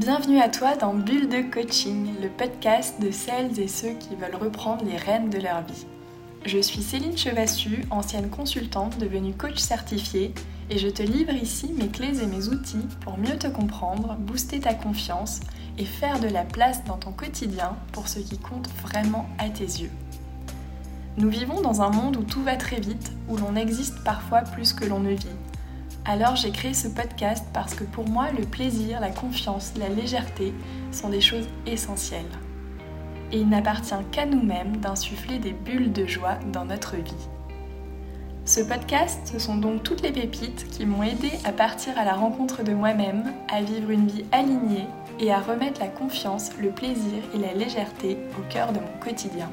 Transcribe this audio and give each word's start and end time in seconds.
Bienvenue 0.00 0.40
à 0.40 0.48
toi 0.48 0.76
dans 0.76 0.94
Bulle 0.94 1.28
de 1.28 1.42
Coaching, 1.52 2.14
le 2.22 2.30
podcast 2.30 2.98
de 3.02 3.10
celles 3.10 3.60
et 3.60 3.68
ceux 3.68 3.92
qui 3.92 4.16
veulent 4.16 4.40
reprendre 4.40 4.82
les 4.82 4.96
rênes 4.96 5.28
de 5.28 5.38
leur 5.38 5.60
vie. 5.60 5.84
Je 6.46 6.58
suis 6.58 6.80
Céline 6.80 7.18
Chevassu, 7.18 7.84
ancienne 7.90 8.30
consultante 8.30 8.96
devenue 8.96 9.34
coach 9.34 9.58
certifiée, 9.58 10.32
et 10.70 10.78
je 10.78 10.88
te 10.88 11.02
livre 11.02 11.34
ici 11.34 11.74
mes 11.76 11.88
clés 11.88 12.22
et 12.22 12.26
mes 12.26 12.48
outils 12.48 12.86
pour 13.02 13.18
mieux 13.18 13.36
te 13.36 13.48
comprendre, 13.48 14.16
booster 14.18 14.60
ta 14.60 14.72
confiance 14.72 15.40
et 15.76 15.84
faire 15.84 16.18
de 16.18 16.28
la 16.28 16.44
place 16.44 16.82
dans 16.86 16.96
ton 16.96 17.12
quotidien 17.12 17.76
pour 17.92 18.08
ce 18.08 18.20
qui 18.20 18.38
compte 18.38 18.70
vraiment 18.82 19.28
à 19.36 19.50
tes 19.50 19.64
yeux. 19.64 19.90
Nous 21.18 21.28
vivons 21.28 21.60
dans 21.60 21.82
un 21.82 21.90
monde 21.90 22.16
où 22.16 22.22
tout 22.22 22.42
va 22.42 22.56
très 22.56 22.80
vite, 22.80 23.12
où 23.28 23.36
l'on 23.36 23.54
existe 23.54 24.02
parfois 24.02 24.40
plus 24.40 24.72
que 24.72 24.86
l'on 24.86 25.00
ne 25.00 25.10
vit. 25.10 25.28
Alors 26.10 26.34
j'ai 26.34 26.50
créé 26.50 26.74
ce 26.74 26.88
podcast 26.88 27.46
parce 27.54 27.72
que 27.72 27.84
pour 27.84 28.08
moi, 28.08 28.32
le 28.36 28.44
plaisir, 28.44 28.98
la 28.98 29.10
confiance, 29.10 29.74
la 29.76 29.88
légèreté 29.88 30.52
sont 30.90 31.08
des 31.08 31.20
choses 31.20 31.46
essentielles. 31.66 32.36
Et 33.30 33.38
il 33.38 33.48
n'appartient 33.48 33.94
qu'à 34.10 34.26
nous-mêmes 34.26 34.78
d'insuffler 34.78 35.38
des 35.38 35.52
bulles 35.52 35.92
de 35.92 36.06
joie 36.06 36.34
dans 36.52 36.64
notre 36.64 36.96
vie. 36.96 37.28
Ce 38.44 38.60
podcast, 38.60 39.20
ce 39.32 39.38
sont 39.38 39.54
donc 39.54 39.84
toutes 39.84 40.02
les 40.02 40.10
pépites 40.10 40.68
qui 40.70 40.84
m'ont 40.84 41.04
aidé 41.04 41.30
à 41.44 41.52
partir 41.52 41.96
à 41.96 42.04
la 42.04 42.14
rencontre 42.14 42.64
de 42.64 42.72
moi-même, 42.72 43.32
à 43.48 43.62
vivre 43.62 43.90
une 43.90 44.08
vie 44.08 44.24
alignée 44.32 44.88
et 45.20 45.32
à 45.32 45.38
remettre 45.38 45.78
la 45.78 45.86
confiance, 45.86 46.50
le 46.60 46.70
plaisir 46.70 47.22
et 47.36 47.38
la 47.38 47.54
légèreté 47.54 48.18
au 48.36 48.52
cœur 48.52 48.72
de 48.72 48.80
mon 48.80 48.98
quotidien. 49.00 49.48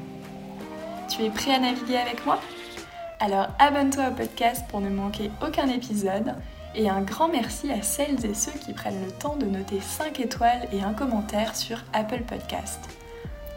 Tu 1.08 1.22
es 1.22 1.30
prêt 1.30 1.54
à 1.54 1.60
naviguer 1.60 1.98
avec 1.98 2.26
moi? 2.26 2.40
Alors 3.20 3.48
abonne-toi 3.58 4.10
au 4.10 4.14
podcast 4.14 4.64
pour 4.68 4.80
ne 4.80 4.90
manquer 4.90 5.32
aucun 5.44 5.68
épisode 5.68 6.34
et 6.76 6.88
un 6.88 7.00
grand 7.00 7.28
merci 7.28 7.72
à 7.72 7.82
celles 7.82 8.24
et 8.24 8.34
ceux 8.34 8.52
qui 8.52 8.72
prennent 8.72 9.04
le 9.04 9.10
temps 9.10 9.34
de 9.34 9.46
noter 9.46 9.80
5 9.80 10.20
étoiles 10.20 10.68
et 10.72 10.82
un 10.82 10.94
commentaire 10.94 11.56
sur 11.56 11.82
Apple 11.92 12.22
Podcast. 12.22 12.78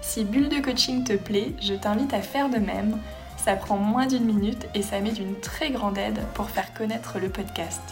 Si 0.01 0.23
Bulle 0.23 0.49
de 0.49 0.59
Coaching 0.59 1.03
te 1.03 1.13
plaît, 1.13 1.53
je 1.61 1.75
t'invite 1.75 2.13
à 2.15 2.23
faire 2.23 2.49
de 2.49 2.57
même. 2.57 2.97
Ça 3.37 3.55
prend 3.55 3.77
moins 3.77 4.07
d'une 4.07 4.25
minute 4.25 4.67
et 4.73 4.81
ça 4.81 4.99
met 4.99 5.11
d'une 5.11 5.39
très 5.39 5.69
grande 5.69 5.97
aide 5.99 6.19
pour 6.33 6.49
faire 6.49 6.73
connaître 6.73 7.19
le 7.19 7.29
podcast. 7.29 7.83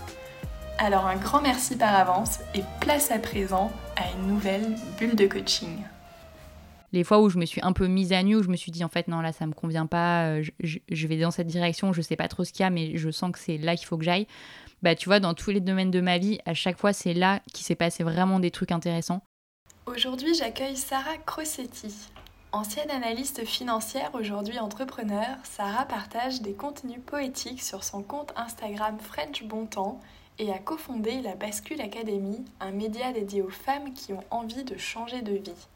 Alors 0.80 1.06
un 1.06 1.17
grand 1.17 1.42
merci 1.42 1.75
par 1.75 1.94
avance 1.94 2.40
et 2.56 2.64
place 2.80 3.12
à 3.12 3.20
présent 3.20 3.72
à 3.95 4.09
une 4.17 4.28
nouvelle 4.28 4.75
bulle 4.97 5.16
de 5.16 5.28
coaching. 5.28 5.84
Les 6.92 7.04
fois 7.04 7.20
où 7.20 7.30
je 7.30 7.38
me 7.38 7.45
suis 7.45 7.62
un 7.62 7.73
peu 7.73 7.88
mise 7.88 8.14
à 8.14 8.23
nu, 8.23 8.36
où 8.36 8.44
je 8.44 8.50
me 8.50 8.56
suis 8.56 8.72
dit 8.72 8.84
en 8.84 8.90
fait 8.90 9.08
non 9.08 9.22
là 9.22 9.32
ça 9.32 9.45
me 9.45 9.54
convient 9.54 9.86
pas, 9.86 10.26
euh, 10.26 10.44
je, 10.59 11.08
vais 11.08 11.18
dans 11.18 11.31
cette 11.31 11.48
direction, 11.48 11.94
je 11.94 12.02
sais 12.02 12.16
pas 12.16 12.28
trop 12.28 12.44
ce 12.44 12.52
qu'il 12.52 12.64
y 12.64 12.68
a, 12.68 12.70
mais 12.70 12.98
je 12.98 13.09
sens 13.12 13.31
que 13.31 13.40
c'est 13.40 13.58
là 13.58 13.76
qu'il 13.76 13.88
faut 13.88 13.98
que 13.98 14.04
j'aille. 14.04 14.28
Bah 14.81 14.96
tu 14.96 15.09
vois, 15.09 15.20
dans 15.20 15.34
tous 15.34 15.52
les 15.52 15.59
domaines 15.59 15.92
de 15.92 16.02
ma 16.02 16.18
vie, 16.18 16.40
à 16.46 16.54
chaque 16.54 16.78
fois 16.78 16.94
c'est 16.94 17.14
là 17.14 17.42
qu'il 17.54 17.66
s'est 17.66 17.76
passé 17.76 18.04
vraiment 18.04 18.40
des 18.40 18.52
trucs 18.52 18.72
intéressants. 18.72 19.22
Aujourd'hui 19.86 20.34
j'accueille 20.36 20.78
Sarah 20.78 21.18
Crossetti. 21.26 21.94
Ancienne 22.52 22.90
analyste 22.90 23.46
financière, 23.46 24.09
aujourd'hui 24.16 24.58
entrepreneur, 24.58 25.38
Sarah 25.44 25.86
partage 25.86 26.42
des 26.42 26.53
contenus 26.53 27.00
poétiques 27.06 27.62
sur 27.62 27.84
son 27.84 28.02
compte 28.02 28.34
Instagram 28.36 28.98
French 29.00 29.44
Bon 29.44 29.68
Temps 29.68 30.00
et 30.40 30.52
a 30.52 30.58
cofondé 30.58 31.22
la 31.22 31.36
Bascule 31.36 31.80
Academy, 31.80 32.44
un 32.59 32.72
média 32.72 33.12
dédié 33.12 33.44
aux 33.44 33.50
femmes 33.50 33.94
qui 33.94 34.14
ont 34.14 34.24
envie 34.31 34.64
de 34.64 34.78
changer 34.78 35.22
de 35.22 35.34
vie. 35.34 35.68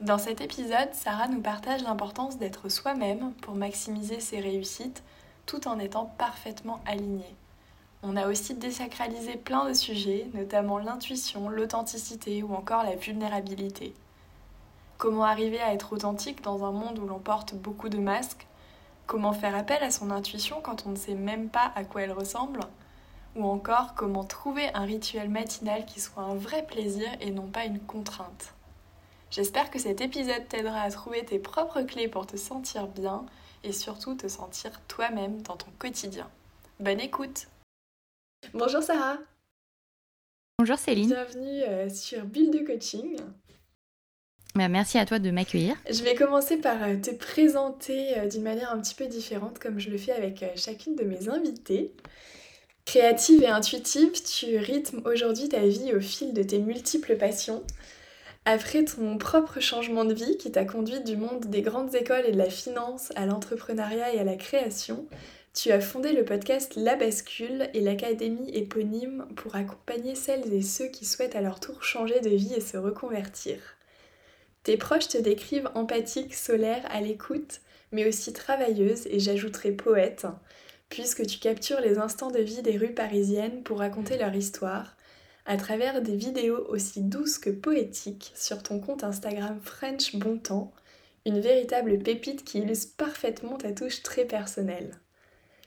Dans 0.00 0.16
cet 0.16 0.40
épisode, 0.40 0.94
Sarah 0.94 1.28
nous 1.28 1.42
partage 1.42 1.82
l'importance 1.82 2.38
d'être 2.38 2.70
soi-même 2.70 3.34
pour 3.42 3.54
maximiser 3.54 4.18
ses 4.18 4.40
réussites 4.40 5.02
tout 5.44 5.68
en 5.68 5.78
étant 5.78 6.06
parfaitement 6.16 6.80
alignée. 6.86 7.36
On 8.02 8.16
a 8.16 8.26
aussi 8.26 8.54
désacralisé 8.54 9.36
plein 9.36 9.68
de 9.68 9.74
sujets, 9.74 10.26
notamment 10.32 10.78
l'intuition, 10.78 11.50
l'authenticité 11.50 12.42
ou 12.42 12.54
encore 12.54 12.82
la 12.82 12.96
vulnérabilité. 12.96 13.92
Comment 14.96 15.24
arriver 15.24 15.60
à 15.60 15.74
être 15.74 15.92
authentique 15.92 16.42
dans 16.42 16.64
un 16.64 16.72
monde 16.72 16.98
où 16.98 17.06
l'on 17.06 17.18
porte 17.18 17.54
beaucoup 17.54 17.90
de 17.90 17.98
masques? 17.98 18.46
Comment 19.06 19.34
faire 19.34 19.54
appel 19.54 19.82
à 19.82 19.90
son 19.90 20.10
intuition 20.10 20.62
quand 20.62 20.86
on 20.86 20.92
ne 20.92 20.96
sait 20.96 21.14
même 21.14 21.50
pas 21.50 21.72
à 21.74 21.84
quoi 21.84 22.00
elle 22.00 22.12
ressemble? 22.12 22.60
Ou 23.36 23.44
encore 23.44 23.92
comment 23.94 24.24
trouver 24.24 24.72
un 24.72 24.84
rituel 24.84 25.28
matinal 25.28 25.84
qui 25.84 26.00
soit 26.00 26.22
un 26.22 26.36
vrai 26.36 26.64
plaisir 26.64 27.08
et 27.20 27.32
non 27.32 27.48
pas 27.48 27.66
une 27.66 27.80
contrainte? 27.80 28.54
J'espère 29.30 29.70
que 29.70 29.78
cet 29.78 30.00
épisode 30.00 30.48
t'aidera 30.48 30.82
à 30.82 30.90
trouver 30.90 31.24
tes 31.24 31.38
propres 31.38 31.82
clés 31.82 32.08
pour 32.08 32.26
te 32.26 32.36
sentir 32.36 32.88
bien 32.88 33.24
et 33.62 33.72
surtout 33.72 34.16
te 34.16 34.26
sentir 34.26 34.72
toi-même 34.88 35.40
dans 35.42 35.56
ton 35.56 35.70
quotidien. 35.78 36.28
Bonne 36.80 36.98
écoute 36.98 37.46
Bonjour 38.54 38.82
Sarah 38.82 39.18
Bonjour 40.58 40.78
Céline 40.78 41.10
Bienvenue 41.10 41.62
euh, 41.62 41.88
sur 41.88 42.24
Build 42.24 42.52
de 42.52 42.66
Coaching 42.66 43.16
bah, 44.56 44.66
merci 44.66 44.98
à 44.98 45.06
toi 45.06 45.20
de 45.20 45.30
m'accueillir. 45.30 45.76
Je 45.88 46.02
vais 46.02 46.16
commencer 46.16 46.56
par 46.56 46.82
euh, 46.82 46.96
te 46.96 47.12
présenter 47.12 48.18
euh, 48.18 48.26
d'une 48.26 48.42
manière 48.42 48.72
un 48.72 48.80
petit 48.80 48.96
peu 48.96 49.06
différente 49.06 49.60
comme 49.60 49.78
je 49.78 49.90
le 49.90 49.96
fais 49.96 50.10
avec 50.10 50.44
chacune 50.56 50.96
de 50.96 51.04
mes 51.04 51.28
invitées. 51.28 51.94
Créative 52.84 53.44
et 53.44 53.46
intuitive, 53.46 54.10
tu 54.24 54.56
rythmes 54.58 55.02
aujourd'hui 55.04 55.48
ta 55.48 55.60
vie 55.60 55.94
au 55.94 56.00
fil 56.00 56.34
de 56.34 56.42
tes 56.42 56.58
multiples 56.58 57.16
passions. 57.16 57.62
Après 58.52 58.84
ton 58.84 59.16
propre 59.16 59.60
changement 59.60 60.04
de 60.04 60.12
vie 60.12 60.36
qui 60.36 60.50
t'a 60.50 60.64
conduit 60.64 61.00
du 61.04 61.16
monde 61.16 61.46
des 61.46 61.62
grandes 61.62 61.94
écoles 61.94 62.24
et 62.26 62.32
de 62.32 62.36
la 62.36 62.50
finance 62.50 63.12
à 63.14 63.24
l'entrepreneuriat 63.24 64.12
et 64.12 64.18
à 64.18 64.24
la 64.24 64.34
création, 64.34 65.06
tu 65.54 65.70
as 65.70 65.80
fondé 65.80 66.12
le 66.12 66.24
podcast 66.24 66.74
La 66.74 66.96
Bascule 66.96 67.70
et 67.74 67.80
l'académie 67.80 68.50
éponyme 68.50 69.28
pour 69.36 69.54
accompagner 69.54 70.16
celles 70.16 70.52
et 70.52 70.62
ceux 70.62 70.88
qui 70.88 71.04
souhaitent 71.04 71.36
à 71.36 71.42
leur 71.42 71.60
tour 71.60 71.84
changer 71.84 72.18
de 72.18 72.30
vie 72.30 72.52
et 72.52 72.60
se 72.60 72.76
reconvertir. 72.76 73.60
Tes 74.64 74.76
proches 74.76 75.06
te 75.06 75.18
décrivent 75.18 75.70
empathique, 75.76 76.34
solaire, 76.34 76.82
à 76.90 77.00
l'écoute, 77.00 77.60
mais 77.92 78.08
aussi 78.08 78.32
travailleuse 78.32 79.06
et 79.06 79.20
j'ajouterai 79.20 79.70
poète, 79.70 80.26
puisque 80.88 81.24
tu 81.24 81.38
captures 81.38 81.80
les 81.80 81.98
instants 81.98 82.32
de 82.32 82.40
vie 82.40 82.62
des 82.62 82.78
rues 82.78 82.94
parisiennes 82.94 83.62
pour 83.62 83.78
raconter 83.78 84.18
leur 84.18 84.34
histoire, 84.34 84.96
à 85.50 85.56
travers 85.56 86.00
des 86.00 86.14
vidéos 86.14 86.64
aussi 86.68 87.02
douces 87.02 87.38
que 87.38 87.50
poétiques 87.50 88.30
sur 88.36 88.62
ton 88.62 88.78
compte 88.78 89.02
Instagram 89.02 89.58
French 89.60 90.14
Bon 90.14 90.38
Temps, 90.38 90.72
une 91.26 91.40
véritable 91.40 91.98
pépite 91.98 92.44
qui 92.44 92.58
illustre 92.58 92.94
parfaitement 92.96 93.56
ta 93.56 93.72
touche 93.72 94.04
très 94.04 94.24
personnelle. 94.24 94.92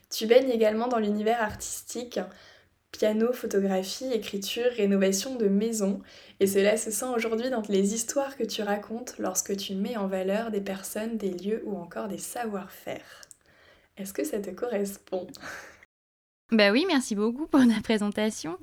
Tu 0.08 0.26
baignes 0.26 0.48
également 0.48 0.88
dans 0.88 0.98
l'univers 0.98 1.42
artistique, 1.42 2.18
piano, 2.92 3.34
photographie, 3.34 4.10
écriture, 4.10 4.72
rénovation 4.74 5.34
de 5.34 5.48
maison, 5.48 6.00
et 6.40 6.46
cela 6.46 6.78
se 6.78 6.90
sent 6.90 7.12
aujourd'hui 7.14 7.50
dans 7.50 7.62
les 7.68 7.92
histoires 7.92 8.38
que 8.38 8.44
tu 8.44 8.62
racontes 8.62 9.16
lorsque 9.18 9.54
tu 9.54 9.74
mets 9.74 9.98
en 9.98 10.06
valeur 10.06 10.50
des 10.50 10.62
personnes, 10.62 11.18
des 11.18 11.28
lieux 11.28 11.62
ou 11.66 11.76
encore 11.76 12.08
des 12.08 12.16
savoir-faire. 12.16 13.20
Est-ce 13.98 14.14
que 14.14 14.24
ça 14.24 14.38
te 14.38 14.48
correspond? 14.48 15.26
Bah 16.52 16.70
oui, 16.72 16.84
merci 16.86 17.14
beaucoup 17.14 17.46
pour 17.46 17.60
ta 17.74 17.80
présentation. 17.82 18.58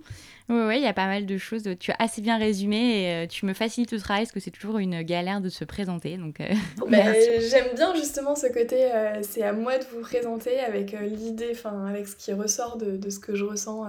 Oui, 0.49 0.57
ouais, 0.65 0.77
il 0.77 0.83
y 0.83 0.87
a 0.87 0.93
pas 0.93 1.07
mal 1.07 1.25
de 1.25 1.37
choses. 1.37 1.63
Tu 1.79 1.91
as 1.91 1.95
assez 1.99 2.21
bien 2.21 2.37
résumé 2.37 3.03
et 3.03 3.13
euh, 3.13 3.27
tu 3.27 3.45
me 3.45 3.53
facilites 3.53 3.91
le 3.91 3.99
travail 3.99 4.23
parce 4.23 4.33
que 4.33 4.39
c'est 4.39 4.51
toujours 4.51 4.79
une 4.79 5.01
galère 5.01 5.39
de 5.39 5.49
se 5.49 5.63
présenter. 5.63 6.17
Donc, 6.17 6.41
euh, 6.41 6.53
bah, 6.89 7.13
j'aime 7.39 7.73
bien 7.75 7.95
justement 7.95 8.35
ce 8.35 8.47
côté. 8.47 8.91
Euh, 8.91 9.21
c'est 9.21 9.43
à 9.43 9.53
moi 9.53 9.77
de 9.77 9.85
vous 9.85 10.01
présenter 10.01 10.59
avec 10.59 10.91
l'idée, 10.91 11.49
enfin 11.51 11.85
avec 11.85 12.07
ce 12.07 12.15
qui 12.15 12.33
ressort 12.33 12.77
de, 12.77 12.97
de, 12.97 13.09
ce 13.09 13.19
que 13.19 13.35
je 13.35 13.45
ressens, 13.45 13.87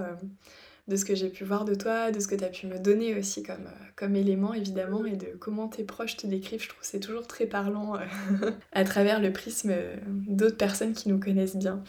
de 0.88 0.96
ce 0.96 1.04
que 1.04 1.14
j'ai 1.14 1.30
pu 1.30 1.44
voir 1.44 1.64
de 1.64 1.74
toi, 1.74 2.12
de 2.12 2.20
ce 2.20 2.28
que 2.28 2.36
tu 2.36 2.44
as 2.44 2.48
pu 2.48 2.66
me 2.66 2.78
donner 2.78 3.16
aussi 3.16 3.42
comme, 3.42 3.68
comme 3.96 4.14
élément 4.14 4.54
évidemment 4.54 5.04
et 5.04 5.16
de 5.16 5.36
comment 5.40 5.68
tes 5.68 5.84
proches 5.84 6.16
te 6.16 6.26
décrivent. 6.26 6.62
Je 6.62 6.68
trouve 6.68 6.82
c'est 6.82 7.00
toujours 7.00 7.26
très 7.26 7.46
parlant 7.46 7.94
à 8.72 8.84
travers 8.84 9.20
le 9.20 9.32
prisme 9.32 9.74
d'autres 10.06 10.56
personnes 10.56 10.92
qui 10.92 11.08
nous 11.08 11.18
connaissent 11.18 11.56
bien. 11.56 11.82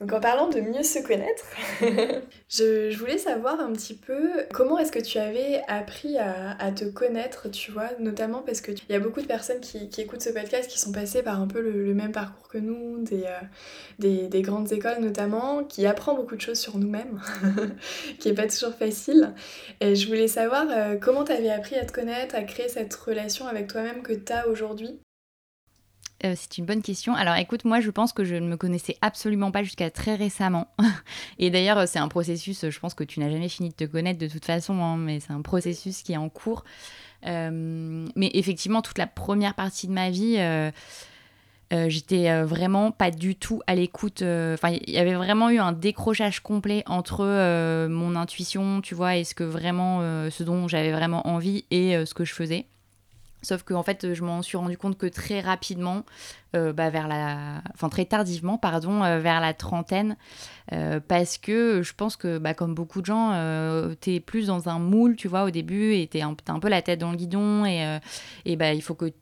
Donc 0.00 0.12
en 0.12 0.20
parlant 0.20 0.48
de 0.48 0.60
mieux 0.60 0.84
se 0.84 1.00
connaître, 1.00 1.44
je, 2.48 2.96
voulais 2.96 3.18
savoir 3.18 3.58
un 3.58 3.72
petit 3.72 3.94
peu 3.94 4.30
comment 4.52 4.78
est-ce 4.78 4.92
que 4.92 5.00
tu 5.00 5.18
avais 5.18 5.62
appris 5.66 6.16
à, 6.18 6.70
te 6.70 6.84
connaître, 6.84 7.50
tu 7.50 7.72
vois, 7.72 7.88
notamment 7.98 8.42
parce 8.42 8.60
qu'il 8.60 8.78
y 8.88 8.94
a 8.94 9.00
beaucoup 9.00 9.20
de 9.20 9.26
personnes 9.26 9.58
qui, 9.58 9.90
écoutent 9.98 10.22
ce 10.22 10.30
podcast 10.30 10.70
qui 10.70 10.78
sont 10.78 10.92
passées 10.92 11.24
par 11.24 11.40
un 11.40 11.48
peu 11.48 11.60
le, 11.60 11.94
même 11.94 12.12
parcours 12.12 12.46
que 12.46 12.58
nous, 12.58 13.04
euh, 13.10 13.40
des, 13.98 14.28
des, 14.28 14.42
grandes 14.42 14.72
écoles 14.72 15.00
notamment, 15.00 15.64
qui 15.64 15.84
apprend 15.84 16.14
beaucoup 16.14 16.36
de 16.36 16.40
choses 16.40 16.60
sur 16.60 16.78
nous-mêmes, 16.78 17.20
qui 18.20 18.28
est 18.28 18.34
pas 18.34 18.46
toujours 18.46 18.74
facile. 18.74 19.34
Et 19.80 19.96
je 19.96 20.06
voulais 20.06 20.28
savoir 20.28 20.66
euh, 20.70 20.94
comment 20.94 21.24
tu 21.24 21.32
avais 21.32 21.50
appris 21.50 21.74
à 21.74 21.84
te 21.84 21.92
connaître, 21.92 22.36
à 22.36 22.42
créer 22.42 22.68
cette 22.68 22.94
relation 22.94 23.48
avec 23.48 23.66
toi-même 23.66 24.02
que 24.02 24.12
tu 24.12 24.32
as 24.32 24.46
aujourd'hui? 24.46 25.00
Euh, 26.24 26.34
c'est 26.36 26.58
une 26.58 26.64
bonne 26.64 26.82
question. 26.82 27.14
Alors 27.14 27.36
écoute, 27.36 27.64
moi 27.64 27.80
je 27.80 27.90
pense 27.90 28.12
que 28.12 28.24
je 28.24 28.34
ne 28.34 28.48
me 28.48 28.56
connaissais 28.56 28.96
absolument 29.02 29.52
pas 29.52 29.62
jusqu'à 29.62 29.90
très 29.90 30.16
récemment. 30.16 30.66
Et 31.38 31.50
d'ailleurs, 31.50 31.86
c'est 31.86 32.00
un 32.00 32.08
processus, 32.08 32.68
je 32.68 32.78
pense 32.80 32.94
que 32.94 33.04
tu 33.04 33.20
n'as 33.20 33.30
jamais 33.30 33.48
fini 33.48 33.68
de 33.68 33.74
te 33.74 33.84
connaître 33.84 34.18
de 34.18 34.26
toute 34.26 34.44
façon, 34.44 34.82
hein, 34.82 34.96
mais 34.96 35.20
c'est 35.20 35.32
un 35.32 35.42
processus 35.42 36.02
qui 36.02 36.12
est 36.12 36.16
en 36.16 36.28
cours. 36.28 36.64
Euh, 37.26 38.06
mais 38.16 38.30
effectivement, 38.34 38.82
toute 38.82 38.98
la 38.98 39.06
première 39.06 39.54
partie 39.54 39.86
de 39.86 39.92
ma 39.92 40.10
vie, 40.10 40.36
euh, 40.38 40.70
j'étais 41.70 42.42
vraiment 42.42 42.90
pas 42.90 43.12
du 43.12 43.36
tout 43.36 43.60
à 43.68 43.76
l'écoute. 43.76 44.22
Il 44.22 44.90
y 44.90 44.98
avait 44.98 45.14
vraiment 45.14 45.50
eu 45.50 45.58
un 45.58 45.72
décrochage 45.72 46.40
complet 46.40 46.82
entre 46.86 47.86
mon 47.88 48.16
intuition, 48.16 48.80
tu 48.80 48.96
vois, 48.96 49.16
et 49.16 49.24
ce 49.24 49.34
que 49.34 49.44
vraiment, 49.44 50.00
ce 50.30 50.42
dont 50.42 50.66
j'avais 50.66 50.92
vraiment 50.92 51.28
envie 51.28 51.64
et 51.70 52.04
ce 52.04 52.14
que 52.14 52.24
je 52.24 52.34
faisais. 52.34 52.66
Sauf 53.42 53.62
que 53.62 53.74
en 53.74 53.82
fait, 53.82 54.14
je 54.14 54.24
m'en 54.24 54.42
suis 54.42 54.56
rendu 54.56 54.76
compte 54.76 54.98
que 54.98 55.06
très 55.06 55.40
rapidement, 55.40 56.04
euh, 56.56 56.72
bah, 56.72 56.90
la, 56.90 57.62
enfin 57.74 57.88
très 57.88 58.04
tardivement, 58.04 58.58
pardon, 58.58 59.04
euh, 59.04 59.18
vers 59.20 59.40
la 59.40 59.54
trentaine, 59.54 60.16
euh, 60.72 60.98
parce 61.06 61.38
que 61.38 61.82
je 61.82 61.92
pense 61.94 62.16
que, 62.16 62.38
bah, 62.38 62.54
comme 62.54 62.74
beaucoup 62.74 63.00
de 63.00 63.06
gens, 63.06 63.32
tu 64.00 64.14
es 64.14 64.20
plus 64.20 64.46
dans 64.46 64.68
un 64.68 64.78
moule, 64.78 65.16
tu 65.16 65.28
vois, 65.28 65.44
au 65.44 65.50
début, 65.50 65.94
et 65.94 66.08
tu 66.08 66.20
un, 66.20 66.34
un 66.48 66.58
peu 66.58 66.68
la 66.68 66.82
tête 66.82 66.98
dans 66.98 67.10
le 67.10 67.16
guidon, 67.16 67.64
et, 67.64 67.98
et 68.44 68.56
bah, 68.56 68.72
il 68.72 68.82
faut 68.82 68.94
que 68.94 69.12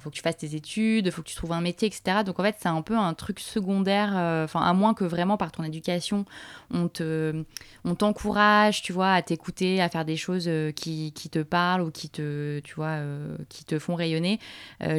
faut 0.00 0.10
que 0.10 0.14
tu 0.14 0.22
fasses 0.22 0.36
tes 0.36 0.54
études, 0.54 1.10
faut 1.10 1.22
que 1.22 1.28
tu 1.28 1.36
trouves 1.36 1.52
un 1.52 1.60
métier, 1.60 1.88
etc. 1.88 2.22
Donc 2.24 2.38
en 2.40 2.42
fait, 2.42 2.56
c'est 2.58 2.68
un 2.68 2.82
peu 2.82 2.96
un 2.96 3.14
truc 3.14 3.40
secondaire, 3.40 4.12
euh, 4.16 4.44
enfin, 4.44 4.60
à 4.60 4.72
moins 4.72 4.94
que 4.94 5.04
vraiment 5.04 5.36
par 5.36 5.52
ton 5.52 5.62
éducation, 5.62 6.24
on 6.70 6.88
te, 6.88 7.44
on 7.84 7.94
t'encourage, 7.94 8.82
tu 8.82 8.92
vois, 8.92 9.12
à 9.12 9.22
t'écouter, 9.22 9.80
à 9.80 9.88
faire 9.88 10.04
des 10.04 10.16
choses 10.16 10.46
euh, 10.48 10.72
qui, 10.72 11.12
qui, 11.12 11.30
te 11.30 11.40
parlent 11.40 11.82
ou 11.82 11.90
qui 11.90 12.08
te, 12.08 12.60
tu 12.60 12.74
vois, 12.74 12.98
euh, 12.98 13.36
qui 13.48 13.64
te 13.64 13.78
font 13.78 13.94
rayonner. 13.94 14.38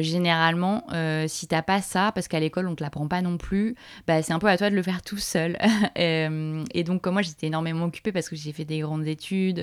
généralement, 0.00 0.86
si 1.26 1.46
t'as 1.46 1.62
pas 1.62 1.82
ça, 1.82 2.12
parce 2.14 2.28
qu'à 2.28 2.40
l'école, 2.40 2.68
on 2.68 2.74
te 2.74 2.82
l'apprend 2.82 3.08
pas 3.08 3.22
non 3.22 3.36
plus, 3.36 3.74
bah, 4.06 4.22
c'est 4.22 4.32
un 4.32 4.38
peu 4.38 4.48
à 4.48 4.56
toi 4.56 4.70
de 4.70 4.74
le 4.74 4.82
faire 4.82 5.02
tout 5.02 5.18
seul. 5.18 5.56
et, 5.96 6.84
donc, 6.84 7.02
comme 7.02 7.14
moi, 7.14 7.22
j'étais 7.22 7.46
énormément 7.46 7.86
occupée 7.86 8.12
parce 8.12 8.28
que 8.28 8.36
j'ai 8.36 8.52
fait 8.52 8.64
des 8.64 8.80
grandes 8.80 9.06
études, 9.06 9.58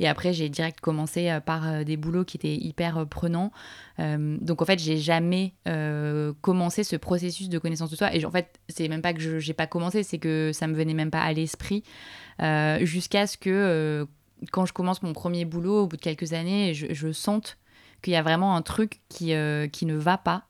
et 0.00 0.08
après, 0.08 0.32
j'ai 0.32 0.48
direct 0.48 0.80
commencé 0.80 1.38
par 1.46 1.84
des 1.84 1.96
boulots 1.96 2.24
qui 2.24 2.36
étaient 2.36 2.54
hyper 2.54 3.06
prenants. 3.06 3.52
Donc 4.44 4.60
en 4.60 4.66
fait, 4.66 4.78
j'ai 4.78 4.98
jamais 4.98 5.54
euh, 5.66 6.34
commencé 6.42 6.84
ce 6.84 6.96
processus 6.96 7.48
de 7.48 7.58
connaissance 7.58 7.90
de 7.90 7.96
soi. 7.96 8.14
Et 8.14 8.24
en 8.26 8.30
fait, 8.30 8.60
c'est 8.68 8.88
même 8.88 9.00
pas 9.00 9.14
que 9.14 9.20
je 9.20 9.46
n'ai 9.46 9.54
pas 9.54 9.66
commencé, 9.66 10.02
c'est 10.02 10.18
que 10.18 10.50
ça 10.52 10.66
me 10.66 10.74
venait 10.74 10.94
même 10.94 11.10
pas 11.10 11.22
à 11.22 11.32
l'esprit 11.32 11.82
euh, 12.42 12.84
jusqu'à 12.84 13.26
ce 13.26 13.38
que 13.38 13.50
euh, 13.50 14.04
quand 14.52 14.66
je 14.66 14.74
commence 14.74 15.02
mon 15.02 15.14
premier 15.14 15.46
boulot, 15.46 15.84
au 15.84 15.86
bout 15.86 15.96
de 15.96 16.02
quelques 16.02 16.34
années, 16.34 16.74
je, 16.74 16.88
je 16.90 17.10
sente 17.10 17.56
qu'il 18.02 18.12
y 18.12 18.16
a 18.16 18.22
vraiment 18.22 18.54
un 18.54 18.60
truc 18.60 19.00
qui, 19.08 19.32
qui 19.72 19.86
ne 19.86 19.94
va 19.96 20.18
pas. 20.18 20.44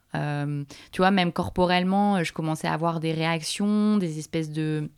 tu 0.91 0.99
vois, 0.99 1.13
même 1.13 1.31
corporellement, 1.31 2.25
je 2.25 2.33
commençais 2.33 2.67
à 2.67 2.73
avoir 2.73 2.99
des 2.99 3.13
réactions, 3.13 3.97
des 3.97 4.19
espèces 4.19 4.51
de 4.51 4.91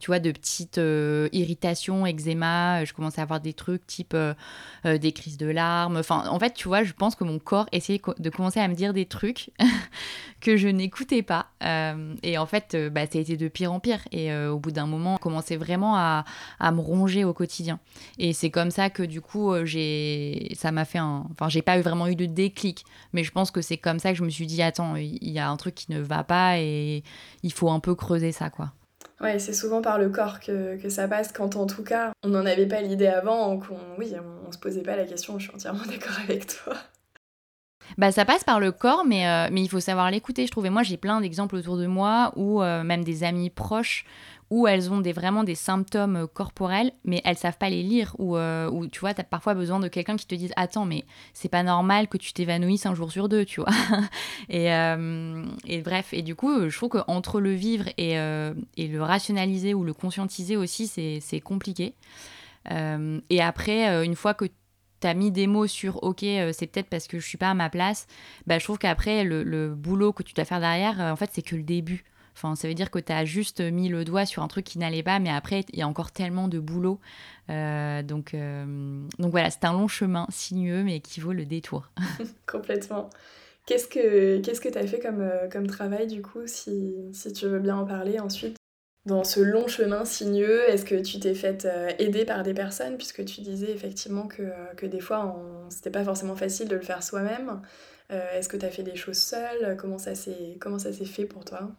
tu 0.00 0.06
vois, 0.06 0.18
de 0.18 0.32
petites 0.32 0.78
euh, 0.78 1.28
irritations, 1.32 2.06
eczéma, 2.06 2.80
euh, 2.80 2.84
je 2.86 2.94
commençais 2.94 3.20
à 3.20 3.24
avoir 3.24 3.40
des 3.40 3.52
trucs 3.52 3.86
type 3.86 4.14
euh, 4.14 4.34
des 4.84 5.12
crises 5.12 5.36
de 5.36 5.46
larmes. 5.46 5.98
Enfin, 5.98 6.24
en 6.28 6.38
fait, 6.38 6.54
tu 6.54 6.68
vois, 6.68 6.82
je 6.82 6.94
pense 6.94 7.14
que 7.14 7.22
mon 7.22 7.38
corps 7.38 7.66
essayait 7.70 8.00
de 8.18 8.30
commencer 8.30 8.60
à 8.60 8.66
me 8.66 8.74
dire 8.74 8.94
des 8.94 9.04
trucs 9.04 9.50
que 10.40 10.56
je 10.56 10.68
n'écoutais 10.68 11.22
pas. 11.22 11.50
et 12.22 12.38
en 12.38 12.46
fait, 12.46 12.74
bah, 12.90 13.02
ça 13.06 13.18
a 13.18 13.20
été 13.20 13.36
de 13.36 13.48
pire 13.48 13.72
en 13.72 13.78
pire. 13.78 14.00
Et 14.10 14.34
au 14.34 14.58
bout 14.58 14.70
d'un 14.70 14.86
moment, 14.86 15.16
je 15.16 15.22
commençais 15.22 15.56
vraiment 15.56 15.96
à, 15.96 16.24
à, 16.58 16.72
me 16.72 16.80
ronger 16.80 17.24
au 17.24 17.34
quotidien. 17.34 17.78
Et 18.18 18.32
c'est 18.32 18.50
comme 18.50 18.70
ça 18.70 18.88
que 18.88 19.02
du 19.02 19.20
coup, 19.20 19.52
j'ai, 19.64 20.52
ça 20.56 20.72
m'a 20.72 20.86
fait 20.86 20.98
un. 20.98 21.26
Enfin, 21.32 21.50
j'ai 21.50 21.62
pas 21.62 21.78
vraiment 21.80 22.06
eu 22.06 22.16
de 22.16 22.24
déclic, 22.24 22.84
mais 23.12 23.22
je 23.22 23.32
pense 23.32 23.50
que 23.50 23.60
c'est 23.60 23.76
comme 23.76 23.98
ça 23.98 24.12
que 24.12 24.18
je 24.18 24.24
me 24.24 24.30
suis 24.30 24.46
dit, 24.46 24.62
attends, 24.62 24.96
il 24.96 25.30
y 25.30 25.38
a 25.38 25.50
un 25.50 25.56
truc 25.58 25.74
qui 25.74 25.92
ne 25.92 26.00
va 26.00 26.24
pas 26.24 26.58
et 26.58 27.02
il 27.42 27.52
faut 27.52 27.70
un 27.70 27.80
peu 27.80 27.94
creuser 27.94 28.32
ça, 28.32 28.48
quoi. 28.48 28.72
Ouais, 29.20 29.38
c'est 29.38 29.52
souvent 29.52 29.82
par 29.82 29.98
le 29.98 30.08
corps 30.08 30.40
que, 30.40 30.88
ça 30.88 31.06
passe, 31.06 31.30
quand 31.30 31.56
en 31.56 31.66
tout 31.66 31.84
cas, 31.84 32.12
on 32.22 32.28
n'en 32.28 32.46
avait 32.46 32.66
pas 32.66 32.80
l'idée 32.80 33.06
avant, 33.06 33.58
qu'on, 33.58 33.76
oui, 33.98 34.14
on, 34.16 34.48
on, 34.48 34.52
se 34.52 34.58
posait 34.58 34.82
pas 34.82 34.96
la 34.96 35.04
question, 35.04 35.38
je 35.38 35.46
suis 35.46 35.54
entièrement 35.54 35.84
d'accord 35.88 36.18
avec 36.22 36.46
toi. 36.46 36.74
Bah, 37.98 38.12
ça 38.12 38.24
passe 38.24 38.44
par 38.44 38.60
le 38.60 38.72
corps, 38.72 39.04
mais, 39.04 39.26
euh, 39.26 39.48
mais 39.50 39.62
il 39.62 39.68
faut 39.68 39.80
savoir 39.80 40.10
l'écouter, 40.10 40.46
je 40.46 40.50
trouve. 40.50 40.66
Et 40.66 40.70
moi, 40.70 40.82
j'ai 40.82 40.96
plein 40.96 41.20
d'exemples 41.20 41.56
autour 41.56 41.76
de 41.76 41.86
moi, 41.86 42.32
ou 42.36 42.62
euh, 42.62 42.82
même 42.82 43.04
des 43.04 43.24
amis 43.24 43.50
proches, 43.50 44.04
où 44.50 44.66
elles 44.66 44.90
ont 44.90 45.00
des, 45.00 45.12
vraiment 45.12 45.44
des 45.44 45.54
symptômes 45.54 46.16
euh, 46.16 46.26
corporels, 46.26 46.92
mais 47.04 47.20
elles 47.24 47.36
savent 47.36 47.58
pas 47.58 47.70
les 47.70 47.82
lire, 47.82 48.14
ou, 48.18 48.36
ou 48.36 48.86
tu 48.88 49.00
vois, 49.00 49.14
tu 49.14 49.20
as 49.20 49.24
parfois 49.24 49.54
besoin 49.54 49.80
de 49.80 49.88
quelqu'un 49.88 50.16
qui 50.16 50.26
te 50.26 50.34
dise 50.34 50.52
Attends, 50.56 50.86
mais 50.86 51.04
c'est 51.34 51.48
pas 51.48 51.62
normal 51.62 52.08
que 52.08 52.16
tu 52.16 52.32
t'évanouisses 52.32 52.86
un 52.86 52.94
jour 52.94 53.12
sur 53.12 53.28
deux, 53.28 53.44
tu 53.44 53.60
vois. 53.60 53.72
et, 54.48 54.66
et, 55.66 55.82
bref, 55.82 56.12
et 56.12 56.22
du 56.22 56.34
coup, 56.34 56.68
je 56.68 56.76
trouve 56.76 56.90
qu'entre 56.90 57.40
le 57.40 57.52
vivre 57.52 57.86
et, 57.96 58.14
et, 58.76 58.88
le 58.88 59.02
rationaliser 59.02 59.74
ou 59.74 59.84
le 59.84 59.92
conscientiser 59.92 60.56
aussi, 60.56 60.86
c'est 60.86 61.40
compliqué. 61.40 61.94
et 62.68 63.42
après, 63.42 64.04
une 64.04 64.16
fois 64.16 64.34
que 64.34 64.46
tu 65.00 65.06
as 65.06 65.14
mis 65.14 65.30
des 65.30 65.46
mots 65.46 65.66
sur 65.66 66.02
ok 66.02 66.20
c'est 66.20 66.66
peut-être 66.66 66.88
parce 66.88 67.06
que 67.06 67.18
je 67.18 67.26
suis 67.26 67.38
pas 67.38 67.50
à 67.50 67.54
ma 67.54 67.70
place 67.70 68.06
bah, 68.46 68.58
je 68.58 68.64
trouve 68.64 68.78
qu'après 68.78 69.24
le, 69.24 69.74
boulot 69.74 70.12
que 70.12 70.22
tu 70.22 70.34
dois 70.34 70.44
faire 70.44 70.60
derrière 70.60 71.00
en 71.00 71.16
fait 71.16 71.30
c'est 71.32 71.42
que 71.42 71.56
le 71.56 71.62
début 71.62 72.04
Enfin, 72.36 72.54
ça 72.56 72.68
veut 72.68 72.74
dire 72.74 72.90
que 72.90 72.98
tu 72.98 73.12
as 73.12 73.24
juste 73.24 73.60
mis 73.60 73.88
le 73.88 74.04
doigt 74.04 74.24
sur 74.24 74.42
un 74.42 74.48
truc 74.48 74.64
qui 74.64 74.78
n'allait 74.78 75.02
pas, 75.02 75.18
mais 75.18 75.30
après, 75.30 75.64
il 75.72 75.78
y 75.78 75.82
a 75.82 75.88
encore 75.88 76.10
tellement 76.10 76.48
de 76.48 76.58
boulot. 76.58 76.98
Euh, 77.50 78.02
donc, 78.02 78.34
euh, 78.34 79.04
donc 79.18 79.30
voilà, 79.30 79.50
c'est 79.50 79.64
un 79.64 79.72
long 79.72 79.88
chemin 79.88 80.26
sinueux, 80.30 80.82
mais 80.82 81.00
qui 81.00 81.20
vaut 81.20 81.32
le 81.32 81.44
détour. 81.44 81.90
Complètement. 82.46 83.10
Qu'est-ce 83.66 83.88
que 83.88 84.40
qu'est-ce 84.40 84.60
que 84.60 84.68
tu 84.68 84.78
as 84.78 84.86
fait 84.86 85.00
comme, 85.00 85.20
euh, 85.20 85.48
comme 85.50 85.66
travail, 85.66 86.06
du 86.06 86.22
coup, 86.22 86.46
si, 86.46 86.94
si 87.12 87.32
tu 87.32 87.46
veux 87.46 87.60
bien 87.60 87.76
en 87.76 87.84
parler 87.84 88.18
ensuite? 88.18 88.59
Dans 89.06 89.24
ce 89.24 89.40
long 89.40 89.66
chemin 89.68 90.04
sinueux, 90.04 90.68
est-ce 90.68 90.84
que 90.84 90.94
tu 91.02 91.18
t'es 91.20 91.34
fait 91.34 91.66
aider 91.98 92.24
par 92.24 92.42
des 92.42 92.54
personnes? 92.54 92.96
Puisque 92.96 93.24
tu 93.24 93.40
disais 93.40 93.70
effectivement 93.72 94.28
que, 94.28 94.52
que 94.76 94.86
des 94.86 95.00
fois, 95.00 95.36
c'était 95.70 95.90
pas 95.90 96.04
forcément 96.04 96.36
facile 96.36 96.68
de 96.68 96.76
le 96.76 96.82
faire 96.82 97.02
soi-même. 97.02 97.62
est-ce 98.10 98.48
que 98.48 98.56
tu 98.56 98.66
as 98.66 98.70
fait 98.70 98.82
des 98.82 98.96
choses 98.96 99.18
seule 99.18 99.76
Comment 99.78 99.98
ça 99.98 100.14
s'est 100.14 101.04
fait 101.06 101.24
pour 101.26 101.44
toi? 101.44 101.70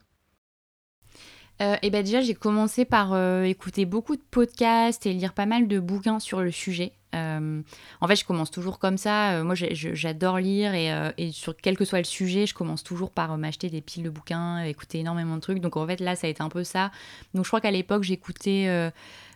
Euh, 1.62 1.76
et 1.82 1.90
ben 1.92 2.04
déjà, 2.04 2.22
j'ai 2.22 2.34
commencé 2.34 2.86
par 2.86 3.14
euh, 3.14 3.44
écouter 3.44 3.86
beaucoup 3.86 4.16
de 4.16 4.22
podcasts 4.32 5.06
et 5.06 5.14
lire 5.14 5.34
pas 5.34 5.46
mal 5.46 5.68
de 5.68 5.80
bouquins 5.80 6.20
sur 6.20 6.42
le 6.42 6.52
sujet. 6.52 6.94
Euh, 7.16 7.62
en 8.00 8.08
fait, 8.08 8.16
je 8.16 8.26
commence 8.26 8.52
toujours 8.52 8.80
comme 8.80 8.98
ça. 8.98 9.44
moi, 9.44 9.56
j'adore 9.56 10.40
lire 10.40 10.74
et, 10.74 11.32
sur 11.32 11.56
quel 11.56 11.78
que 11.78 11.86
soit 11.86 12.00
le 12.00 12.06
sujet, 12.06 12.46
je 12.46 12.54
commence 12.54 12.84
toujours 12.84 13.12
par 13.12 13.38
m'acheter 13.38 13.70
des 13.70 13.82
piles 13.82 14.04
de 14.04 14.10
bouquins, 14.10 14.64
écouter 14.64 15.00
énormément 15.00 15.36
de 15.36 15.42
trucs. 15.42 15.60
Donc 15.60 15.78
en 15.78 15.86
fait, 15.88 16.00
là, 16.00 16.16
ça 16.16 16.28
a 16.28 16.30
été 16.30 16.42
un 16.42 16.50
peu 16.50 16.64
ça. 16.64 16.92
Donc 17.34 17.46
je 17.46 17.50
crois 17.50 17.62
qu'à 17.62 17.72
l'époque, 17.72 18.04
j'écoutais 18.04 18.92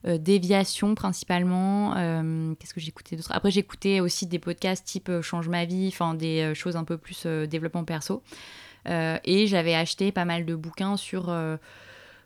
Déviation 0.06 0.94
principalement. 0.95 1.94
Qu'est-ce 2.60 2.74
que 2.74 2.81
j'écoutais 2.81 3.16
d'autre? 3.16 3.31
Après, 3.33 3.51
j'écoutais 3.51 4.00
aussi 4.00 4.27
des 4.27 4.39
podcasts 4.39 4.86
type 4.86 5.12
Change 5.22 5.50
ma 5.50 5.66
vie, 5.66 5.89
enfin 5.92 6.13
des 6.13 6.54
choses 6.56 6.75
un 6.75 6.83
peu 6.83 6.98
plus 6.98 7.25
développement 7.25 7.83
perso. 7.83 8.22
et 8.88 9.48
j'avais 9.48 9.75
acheté 9.75 10.12
pas 10.12 10.25
mal 10.25 10.45
de 10.45 10.56
bouquins 10.56 10.98
sur 10.98 11.33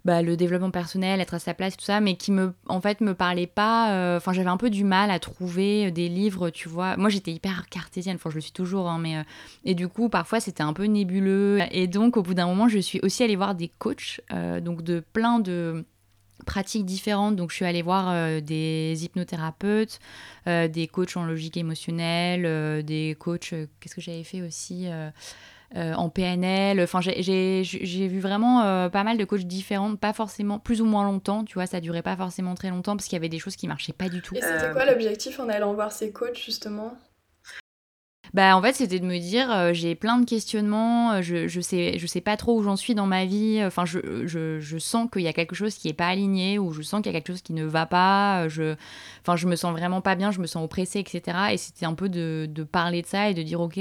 bah, 0.05 0.21
le 0.21 0.37
développement 0.37 0.71
personnel, 0.71 1.19
être 1.19 1.33
à 1.33 1.39
sa 1.39 1.53
place, 1.53 1.75
tout 1.75 1.83
ça, 1.83 1.99
mais 1.99 2.15
qui 2.15 2.31
me, 2.31 2.53
en 2.67 2.79
fait, 2.79 3.01
me 3.01 3.13
parlait 3.13 3.47
pas. 3.47 3.91
Euh, 3.91 4.17
enfin, 4.17 4.31
j'avais 4.31 4.49
un 4.49 4.57
peu 4.57 4.69
du 4.69 4.83
mal 4.83 5.11
à 5.11 5.19
trouver 5.19 5.91
des 5.91 6.07
livres, 6.07 6.49
tu 6.49 6.69
vois. 6.69 6.95
Moi, 6.95 7.09
j'étais 7.09 7.31
hyper 7.31 7.67
cartésienne, 7.69 8.15
enfin, 8.15 8.29
je 8.29 8.35
le 8.35 8.41
suis 8.41 8.53
toujours, 8.53 8.89
hein, 8.89 8.99
mais. 8.99 9.17
Euh, 9.17 9.23
et 9.65 9.75
du 9.75 9.87
coup, 9.87 10.07
parfois, 10.09 10.39
c'était 10.39 10.63
un 10.63 10.73
peu 10.73 10.85
nébuleux. 10.85 11.59
Et 11.71 11.87
donc, 11.87 12.15
au 12.15 12.23
bout 12.23 12.33
d'un 12.33 12.47
moment, 12.47 12.69
je 12.69 12.79
suis 12.79 12.99
aussi 13.03 13.23
allée 13.23 13.35
voir 13.35 13.55
des 13.55 13.67
coachs, 13.67 14.21
euh, 14.31 14.61
donc 14.61 14.83
de 14.83 15.03
plein 15.11 15.39
de 15.39 15.85
pratiques 16.45 16.85
différentes. 16.85 17.35
Donc, 17.35 17.51
je 17.51 17.57
suis 17.57 17.65
allée 17.65 17.81
voir 17.81 18.41
des 18.41 19.03
hypnothérapeutes, 19.03 19.99
des 20.45 20.89
coachs 20.91 21.17
en 21.17 21.25
logique 21.25 21.57
émotionnelle, 21.57 22.83
des 22.85 23.17
coachs. 23.19 23.53
Qu'est-ce 23.79 23.95
que 23.95 24.01
j'avais 24.01 24.23
fait 24.23 24.41
aussi 24.41 24.87
euh, 25.75 25.93
en 25.93 26.09
PNL. 26.09 26.81
Enfin, 26.81 26.99
j'ai 27.01 28.07
vu 28.07 28.19
vraiment 28.19 28.63
euh, 28.63 28.89
pas 28.89 29.03
mal 29.03 29.17
de 29.17 29.25
coachs 29.25 29.43
différents, 29.43 29.95
pas 29.95 30.13
forcément 30.13 30.59
plus 30.59 30.81
ou 30.81 30.85
moins 30.85 31.03
longtemps, 31.03 31.43
tu 31.43 31.55
vois, 31.55 31.67
ça 31.67 31.79
durait 31.79 32.01
pas 32.01 32.15
forcément 32.15 32.55
très 32.55 32.69
longtemps 32.69 32.95
parce 32.95 33.07
qu'il 33.07 33.15
y 33.15 33.21
avait 33.21 33.29
des 33.29 33.39
choses 33.39 33.55
qui 33.55 33.67
marchaient 33.67 33.93
pas 33.93 34.09
du 34.09 34.21
tout. 34.21 34.35
Et 34.35 34.41
c'était 34.41 34.71
quoi 34.71 34.85
l'objectif 34.85 35.39
en 35.39 35.47
allant 35.47 35.73
voir 35.73 35.91
ces 35.91 36.11
coachs 36.11 36.37
justement? 36.37 36.97
Bah 38.33 38.55
en 38.55 38.61
fait 38.61 38.73
c'était 38.73 38.99
de 38.99 39.05
me 39.05 39.17
dire 39.17 39.51
euh, 39.51 39.73
j'ai 39.73 39.95
plein 39.95 40.17
de 40.19 40.25
questionnements, 40.25 41.21
je, 41.21 41.47
je 41.47 41.61
sais 41.61 41.97
je 41.97 42.07
sais 42.07 42.21
pas 42.21 42.37
trop 42.37 42.57
où 42.57 42.63
j'en 42.63 42.75
suis 42.75 42.95
dans 42.95 43.07
ma 43.07 43.25
vie, 43.25 43.61
enfin 43.63 43.85
je, 43.85 44.25
je, 44.25 44.59
je 44.59 44.77
sens 44.77 45.07
qu'il 45.11 45.21
y 45.23 45.27
a 45.27 45.33
quelque 45.33 45.55
chose 45.55 45.75
qui 45.75 45.87
est 45.89 45.93
pas 45.93 46.07
aligné 46.07 46.59
ou 46.59 46.71
je 46.71 46.81
sens 46.81 47.01
qu'il 47.01 47.11
y 47.11 47.15
a 47.15 47.19
quelque 47.19 47.33
chose 47.33 47.41
qui 47.41 47.53
ne 47.53 47.65
va 47.65 47.85
pas, 47.85 48.47
je 48.47 48.75
enfin 49.21 49.35
je 49.35 49.47
me 49.47 49.55
sens 49.55 49.71
vraiment 49.71 50.01
pas 50.01 50.15
bien, 50.15 50.31
je 50.31 50.39
me 50.39 50.47
sens 50.47 50.63
oppressée 50.63 50.99
etc 50.99 51.37
et 51.51 51.57
c'était 51.57 51.85
un 51.85 51.93
peu 51.93 52.09
de, 52.09 52.47
de, 52.49 52.63
parler 52.63 53.01
de 53.01 53.07
ça 53.07 53.29
et 53.29 53.33
de 53.33 53.43
dire 53.43 53.61
ok 53.61 53.79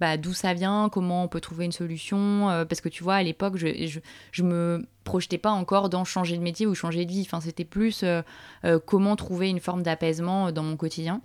bah, 0.00 0.16
d'où 0.16 0.32
ça 0.34 0.54
vient, 0.54 0.88
comment 0.90 1.24
on 1.24 1.28
peut 1.28 1.40
trouver 1.40 1.64
une 1.64 1.72
solution. 1.72 2.50
Euh, 2.50 2.64
parce 2.64 2.80
que 2.80 2.88
tu 2.88 3.02
vois, 3.02 3.14
à 3.14 3.22
l'époque, 3.22 3.56
je, 3.56 3.86
je, 3.86 4.00
je, 4.32 4.42
me 4.42 4.86
projetais 5.04 5.38
pas 5.38 5.50
encore 5.50 5.88
dans 5.88 6.04
changer 6.04 6.36
de 6.36 6.42
métier 6.42 6.66
ou 6.66 6.74
changer 6.74 7.04
de 7.04 7.10
vie. 7.10 7.22
Enfin, 7.22 7.40
c'était 7.40 7.64
plus 7.64 8.02
euh, 8.02 8.22
euh, 8.64 8.78
comment 8.84 9.16
trouver 9.16 9.48
une 9.48 9.60
forme 9.60 9.82
d'apaisement 9.82 10.52
dans 10.52 10.62
mon 10.62 10.76
quotidien. 10.76 11.22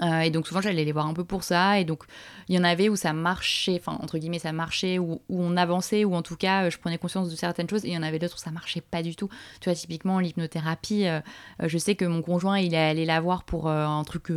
Euh, 0.00 0.20
et 0.20 0.30
donc 0.30 0.48
souvent 0.48 0.60
j'allais 0.60 0.84
les 0.84 0.92
voir 0.92 1.06
un 1.06 1.14
peu 1.14 1.24
pour 1.24 1.44
ça. 1.44 1.78
Et 1.78 1.84
donc 1.84 2.04
il 2.48 2.56
y 2.56 2.58
en 2.58 2.64
avait 2.64 2.88
où 2.88 2.96
ça 2.96 3.12
marchait, 3.12 3.78
enfin 3.78 3.98
entre 4.00 4.18
guillemets 4.18 4.38
ça 4.38 4.52
marchait, 4.52 4.98
où, 4.98 5.20
où, 5.28 5.42
on 5.42 5.56
avançait, 5.56 6.04
ou 6.04 6.14
en 6.14 6.22
tout 6.22 6.36
cas 6.36 6.70
je 6.70 6.78
prenais 6.78 6.98
conscience 6.98 7.30
de 7.30 7.36
certaines 7.36 7.68
choses. 7.68 7.84
Et 7.84 7.88
il 7.88 7.94
y 7.94 7.98
en 7.98 8.02
avait 8.02 8.18
d'autres 8.18 8.36
où 8.36 8.40
ça 8.40 8.50
marchait 8.50 8.80
pas 8.80 9.02
du 9.02 9.14
tout. 9.14 9.28
Tu 9.60 9.68
vois, 9.68 9.74
typiquement 9.74 10.18
l'hypnothérapie, 10.18 11.06
euh, 11.06 11.20
euh, 11.62 11.68
je 11.68 11.78
sais 11.78 11.94
que 11.94 12.04
mon 12.04 12.22
conjoint 12.22 12.58
il 12.58 12.74
est 12.74 12.78
allé 12.78 13.04
la 13.04 13.20
voir 13.20 13.44
pour 13.44 13.68
un 13.68 14.02
truc 14.04 14.28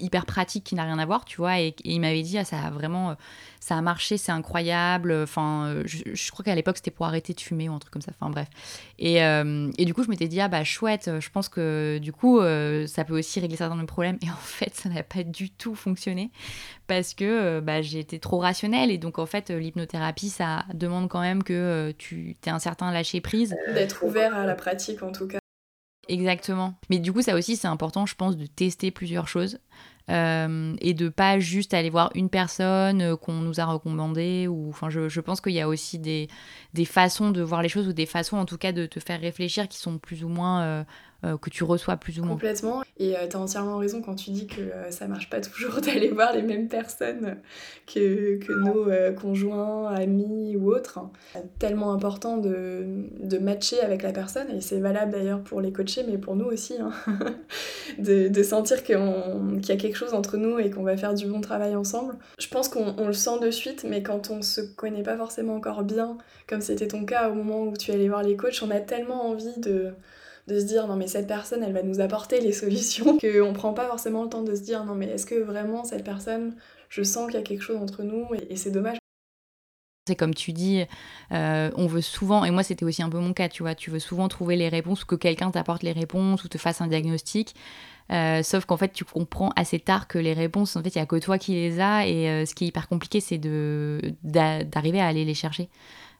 hyper 0.00 0.26
pratique 0.26 0.64
qui 0.64 0.74
n'a 0.74 0.84
rien 0.84 0.98
à 0.98 1.06
voir, 1.06 1.24
tu 1.24 1.36
vois. 1.36 1.60
Et, 1.60 1.74
il 1.84 2.00
m'avait 2.00 2.22
dit, 2.22 2.38
ah, 2.38 2.44
ça 2.44 2.58
a 2.58 2.70
vraiment, 2.70 3.16
ça 3.64 3.78
a 3.78 3.80
marché, 3.80 4.16
c'est 4.16 4.32
incroyable. 4.32 5.12
Enfin, 5.22 5.82
je, 5.84 6.02
je 6.12 6.30
crois 6.30 6.44
qu'à 6.44 6.54
l'époque 6.54 6.76
c'était 6.76 6.90
pour 6.90 7.06
arrêter 7.06 7.32
de 7.32 7.40
fumer 7.40 7.68
ou 7.68 7.74
un 7.74 7.78
truc 7.78 7.92
comme 7.92 8.02
ça. 8.02 8.12
Enfin 8.18 8.30
bref. 8.30 8.48
Et, 8.98 9.16
et 9.16 9.84
du 9.84 9.94
coup 9.94 10.02
je 10.02 10.08
m'étais 10.08 10.28
dit, 10.28 10.40
ah 10.40 10.48
bah 10.48 10.64
chouette, 10.64 11.10
je 11.20 11.30
pense 11.30 11.48
que 11.48 11.98
du 12.00 12.12
coup 12.12 12.40
ça 12.86 13.04
peut 13.04 13.18
aussi 13.18 13.40
régler 13.40 13.56
certains 13.56 13.84
problèmes. 13.84 14.18
Et 14.22 14.30
en 14.30 14.34
fait 14.42 14.74
ça 14.74 14.88
n'a 14.88 15.02
pas 15.02 15.22
du 15.22 15.50
tout 15.50 15.74
fonctionné 15.74 16.30
parce 16.86 17.14
que 17.14 17.24
euh, 17.24 17.60
bah, 17.60 17.82
j'ai 17.82 17.98
été 17.98 18.18
trop 18.18 18.38
rationnelle 18.38 18.90
et 18.90 18.98
donc 18.98 19.18
en 19.18 19.26
fait 19.26 19.50
euh, 19.50 19.58
l'hypnothérapie 19.58 20.28
ça 20.28 20.64
demande 20.74 21.08
quand 21.08 21.20
même 21.20 21.42
que 21.42 21.52
euh, 21.52 21.92
tu 21.96 22.36
aies 22.46 22.50
un 22.50 22.58
certain 22.58 22.90
lâcher 22.90 23.20
prise. 23.20 23.56
D'être 23.72 24.04
ouvert 24.04 24.36
à 24.36 24.44
la 24.44 24.54
pratique 24.54 25.02
en 25.02 25.12
tout 25.12 25.26
cas. 25.26 25.38
Exactement. 26.08 26.74
Mais 26.90 26.98
du 26.98 27.12
coup 27.12 27.22
ça 27.22 27.34
aussi 27.34 27.56
c'est 27.56 27.68
important 27.68 28.06
je 28.06 28.14
pense 28.14 28.36
de 28.36 28.46
tester 28.46 28.90
plusieurs 28.90 29.28
choses. 29.28 29.58
Et 30.08 30.94
de 30.94 31.08
pas 31.08 31.38
juste 31.38 31.72
aller 31.74 31.90
voir 31.90 32.10
une 32.14 32.28
personne 32.28 33.16
qu'on 33.16 33.34
nous 33.34 33.58
a 33.60 33.64
recommandée 33.64 34.46
ou 34.48 34.68
enfin 34.68 34.90
je, 34.90 35.08
je 35.08 35.20
pense 35.20 35.40
qu'il 35.40 35.52
y 35.52 35.60
a 35.60 35.68
aussi 35.68 35.98
des, 35.98 36.28
des 36.74 36.84
façons 36.84 37.30
de 37.30 37.40
voir 37.42 37.62
les 37.62 37.70
choses 37.70 37.88
ou 37.88 37.92
des 37.92 38.06
façons 38.06 38.36
en 38.36 38.44
tout 38.44 38.58
cas 38.58 38.72
de 38.72 38.84
te 38.86 39.00
faire 39.00 39.20
réfléchir 39.20 39.66
qui 39.66 39.78
sont 39.78 39.98
plus 39.98 40.22
ou 40.22 40.28
moins 40.28 40.84
euh, 41.24 41.38
que 41.38 41.48
tu 41.48 41.64
reçois 41.64 41.96
plus 41.96 42.18
ou 42.20 42.24
moins. 42.24 42.34
Complètement. 42.34 42.82
Et 42.98 43.16
euh, 43.16 43.26
tu 43.28 43.36
as 43.36 43.40
entièrement 43.40 43.78
raison 43.78 44.02
quand 44.02 44.14
tu 44.14 44.30
dis 44.30 44.46
que 44.46 44.60
euh, 44.60 44.90
ça 44.90 45.06
marche 45.06 45.30
pas 45.30 45.40
toujours 45.40 45.80
d'aller 45.80 46.10
voir 46.10 46.34
les 46.34 46.42
mêmes 46.42 46.68
personnes 46.68 47.38
que, 47.86 48.36
que 48.36 48.52
nos 48.52 49.14
conjoints, 49.14 49.94
amis 49.94 50.56
ou 50.56 50.70
autres. 50.72 51.00
C'est 51.32 51.58
tellement 51.58 51.92
important 51.92 52.36
de, 52.36 53.06
de, 53.20 53.38
matcher 53.38 53.80
avec 53.80 54.02
la 54.02 54.12
personne, 54.12 54.50
et 54.50 54.60
c'est 54.60 54.80
valable 54.80 55.12
d'ailleurs 55.12 55.40
pour 55.40 55.60
les 55.60 55.72
coachés, 55.72 56.04
mais 56.06 56.18
pour 56.18 56.36
nous 56.36 56.46
aussi, 56.46 56.74
hein. 56.78 56.92
de, 57.98 58.28
de, 58.28 58.42
sentir 58.42 58.82
qu'il 58.82 58.96
y 58.96 59.72
a 59.72 59.76
quelque 59.76 59.96
chose 59.96 60.14
entre 60.14 60.36
nous 60.36 60.58
et 60.58 60.70
qu'on 60.70 60.82
va 60.82 60.96
faire 60.96 61.14
du 61.14 61.26
bon 61.26 61.40
travail 61.40 61.74
ensemble. 61.74 62.16
Je 62.38 62.48
pense 62.48 62.68
qu'on 62.68 63.06
le 63.06 63.12
sent 63.12 63.38
de 63.40 63.50
suite, 63.50 63.84
mais 63.88 64.02
quand 64.02 64.30
on 64.30 64.42
se 64.42 64.60
connaît 64.60 65.02
pas 65.02 65.16
forcément 65.16 65.54
encore 65.54 65.84
bien, 65.84 66.18
comme 66.46 66.60
c'était 66.60 66.88
ton 66.88 67.04
cas 67.04 67.30
au 67.30 67.34
moment 67.34 67.62
où 67.62 67.76
tu 67.76 67.92
allais 67.92 68.08
voir 68.08 68.22
les 68.22 68.36
coachs, 68.36 68.60
on 68.62 68.70
a 68.70 68.80
tellement 68.80 69.28
envie 69.28 69.58
de 69.58 69.94
de 70.46 70.60
se 70.60 70.64
dire 70.64 70.86
non 70.86 70.96
mais 70.96 71.06
cette 71.06 71.26
personne 71.26 71.62
elle 71.62 71.72
va 71.72 71.82
nous 71.82 72.00
apporter 72.00 72.40
les 72.40 72.52
solutions 72.52 73.18
qu'on 73.20 73.52
prend 73.52 73.72
pas 73.72 73.86
forcément 73.86 74.24
le 74.24 74.28
temps 74.28 74.42
de 74.42 74.54
se 74.54 74.62
dire 74.62 74.84
non 74.84 74.94
mais 74.94 75.06
est-ce 75.06 75.26
que 75.26 75.36
vraiment 75.42 75.84
cette 75.84 76.04
personne 76.04 76.56
je 76.88 77.02
sens 77.02 77.26
qu'il 77.26 77.36
y 77.36 77.42
a 77.42 77.42
quelque 77.42 77.62
chose 77.62 77.78
entre 77.78 78.02
nous 78.02 78.26
et, 78.48 78.56
c'est 78.56 78.70
dommage 78.70 78.98
c'est 80.06 80.16
comme 80.16 80.34
tu 80.34 80.52
dis, 80.52 80.84
euh, 81.32 81.70
on 81.76 81.86
veut 81.86 82.02
souvent, 82.02 82.44
et 82.44 82.50
moi 82.50 82.62
c'était 82.62 82.84
aussi 82.84 83.02
un 83.02 83.08
peu 83.08 83.18
mon 83.20 83.32
cas, 83.32 83.48
tu 83.48 83.62
vois, 83.62 83.74
tu 83.74 83.88
veux 83.88 83.98
souvent 83.98 84.28
trouver 84.28 84.54
les 84.54 84.68
réponses 84.68 85.04
ou 85.04 85.06
que 85.06 85.14
quelqu'un 85.14 85.50
t'apporte 85.50 85.82
les 85.82 85.92
réponses 85.92 86.44
ou 86.44 86.48
te 86.48 86.58
fasse 86.58 86.82
un 86.82 86.88
diagnostic. 86.88 87.54
Euh, 88.12 88.42
sauf 88.42 88.66
qu'en 88.66 88.76
fait, 88.76 88.92
tu 88.92 89.04
comprends 89.04 89.50
assez 89.56 89.78
tard 89.80 90.06
que 90.06 90.18
les 90.18 90.34
réponses, 90.34 90.76
en 90.76 90.82
fait, 90.82 90.94
il 90.94 90.98
n'y 90.98 91.02
a 91.02 91.06
que 91.06 91.16
toi 91.16 91.38
qui 91.38 91.54
les 91.54 91.80
as. 91.80 92.06
Et 92.06 92.28
euh, 92.28 92.44
ce 92.44 92.54
qui 92.54 92.64
est 92.64 92.68
hyper 92.68 92.88
compliqué, 92.88 93.20
c'est 93.20 93.38
d'arriver 93.38 95.00
à 95.00 95.06
aller 95.06 95.24
les 95.24 95.34
chercher. 95.34 95.68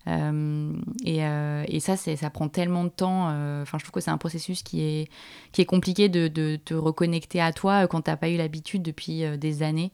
Euh, 0.07 0.73
euh, 1.07 1.65
et, 1.67 1.81
ça, 1.81 1.97
ça 1.97 2.31
prend 2.31 2.49
tellement 2.49 2.85
de 2.85 2.91
temps. 2.91 3.31
Euh, 3.31 3.63
enfin, 3.63 3.79
je 3.79 3.85
trouve 3.85 3.93
que 3.93 4.01
c'est 4.01 4.11
un 4.11 4.19
processus 4.19 4.63
qui 4.63 4.83
est, 4.83 5.09
qui 5.53 5.63
est 5.63 5.67
compliqué 5.67 6.09
de, 6.09 6.29
de 6.29 6.57
te 6.57 6.75
reconnecter 6.75 7.41
à 7.41 7.53
toi 7.53 7.87
quand 7.87 8.03
tu 8.03 8.11
n'as 8.11 8.17
pas 8.17 8.29
eu 8.29 8.37
l'habitude 8.37 8.83
depuis 8.83 9.25
des 9.39 9.63
années. 9.63 9.93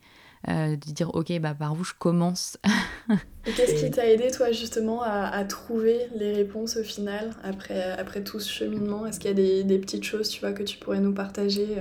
de 0.49 0.75
dire 0.75 1.15
ok 1.15 1.39
bah 1.41 1.55
par 1.55 1.79
où 1.79 1.85
je 1.85 1.93
commence? 1.99 2.59
Et 3.47 3.53
qu'est-ce 3.53 3.83
qui 3.83 3.91
t'a 3.91 4.07
aidé 4.07 4.31
toi 4.31 4.53
justement 4.53 5.03
à, 5.03 5.27
à, 5.27 5.45
trouver 5.45 5.99
les 6.15 6.33
réponses 6.33 6.77
au 6.77 6.83
final 6.83 7.31
après, 7.43 7.83
après 7.93 8.23
tout 8.23 8.41
ce 8.41 8.51
cheminement? 8.51 9.07
Est-ce 9.07 9.19
qu'il 9.19 9.29
y 9.29 9.33
a 9.33 9.37
des, 9.37 9.65
des, 9.65 9.79
petites 9.79 10.05
choses 10.05 10.29
tu 10.29 10.41
vois 10.41 10.53
que 10.53 10.63
tu 10.63 10.79
pourrais 10.79 11.01
nous 11.01 11.15
partager 11.15 11.77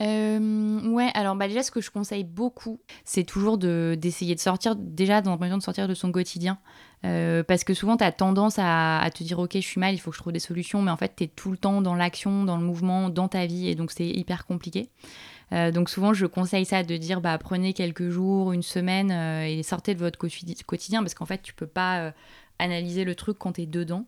euh, 0.00 0.88
ouais, 0.90 1.10
alors 1.14 1.34
bah 1.34 1.48
déjà 1.48 1.62
ce 1.62 1.70
que 1.70 1.80
je 1.80 1.90
conseille 1.90 2.22
beaucoup, 2.22 2.80
c'est 3.04 3.24
toujours 3.24 3.58
d'essayer 3.58 4.34
de, 4.34 4.40
sortir, 4.40 4.76
déjà 4.76 5.20
dans 5.20 5.32
un 5.32 5.36
premier 5.36 5.50
temps 5.50 5.58
de 5.58 5.62
sortir 5.62 5.88
de 5.88 5.94
son 5.94 6.12
quotidien. 6.12 6.58
Euh, 7.04 7.44
parce 7.44 7.62
que 7.62 7.74
souvent 7.74 7.96
tu 7.96 8.04
as 8.04 8.10
tendance 8.10 8.56
à, 8.58 9.08
te 9.14 9.22
dire 9.22 9.38
ok 9.38 9.52
je 9.54 9.60
suis 9.60 9.80
mal, 9.80 9.94
il 9.94 9.98
faut 9.98 10.10
que 10.10 10.16
je 10.16 10.20
trouve 10.20 10.32
des 10.32 10.38
solutions, 10.38 10.82
mais 10.82 10.90
en 10.90 10.96
fait 10.96 11.14
tu 11.16 11.24
es 11.24 11.26
tout 11.26 11.50
le 11.50 11.56
temps 11.56 11.82
dans 11.82 11.94
l'action, 11.94 12.44
dans 12.44 12.56
le 12.56 12.64
mouvement, 12.64 13.08
dans 13.08 13.28
ta 13.28 13.46
vie, 13.46 13.68
et 13.68 13.74
donc 13.74 13.90
c'est 13.90 14.08
hyper 14.08 14.46
compliqué. 14.46 14.88
Euh, 15.52 15.72
donc 15.72 15.90
souvent 15.90 16.12
je 16.12 16.26
conseille 16.26 16.64
ça 16.64 16.82
de 16.84 16.96
dire 16.96 17.20
bah 17.20 17.36
prenez 17.38 17.72
quelques 17.72 18.08
jours, 18.08 18.52
une 18.52 18.62
semaine 18.62 19.10
et 19.10 19.62
sortez 19.62 19.94
de 19.94 20.00
votre 20.00 20.18
quotidien 20.18 21.02
parce 21.02 21.14
qu'en 21.14 21.26
fait 21.26 21.42
tu 21.42 21.54
peux 21.54 21.66
pas 21.66 22.12
analyser 22.60 23.04
le 23.04 23.14
truc 23.14 23.38
quand 23.38 23.54
tu 23.54 23.62
es 23.62 23.66
dedans. 23.66 24.04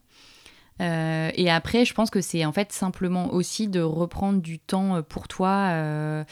Euh, 0.80 1.30
et 1.34 1.50
après, 1.50 1.84
je 1.84 1.94
pense 1.94 2.10
que 2.10 2.20
c'est 2.20 2.44
en 2.44 2.52
fait 2.52 2.72
simplement 2.72 3.32
aussi 3.32 3.68
de 3.68 3.80
reprendre 3.80 4.40
du 4.40 4.58
temps 4.58 4.96
euh, 4.96 5.02
pour 5.02 5.28
toi 5.28 5.68
euh, 5.72 6.24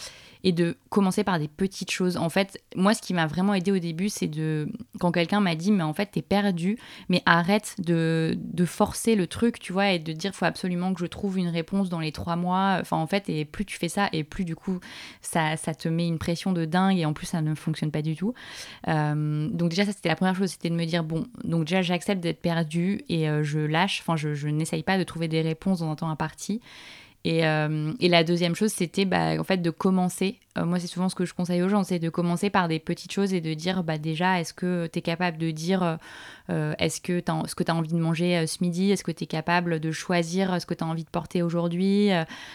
et 0.44 0.52
de 0.52 0.76
commencer 0.90 1.24
par 1.24 1.38
des 1.38 1.48
petites 1.48 1.90
choses. 1.90 2.16
En 2.16 2.28
fait, 2.28 2.62
moi, 2.76 2.94
ce 2.94 3.02
qui 3.02 3.14
m'a 3.14 3.26
vraiment 3.26 3.54
aidé 3.54 3.72
au 3.72 3.78
début, 3.78 4.08
c'est 4.08 4.26
de 4.26 4.68
quand 5.00 5.12
quelqu'un 5.12 5.40
m'a 5.40 5.54
dit, 5.54 5.72
mais 5.72 5.82
en 5.82 5.92
fait, 5.92 6.06
t'es 6.06 6.22
perdu, 6.22 6.78
mais 7.08 7.22
arrête 7.26 7.74
de, 7.78 8.36
de, 8.40 8.64
forcer 8.64 9.14
le 9.14 9.26
truc, 9.26 9.58
tu 9.58 9.72
vois, 9.72 9.90
et 9.90 9.98
de 9.98 10.12
dire, 10.12 10.34
faut 10.34 10.44
absolument 10.44 10.94
que 10.94 11.00
je 11.00 11.06
trouve 11.06 11.38
une 11.38 11.48
réponse 11.48 11.88
dans 11.88 12.00
les 12.00 12.12
trois 12.12 12.36
mois. 12.36 12.78
Enfin, 12.80 12.96
en 12.96 13.06
fait, 13.06 13.28
et 13.28 13.44
plus 13.44 13.64
tu 13.64 13.78
fais 13.78 13.88
ça, 13.88 14.08
et 14.12 14.24
plus 14.24 14.44
du 14.44 14.56
coup, 14.56 14.80
ça, 15.20 15.56
ça 15.56 15.74
te 15.74 15.88
met 15.88 16.06
une 16.06 16.18
pression 16.18 16.52
de 16.52 16.64
dingue, 16.64 16.98
et 16.98 17.04
en 17.04 17.12
plus, 17.12 17.26
ça 17.26 17.40
ne 17.40 17.54
fonctionne 17.54 17.90
pas 17.90 18.02
du 18.02 18.16
tout. 18.16 18.34
Euh, 18.88 19.48
donc 19.50 19.70
déjà, 19.70 19.84
ça, 19.84 19.92
c'était 19.92 20.08
la 20.08 20.16
première 20.16 20.36
chose, 20.36 20.50
c'était 20.50 20.70
de 20.70 20.74
me 20.74 20.84
dire, 20.84 21.04
bon, 21.04 21.26
donc 21.44 21.64
déjà, 21.64 21.82
j'accepte 21.82 22.20
d'être 22.20 22.40
perdu, 22.40 23.02
et 23.08 23.28
euh, 23.28 23.42
je 23.42 23.60
lâche, 23.60 24.00
enfin, 24.02 24.16
je, 24.16 24.34
je 24.34 24.48
n'essaye 24.48 24.82
pas 24.82 24.98
de 24.98 25.04
trouver 25.04 25.28
des 25.28 25.42
réponses 25.42 25.80
dans 25.80 25.90
un 25.90 25.96
temps 25.96 26.10
imparti. 26.10 26.60
Et, 27.24 27.44
euh, 27.44 27.92
et, 27.98 28.08
la 28.08 28.22
deuxième 28.22 28.54
chose, 28.54 28.72
c'était 28.72 29.04
bah, 29.04 29.38
en 29.38 29.44
fait 29.44 29.58
de 29.58 29.70
commencer. 29.70 30.38
Euh, 30.56 30.64
moi, 30.64 30.78
c'est 30.78 30.86
souvent 30.86 31.08
ce 31.08 31.16
que 31.16 31.24
je 31.24 31.34
conseille 31.34 31.62
aux 31.62 31.68
gens, 31.68 31.82
c'est 31.82 31.98
de 31.98 32.08
commencer 32.08 32.48
par 32.48 32.68
des 32.68 32.78
petites 32.78 33.12
choses 33.12 33.34
et 33.34 33.40
de 33.40 33.54
dire 33.54 33.82
bah, 33.82 33.98
déjà, 33.98 34.40
est-ce 34.40 34.54
que 34.54 34.88
tu 34.92 35.00
es 35.00 35.02
capable 35.02 35.36
de 35.36 35.50
dire 35.50 35.98
euh, 36.48 36.74
est-ce 36.78 37.00
que 37.00 37.18
tu 37.18 37.30
as 37.30 37.74
envie 37.74 37.92
de 37.92 37.98
manger 37.98 38.46
ce 38.46 38.58
midi? 38.62 38.92
Est-ce 38.92 39.02
que 39.02 39.10
tu 39.10 39.24
es 39.24 39.26
capable 39.26 39.80
de 39.80 39.90
choisir 39.90 40.60
ce 40.60 40.66
que 40.66 40.74
tu 40.74 40.84
as 40.84 40.86
envie 40.86 41.04
de 41.04 41.10
porter 41.10 41.42
aujourd'hui? 41.42 42.10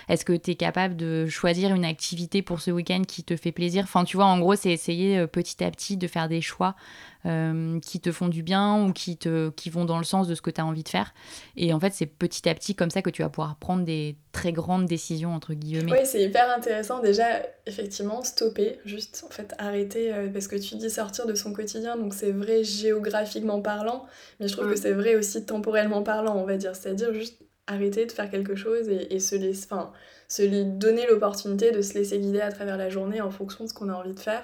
Est-ce 0.08 0.24
que 0.24 0.34
tu 0.34 0.52
es 0.52 0.56
capable 0.56 0.96
de 0.96 1.28
choisir 1.28 1.76
une 1.76 1.86
activité 1.86 2.42
pour 2.42 2.62
ce 2.62 2.72
week-end 2.72 3.02
qui 3.06 3.24
te 3.24 3.36
fait 3.36 3.52
plaisir? 3.52 3.84
Enfin, 3.84 4.06
tu 4.06 4.16
vois, 4.16 4.26
en 4.26 4.40
gros, 4.40 4.56
c'est 4.56 4.72
essayer 4.72 5.28
petit 5.28 5.62
à 5.64 5.70
petit 5.72 5.98
de 5.98 6.08
faire 6.08 6.30
des 6.30 6.42
choix 6.42 6.76
euh, 7.26 7.80
qui 7.80 8.02
te 8.02 8.12
font 8.12 8.28
du 8.28 8.44
bien 8.44 8.84
ou 8.84 8.92
qui, 8.92 9.16
te, 9.16 9.50
qui 9.52 9.70
vont 9.70 9.86
dans 9.86 9.98
le 9.98 10.04
sens 10.04 10.28
de 10.28 10.36
ce 10.36 10.42
que 10.42 10.50
tu 10.50 10.60
as 10.60 10.66
envie 10.66 10.84
de 10.84 10.90
faire. 10.90 11.14
Et 11.56 11.74
en 11.74 11.80
fait, 11.80 11.94
c'est 11.94 12.06
petit 12.06 12.50
à 12.50 12.54
petit 12.54 12.76
comme 12.76 12.90
ça 12.90 13.02
que 13.02 13.10
tu 13.10 13.22
vas 13.22 13.30
pouvoir 13.30 13.56
prendre 13.56 13.86
des 13.86 14.18
très 14.34 14.52
grandes 14.52 14.88
décisions, 14.88 15.34
entre 15.34 15.54
guillemets. 15.54 15.92
Oui, 15.92 16.00
c'est 16.04 16.22
hyper 16.22 16.50
intéressant. 16.52 17.00
Déjà, 17.02 17.24
effectivement, 17.66 18.24
stopper, 18.24 18.80
juste 18.84 19.24
en 19.26 19.32
fait 19.32 19.54
arrêter, 19.58 20.14
euh, 20.14 20.28
parce 20.34 20.48
que 20.48 20.58
tu 20.58 20.76
dis 20.76 20.90
sortir 20.90 21.26
de 21.26 21.34
son 21.36 21.54
quotidien, 21.54 21.96
donc 21.96 22.14
c'est 22.14 22.32
vrai 22.32 22.64
géographiquement 22.64 23.62
parlant, 23.62 24.06
mais 24.40 24.48
je 24.48 24.54
trouve 24.54 24.68
que 24.68 24.74
mm. 24.74 24.82
c'est 24.82 24.94
vrai 24.94 25.16
aussi 25.16 25.46
temporellement 25.46 26.04
parlant, 26.04 26.36
on 26.36 26.46
va 26.46 26.58
dire. 26.58 26.76
C'est-à-dire 26.76 27.14
juste 27.14 27.40
arrêter 27.68 28.06
de 28.06 28.12
faire 28.12 28.30
quelque 28.30 28.56
chose 28.56 28.90
et, 28.90 29.14
et 29.14 29.20
se 29.20 29.36
laisser, 29.36 29.66
enfin, 29.72 29.94
se 30.28 30.64
donner 30.64 31.06
l'opportunité 31.08 31.72
de 31.72 31.82
se 31.82 31.94
laisser 31.94 32.20
guider 32.20 32.42
à 32.42 32.52
travers 32.52 32.76
la 32.76 32.90
journée 32.90 33.22
en 33.22 33.32
fonction 33.32 33.64
de 33.64 33.70
ce 33.70 33.74
qu'on 33.74 33.88
a 33.88 33.94
envie 33.94 34.14
de 34.14 34.20
faire. 34.20 34.44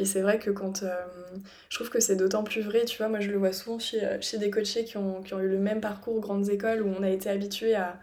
Et 0.00 0.04
c'est 0.06 0.22
vrai 0.22 0.38
que 0.38 0.50
quand. 0.50 0.82
Euh, 0.82 0.94
je 1.68 1.76
trouve 1.76 1.90
que 1.90 2.00
c'est 2.00 2.16
d'autant 2.16 2.42
plus 2.42 2.62
vrai, 2.62 2.84
tu 2.84 2.98
vois, 2.98 3.08
moi 3.08 3.20
je 3.20 3.30
le 3.30 3.36
vois 3.36 3.52
souvent 3.52 3.78
chez, 3.78 4.02
euh, 4.02 4.18
chez 4.20 4.38
des 4.38 4.50
coachés 4.50 4.84
qui 4.84 4.96
ont, 4.96 5.22
qui 5.22 5.34
ont, 5.34 5.40
eu 5.40 5.48
le 5.48 5.58
même 5.58 5.80
parcours, 5.80 6.20
grandes 6.20 6.48
écoles, 6.48 6.82
où 6.82 6.88
on 6.88 7.02
a 7.02 7.10
été 7.10 7.28
habitué 7.28 7.74
à, 7.74 7.98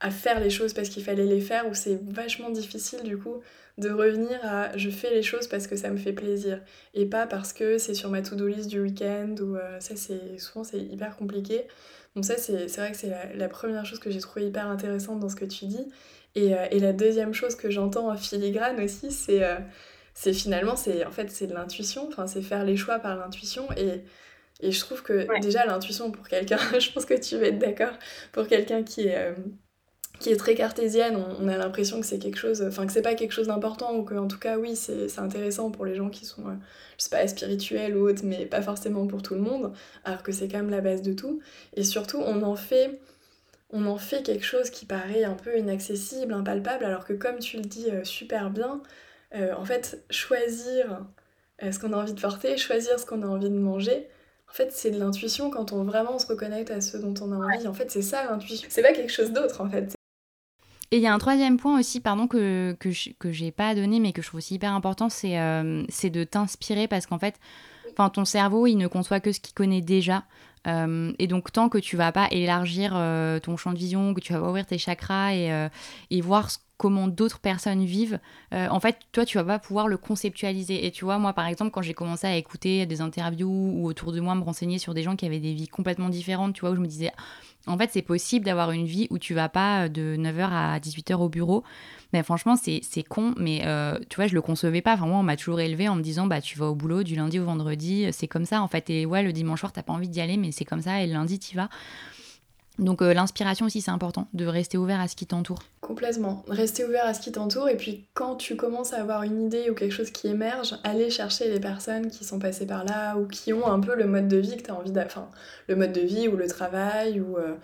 à 0.00 0.10
faire 0.10 0.40
les 0.40 0.50
choses 0.50 0.72
parce 0.72 0.88
qu'il 0.88 1.04
fallait 1.04 1.26
les 1.26 1.40
faire, 1.40 1.68
où 1.68 1.74
c'est 1.74 2.00
vachement 2.10 2.50
difficile 2.50 3.02
du 3.02 3.18
coup 3.18 3.42
de 3.78 3.90
revenir 3.90 4.38
à 4.42 4.76
je 4.76 4.88
fais 4.88 5.10
les 5.10 5.22
choses 5.22 5.48
parce 5.48 5.66
que 5.66 5.76
ça 5.76 5.90
me 5.90 5.98
fait 5.98 6.14
plaisir 6.14 6.60
et 6.94 7.04
pas 7.04 7.26
parce 7.26 7.52
que 7.52 7.76
c'est 7.76 7.92
sur 7.92 8.10
ma 8.10 8.22
to-do 8.22 8.46
list 8.46 8.68
du 8.68 8.80
week-end 8.80 9.34
ou 9.40 9.56
euh, 9.56 9.78
ça 9.80 9.96
c'est 9.96 10.38
souvent 10.38 10.64
c'est 10.64 10.78
hyper 10.78 11.14
compliqué 11.16 11.66
donc 12.14 12.24
ça 12.24 12.38
c'est 12.38 12.66
vrai 12.76 12.92
que 12.92 12.96
c'est 12.96 13.10
la, 13.10 13.34
la, 13.34 13.48
première 13.48 13.84
chose 13.84 13.98
que 13.98 14.10
j'ai 14.10 14.20
trouvé 14.20 14.46
hyper 14.46 14.66
intéressante 14.66 15.20
dans 15.20 15.28
ce 15.28 15.36
que 15.36 15.44
tu 15.44 15.66
dis 15.66 15.86
et, 16.34 16.54
et 16.70 16.78
la 16.78 16.94
deuxième 16.94 17.34
chose 17.34 17.54
que 17.54 17.68
j'entends 17.68 18.10
en 18.10 18.16
filigrane 18.16 18.80
aussi 18.80 19.10
c'est 19.10 19.42
c'est 20.16 20.32
finalement, 20.32 20.76
c'est 20.76 21.04
en 21.04 21.10
fait, 21.10 21.30
c'est 21.30 21.46
de 21.46 21.52
l'intuition, 21.52 22.08
enfin, 22.08 22.26
c'est 22.26 22.40
faire 22.40 22.64
les 22.64 22.76
choix 22.76 22.98
par 22.98 23.16
l'intuition. 23.18 23.68
Et, 23.76 24.02
et 24.60 24.72
je 24.72 24.80
trouve 24.80 25.02
que 25.02 25.26
déjà, 25.42 25.66
l'intuition 25.66 26.10
pour 26.10 26.26
quelqu'un, 26.26 26.58
je 26.80 26.90
pense 26.90 27.04
que 27.04 27.14
tu 27.14 27.36
vas 27.36 27.48
être 27.48 27.58
d'accord, 27.58 27.92
pour 28.32 28.48
quelqu'un 28.48 28.82
qui 28.82 29.08
est. 29.08 29.16
Euh, 29.16 29.34
qui 30.18 30.30
est 30.30 30.36
très 30.36 30.54
cartésienne, 30.54 31.14
on, 31.38 31.46
a 31.46 31.58
l'impression 31.58 32.00
que 32.00 32.06
c'est 32.06 32.18
quelque 32.18 32.38
chose, 32.38 32.62
enfin 32.62 32.86
que 32.86 32.92
c'est 32.92 33.02
pas 33.02 33.14
quelque 33.14 33.32
chose 33.32 33.48
d'important 33.48 33.94
ou 33.94 34.02
que 34.02 34.14
en 34.14 34.26
tout 34.26 34.38
cas 34.38 34.56
oui 34.56 34.74
c'est 34.74 35.18
intéressant 35.18 35.70
pour 35.70 35.84
les 35.84 35.94
gens 35.94 36.08
qui 36.08 36.24
sont, 36.24 36.40
euh, 36.48 36.54
je 36.96 37.04
sais 37.04 37.10
pas, 37.10 37.28
spirituels 37.28 37.94
ou 37.98 38.08
autres, 38.08 38.22
mais 38.24 38.46
pas 38.46 38.62
forcément 38.62 39.06
pour 39.06 39.20
tout 39.20 39.34
le 39.34 39.42
monde, 39.42 39.74
alors 40.04 40.22
que 40.22 40.32
c'est 40.32 40.48
quand 40.48 40.56
même 40.56 40.70
la 40.70 40.80
base 40.80 41.02
de 41.02 41.12
tout. 41.12 41.40
Et 41.74 41.84
surtout 41.84 42.22
on 42.24 42.42
en 42.44 42.56
fait, 42.56 42.98
on 43.68 43.84
en 43.84 43.98
fait 43.98 44.22
quelque 44.22 44.46
chose 44.46 44.70
qui 44.70 44.86
paraît 44.86 45.24
un 45.24 45.34
peu 45.34 45.58
inaccessible, 45.58 46.32
impalpable, 46.32 46.86
alors 46.86 47.04
que 47.04 47.12
comme 47.12 47.38
tu 47.38 47.58
le 47.58 47.64
dis 47.64 47.90
euh, 47.90 48.02
super 48.02 48.48
bien, 48.48 48.80
en 49.34 49.64
fait, 49.64 50.04
choisir 50.10 51.00
ce 51.60 51.78
qu'on 51.78 51.92
a 51.92 51.96
envie 51.96 52.14
de 52.14 52.20
porter, 52.20 52.56
choisir 52.56 52.98
ce 52.98 53.06
qu'on 53.06 53.22
a 53.22 53.26
envie 53.26 53.50
de 53.50 53.58
manger, 53.58 54.08
en 54.48 54.52
fait, 54.52 54.72
c'est 54.72 54.90
de 54.90 54.98
l'intuition 54.98 55.50
quand 55.50 55.72
on 55.72 55.84
vraiment 55.84 56.18
se 56.18 56.26
reconnecte 56.26 56.70
à 56.70 56.80
ce 56.80 56.96
dont 56.96 57.14
on 57.20 57.32
a 57.32 57.36
envie. 57.36 57.66
En 57.66 57.74
fait, 57.74 57.90
c'est 57.90 58.02
ça 58.02 58.24
l'intuition. 58.24 58.68
C'est 58.70 58.82
pas 58.82 58.92
quelque 58.92 59.12
chose 59.12 59.32
d'autre, 59.32 59.60
en 59.60 59.68
fait. 59.68 59.94
Et 60.92 60.98
il 60.98 61.02
y 61.02 61.06
a 61.06 61.12
un 61.12 61.18
troisième 61.18 61.56
point 61.56 61.78
aussi, 61.78 62.00
pardon, 62.00 62.28
que, 62.28 62.74
que, 62.78 62.88
que 63.18 63.32
j'ai 63.32 63.50
pas 63.50 63.74
donné, 63.74 63.98
mais 63.98 64.12
que 64.12 64.22
je 64.22 64.28
trouve 64.28 64.38
aussi 64.38 64.54
hyper 64.54 64.72
important, 64.72 65.08
c'est 65.08 65.38
euh, 65.38 65.82
c'est 65.88 66.10
de 66.10 66.22
t'inspirer 66.22 66.86
parce 66.86 67.06
qu'en 67.06 67.18
fait, 67.18 67.34
ton 68.12 68.24
cerveau, 68.24 68.66
il 68.66 68.76
ne 68.76 68.86
conçoit 68.86 69.20
que 69.20 69.32
ce 69.32 69.40
qu'il 69.40 69.54
connaît 69.54 69.80
déjà. 69.80 70.24
Euh, 70.68 71.12
et 71.18 71.26
donc, 71.26 71.50
tant 71.52 71.68
que 71.68 71.78
tu 71.78 71.96
vas 71.96 72.12
pas 72.12 72.28
élargir 72.30 72.92
euh, 72.94 73.40
ton 73.40 73.56
champ 73.56 73.72
de 73.72 73.78
vision, 73.78 74.14
que 74.14 74.20
tu 74.20 74.32
vas 74.32 74.40
pas 74.40 74.48
ouvrir 74.48 74.66
tes 74.66 74.78
chakras 74.78 75.34
et, 75.34 75.68
et 76.10 76.20
voir 76.20 76.50
ce 76.50 76.58
comment 76.76 77.08
d'autres 77.08 77.38
personnes 77.38 77.84
vivent, 77.84 78.18
euh, 78.52 78.68
en 78.68 78.80
fait, 78.80 78.98
toi, 79.12 79.24
tu 79.24 79.38
vas 79.38 79.44
pas 79.44 79.58
pouvoir 79.58 79.88
le 79.88 79.96
conceptualiser. 79.96 80.86
Et 80.86 80.90
tu 80.90 81.04
vois, 81.04 81.18
moi, 81.18 81.32
par 81.32 81.46
exemple, 81.46 81.70
quand 81.70 81.82
j'ai 81.82 81.94
commencé 81.94 82.26
à 82.26 82.36
écouter 82.36 82.84
des 82.86 83.00
interviews 83.00 83.48
ou 83.48 83.86
autour 83.86 84.12
de 84.12 84.20
moi 84.20 84.34
me 84.34 84.42
renseigner 84.42 84.78
sur 84.78 84.92
des 84.92 85.02
gens 85.02 85.16
qui 85.16 85.24
avaient 85.26 85.40
des 85.40 85.54
vies 85.54 85.68
complètement 85.68 86.08
différentes, 86.08 86.54
tu 86.54 86.60
vois, 86.60 86.70
où 86.70 86.74
je 86.74 86.80
me 86.80 86.86
disais, 86.86 87.12
en 87.66 87.78
fait, 87.78 87.90
c'est 87.92 88.02
possible 88.02 88.44
d'avoir 88.44 88.70
une 88.72 88.86
vie 88.86 89.06
où 89.10 89.18
tu 89.18 89.34
vas 89.34 89.48
pas 89.48 89.88
de 89.88 90.16
9h 90.16 90.48
à 90.50 90.78
18h 90.78 91.14
au 91.14 91.28
bureau. 91.28 91.64
Mais 92.12 92.22
franchement, 92.22 92.56
c'est 92.56 93.02
con, 93.02 93.34
mais 93.36 93.62
euh, 93.64 93.98
tu 94.08 94.16
vois, 94.16 94.26
je 94.26 94.34
le 94.34 94.42
concevais 94.42 94.82
pas. 94.82 94.94
Enfin, 94.94 95.06
moi, 95.06 95.18
on 95.18 95.22
m'a 95.22 95.36
toujours 95.36 95.60
élevé 95.60 95.88
en 95.88 95.96
me 95.96 96.02
disant, 96.02 96.26
bah, 96.26 96.40
tu 96.40 96.58
vas 96.58 96.66
au 96.66 96.74
boulot 96.74 97.02
du 97.02 97.16
lundi 97.16 97.40
au 97.40 97.44
vendredi, 97.44 98.06
c'est 98.12 98.28
comme 98.28 98.44
ça, 98.44 98.62
en 98.62 98.68
fait. 98.68 98.90
Et 98.90 99.06
ouais, 99.06 99.22
le 99.22 99.32
dimanche 99.32 99.60
soir, 99.60 99.72
t'as 99.72 99.82
pas 99.82 99.92
envie 99.92 100.08
d'y 100.08 100.20
aller, 100.20 100.36
mais 100.36 100.52
c'est 100.52 100.64
comme 100.64 100.82
ça, 100.82 101.02
et 101.02 101.06
le 101.06 101.14
lundi, 101.14 101.38
tu 101.38 101.56
vas. 101.56 101.68
Donc 102.78 103.00
euh, 103.00 103.14
l'inspiration 103.14 103.66
aussi, 103.66 103.80
c'est 103.80 103.90
important, 103.90 104.28
de 104.34 104.46
rester 104.46 104.76
ouvert 104.76 105.00
à 105.00 105.08
ce 105.08 105.16
qui 105.16 105.26
t'entoure. 105.26 105.58
Complètement. 105.80 106.44
Rester 106.48 106.84
ouvert 106.84 107.06
à 107.06 107.14
ce 107.14 107.20
qui 107.20 107.32
t'entoure 107.32 107.68
et 107.68 107.76
puis 107.76 108.06
quand 108.14 108.36
tu 108.36 108.56
commences 108.56 108.92
à 108.92 109.00
avoir 109.00 109.22
une 109.22 109.40
idée 109.42 109.70
ou 109.70 109.74
quelque 109.74 109.92
chose 109.92 110.10
qui 110.10 110.28
émerge, 110.28 110.76
aller 110.84 111.10
chercher 111.10 111.50
les 111.50 111.60
personnes 111.60 112.08
qui 112.08 112.24
sont 112.24 112.38
passées 112.38 112.66
par 112.66 112.84
là 112.84 113.16
ou 113.16 113.26
qui 113.26 113.52
ont 113.52 113.66
un 113.66 113.80
peu 113.80 113.94
le 113.96 114.06
mode 114.06 114.28
de 114.28 114.36
vie 114.36 114.56
que 114.56 114.62
tu 114.62 114.70
as 114.70 114.74
envie 114.74 114.92
d'avoir. 114.92 115.06
Enfin, 115.06 115.28
le 115.68 115.76
mode 115.76 115.92
de 115.92 116.00
vie 116.00 116.28
ou 116.28 116.36
le 116.36 116.48
travail 116.48 117.20
ou, 117.20 117.36
euh, 117.38 117.54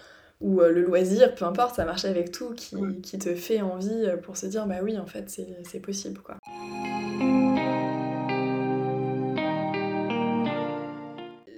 ou 0.40 0.60
euh, 0.60 0.70
le 0.70 0.82
loisir, 0.82 1.34
peu 1.34 1.44
importe, 1.44 1.76
ça 1.76 1.84
marche 1.84 2.04
avec 2.04 2.30
tout, 2.30 2.54
qui, 2.54 2.76
qui, 3.02 3.18
te 3.18 3.34
fait 3.34 3.60
envie 3.60 4.06
pour 4.22 4.36
se 4.36 4.46
dire 4.46 4.66
bah 4.66 4.76
oui, 4.82 4.96
en 4.98 5.06
fait, 5.06 5.28
c'est 5.28 5.80
possible 5.80 6.20
quoi. 6.20 6.36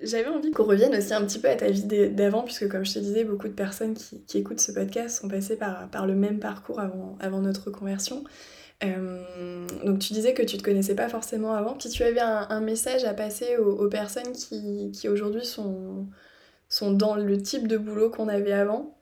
J'avais 0.05 0.29
envie 0.29 0.51
qu'on 0.51 0.65
revienne 0.65 0.95
aussi 0.95 1.13
un 1.15 1.25
petit 1.25 1.39
peu 1.39 1.49
à 1.49 1.57
ta 1.57 1.69
vie 1.69 1.85
d'avant, 2.11 2.43
puisque 2.43 2.69
comme 2.69 2.85
je 2.85 2.95
te 2.95 2.99
disais, 2.99 3.25
beaucoup 3.25 3.49
de 3.49 3.53
personnes 3.53 3.95
qui, 3.95 4.39
écoutent 4.39 4.61
ce 4.61 4.73
podcast 4.73 5.21
sont 5.21 5.29
passées 5.29 5.57
par, 5.57 5.89
par 5.91 6.07
le 6.07 6.15
même 6.15 6.39
parcours 6.39 6.81
avant, 6.81 7.41
notre 7.41 7.71
conversion. 7.71 8.25
Euh, 8.83 9.67
donc 9.85 10.01
tu 10.01 10.13
disais 10.13 10.35
que 10.35 10.43
tu 10.43 10.59
te 10.59 10.63
connaissais 10.63 10.95
pas 10.95 11.09
forcément 11.09 11.55
avant. 11.55 11.79
Si 11.79 11.89
tu 11.89 12.03
avais 12.03 12.21
un, 12.21 12.61
message 12.61 13.05
à 13.05 13.15
passer 13.15 13.57
aux, 13.57 13.89
personnes 13.89 14.33
qui, 14.33 14.91
qui 14.93 15.09
aujourd'hui 15.09 15.45
sont, 15.45 16.07
sont 16.69 16.93
dans 16.93 17.15
le 17.15 17.41
type 17.41 17.69
de 17.69 17.77
boulot 17.77 18.11
qu'on 18.11 18.29
avait 18.29 18.53
avant, 18.53 18.97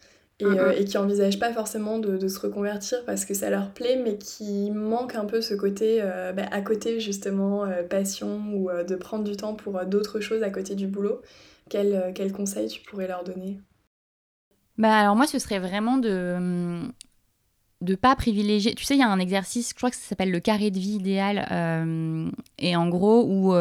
euh, 0.44 0.72
et, 0.72 0.84
qui 0.84 0.98
envisagent 0.98 1.38
pas 1.38 1.52
forcément 1.52 1.98
de, 1.98 2.28
se 2.28 2.40
reconvertir 2.40 3.04
parce 3.04 3.24
que 3.24 3.34
ça 3.34 3.50
leur 3.50 3.70
plaît, 3.70 4.00
mais 4.02 4.16
qui 4.16 4.70
manquent 4.70 5.14
un 5.14 5.24
peu 5.24 5.40
ce 5.40 5.54
côté, 5.54 5.98
euh, 6.00 6.32
bah, 6.32 6.46
à 6.50 6.60
côté 6.60 7.00
justement, 7.00 7.64
euh, 7.64 7.82
passion 7.82 8.40
ou 8.54 8.70
de 8.70 8.96
prendre 8.96 9.24
du 9.24 9.36
temps 9.36 9.54
pour 9.54 9.84
d'autres 9.84 10.20
choses 10.20 10.42
à 10.42 10.50
côté 10.50 10.74
du 10.74 10.86
boulot. 10.86 11.20
Quel, 11.68 12.12
quel 12.14 12.32
conseil 12.32 12.68
tu 12.68 12.80
pourrais 12.82 13.08
leur 13.08 13.24
donner? 13.24 13.58
Bah 14.78 14.94
alors 14.96 15.16
moi 15.16 15.26
ce 15.26 15.38
serait 15.38 15.58
vraiment 15.58 15.98
de 15.98 16.34
hum, 16.36 16.92
de 17.82 17.94
pas 17.94 18.16
privilégier. 18.16 18.74
Tu 18.74 18.84
sais, 18.84 18.94
il 18.94 19.00
y 19.00 19.02
a 19.02 19.08
un 19.08 19.18
exercice, 19.18 19.70
je 19.70 19.74
crois 19.74 19.90
que 19.90 19.96
ça 19.96 20.02
s'appelle 20.02 20.30
le 20.30 20.40
carré 20.40 20.70
de 20.70 20.78
vie 20.78 20.94
idéal, 20.94 21.46
et 22.58 22.76
en 22.76 22.88
gros 22.88 23.24
où 23.26 23.54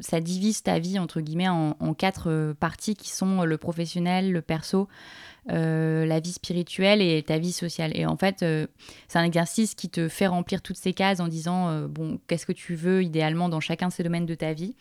ça 0.00 0.20
divise 0.20 0.62
ta 0.62 0.78
vie 0.78 0.98
entre 0.98 1.20
guillemets 1.20 1.48
en, 1.48 1.76
en, 1.78 1.94
quatre 1.94 2.54
parties 2.58 2.94
qui 2.94 3.10
sont 3.10 3.44
le 3.44 3.58
professionnel, 3.58 4.32
le 4.32 4.42
perso, 4.42 4.88
euh, 5.50 6.06
la 6.06 6.20
vie 6.20 6.32
spirituelle 6.32 7.02
et 7.02 7.22
ta 7.22 7.38
vie 7.38 7.52
sociale. 7.52 7.92
Et 7.94 8.06
en 8.06 8.16
fait, 8.16 8.42
euh, 8.42 8.66
c'est 9.08 9.18
un 9.18 9.24
exercice 9.24 9.74
qui 9.74 9.90
te 9.90 10.08
fait 10.08 10.26
remplir 10.26 10.62
toutes 10.62 10.78
ces 10.78 10.94
cases 10.94 11.20
en 11.20 11.28
disant, 11.28 11.68
euh, 11.68 11.86
bon, 11.86 12.18
qu'est-ce 12.26 12.46
que 12.46 12.52
tu 12.52 12.74
veux 12.74 13.02
idéalement 13.02 13.50
dans 13.50 13.60
chacun 13.60 13.88
de 13.88 13.92
ces 13.92 14.02
domaines 14.02 14.24
de 14.24 14.34
ta 14.34 14.54
vie. 14.54 14.74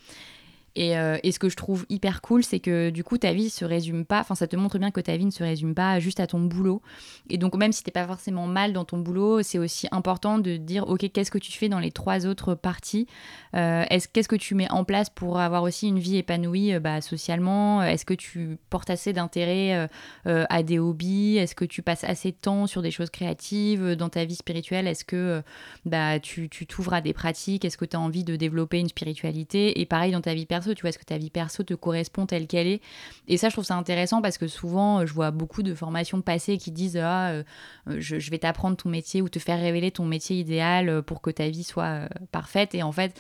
Euh, 0.78 1.18
et, 1.24 1.32
ce 1.32 1.40
que 1.40 1.50
je 1.50 1.56
trouve 1.56 1.86
hyper 1.90 2.22
cool, 2.22 2.44
c'est 2.44 2.60
que 2.60 2.90
du 2.90 3.04
coup, 3.04 3.18
ta 3.18 3.34
vie 3.34 3.50
se 3.50 3.66
résume 3.66 4.06
pas, 4.06 4.20
enfin, 4.20 4.36
ça 4.36 4.48
te 4.48 4.56
montre 4.56 4.80
bien 4.80 4.92
que 4.92 5.02
ta 5.02 5.16
vie 5.18 5.26
ne 5.26 5.32
se 5.32 5.44
résume 5.44 5.76
pas 5.76 6.00
juste 6.00 6.20
à 6.20 6.28
ton 6.28 6.40
boulot. 6.40 6.82
Et 7.30 7.38
donc, 7.38 7.56
même 7.56 7.72
si 7.72 7.84
t'es 7.84 7.92
pas 7.92 8.08
forcément 8.08 8.48
mal 8.48 8.74
dans 8.74 8.86
ton 8.86 8.98
boulot, 8.98 9.44
c'est 9.44 9.60
aussi 9.60 9.88
important 9.92 10.40
de 10.40 10.58
dire, 10.58 10.88
OK, 10.88 11.10
qu'est-ce 11.12 11.32
que 11.32 11.38
tu 11.38 11.52
fais 11.52 11.70
dans 11.70 11.80
les 11.80 11.92
trois 11.92 12.26
autres 12.26 12.56
parties? 12.56 13.08
Euh, 13.56 13.86
est-ce, 13.90 14.08
Qu'est-ce 14.08 14.28
que 14.28 14.36
tu 14.36 14.56
mets 14.56 14.70
en 14.70 14.84
place 14.84 15.10
pour 15.10 15.40
avoir 15.40 15.64
aussi 15.64 15.88
une 15.88 16.00
vie 16.00 16.18
épanouie 16.18 16.74
euh, 16.74 16.80
bah, 16.80 17.02
socialement? 17.02 17.84
Est-ce 17.84 18.06
que 18.06 18.14
tu 18.14 18.58
portes 18.70 18.90
assez 18.90 19.14
d'intérêt 19.14 19.90
à 20.26 20.64
des 20.64 20.80
hobbies? 20.80 21.38
Est-ce 21.38 21.56
que 21.56 21.66
tu 21.66 21.82
passes 21.82 22.04
assez 22.04 22.32
de 22.32 22.38
temps 22.38 22.68
sur 22.68 22.82
des 22.82 22.92
choses 22.92 23.10
créatives 23.10 23.96
dans 23.96 24.10
ta 24.10 24.26
vie 24.26 24.36
spirituelle? 24.36 24.88
Est-ce 24.88 25.06
que 25.06 25.42
bah, 25.86 26.20
tu, 26.20 26.50
tu 26.50 26.66
t'ouvres 26.66 26.94
à 26.94 27.02
des 27.02 27.14
pratiques? 27.14 27.66
Est-ce 27.66 27.78
que 27.78 27.86
tu 27.86 27.96
as 27.96 28.00
envie 28.00 28.24
de 28.24 28.36
développer 28.36 28.80
une 28.80 28.88
spiritualité? 28.88 29.80
Et 29.80 29.86
pareil 29.86 30.12
dans 30.12 30.22
ta 30.22 30.34
vie 30.34 30.46
personnelle 30.46 30.63
tu 30.72 30.82
vois, 30.82 30.90
est-ce 30.90 31.00
que 31.00 31.04
ta 31.04 31.18
vie 31.18 31.30
perso 31.30 31.64
te 31.64 31.74
correspond 31.74 32.26
telle 32.26 32.48
qu'elle 32.48 32.68
est? 32.68 32.82
Et 33.28 33.38
ça, 33.38 33.50
je 33.50 33.54
trouve 33.54 33.66
ça 33.66 33.76
intéressant 33.76 34.22
parce 34.22 34.38
que 34.38 34.48
souvent, 34.48 35.00
euh, 35.00 35.06
je 35.06 35.14
vois 35.14 35.32
beaucoup 35.32 35.64
de 35.64 35.74
formations 35.74 36.22
passées 36.22 36.58
qui 36.58 36.72
disent 36.72 36.98
Ah, 36.98 37.30
euh, 37.32 37.44
je, 37.88 38.30
vais 38.30 38.40
t'apprendre 38.40 38.78
ton 38.78 38.90
métier 38.90 39.22
ou 39.22 39.30
te 39.30 39.40
faire 39.40 39.60
révéler 39.60 39.92
ton 39.92 40.06
métier 40.06 40.40
idéal 40.40 40.90
euh, 40.90 41.02
pour 41.02 41.22
que 41.22 41.30
ta 41.30 41.50
vie 41.50 41.64
soit 41.64 42.08
parfaite. 42.32 42.76
Et 42.76 42.84
en 42.84 42.92
fait, 42.92 43.20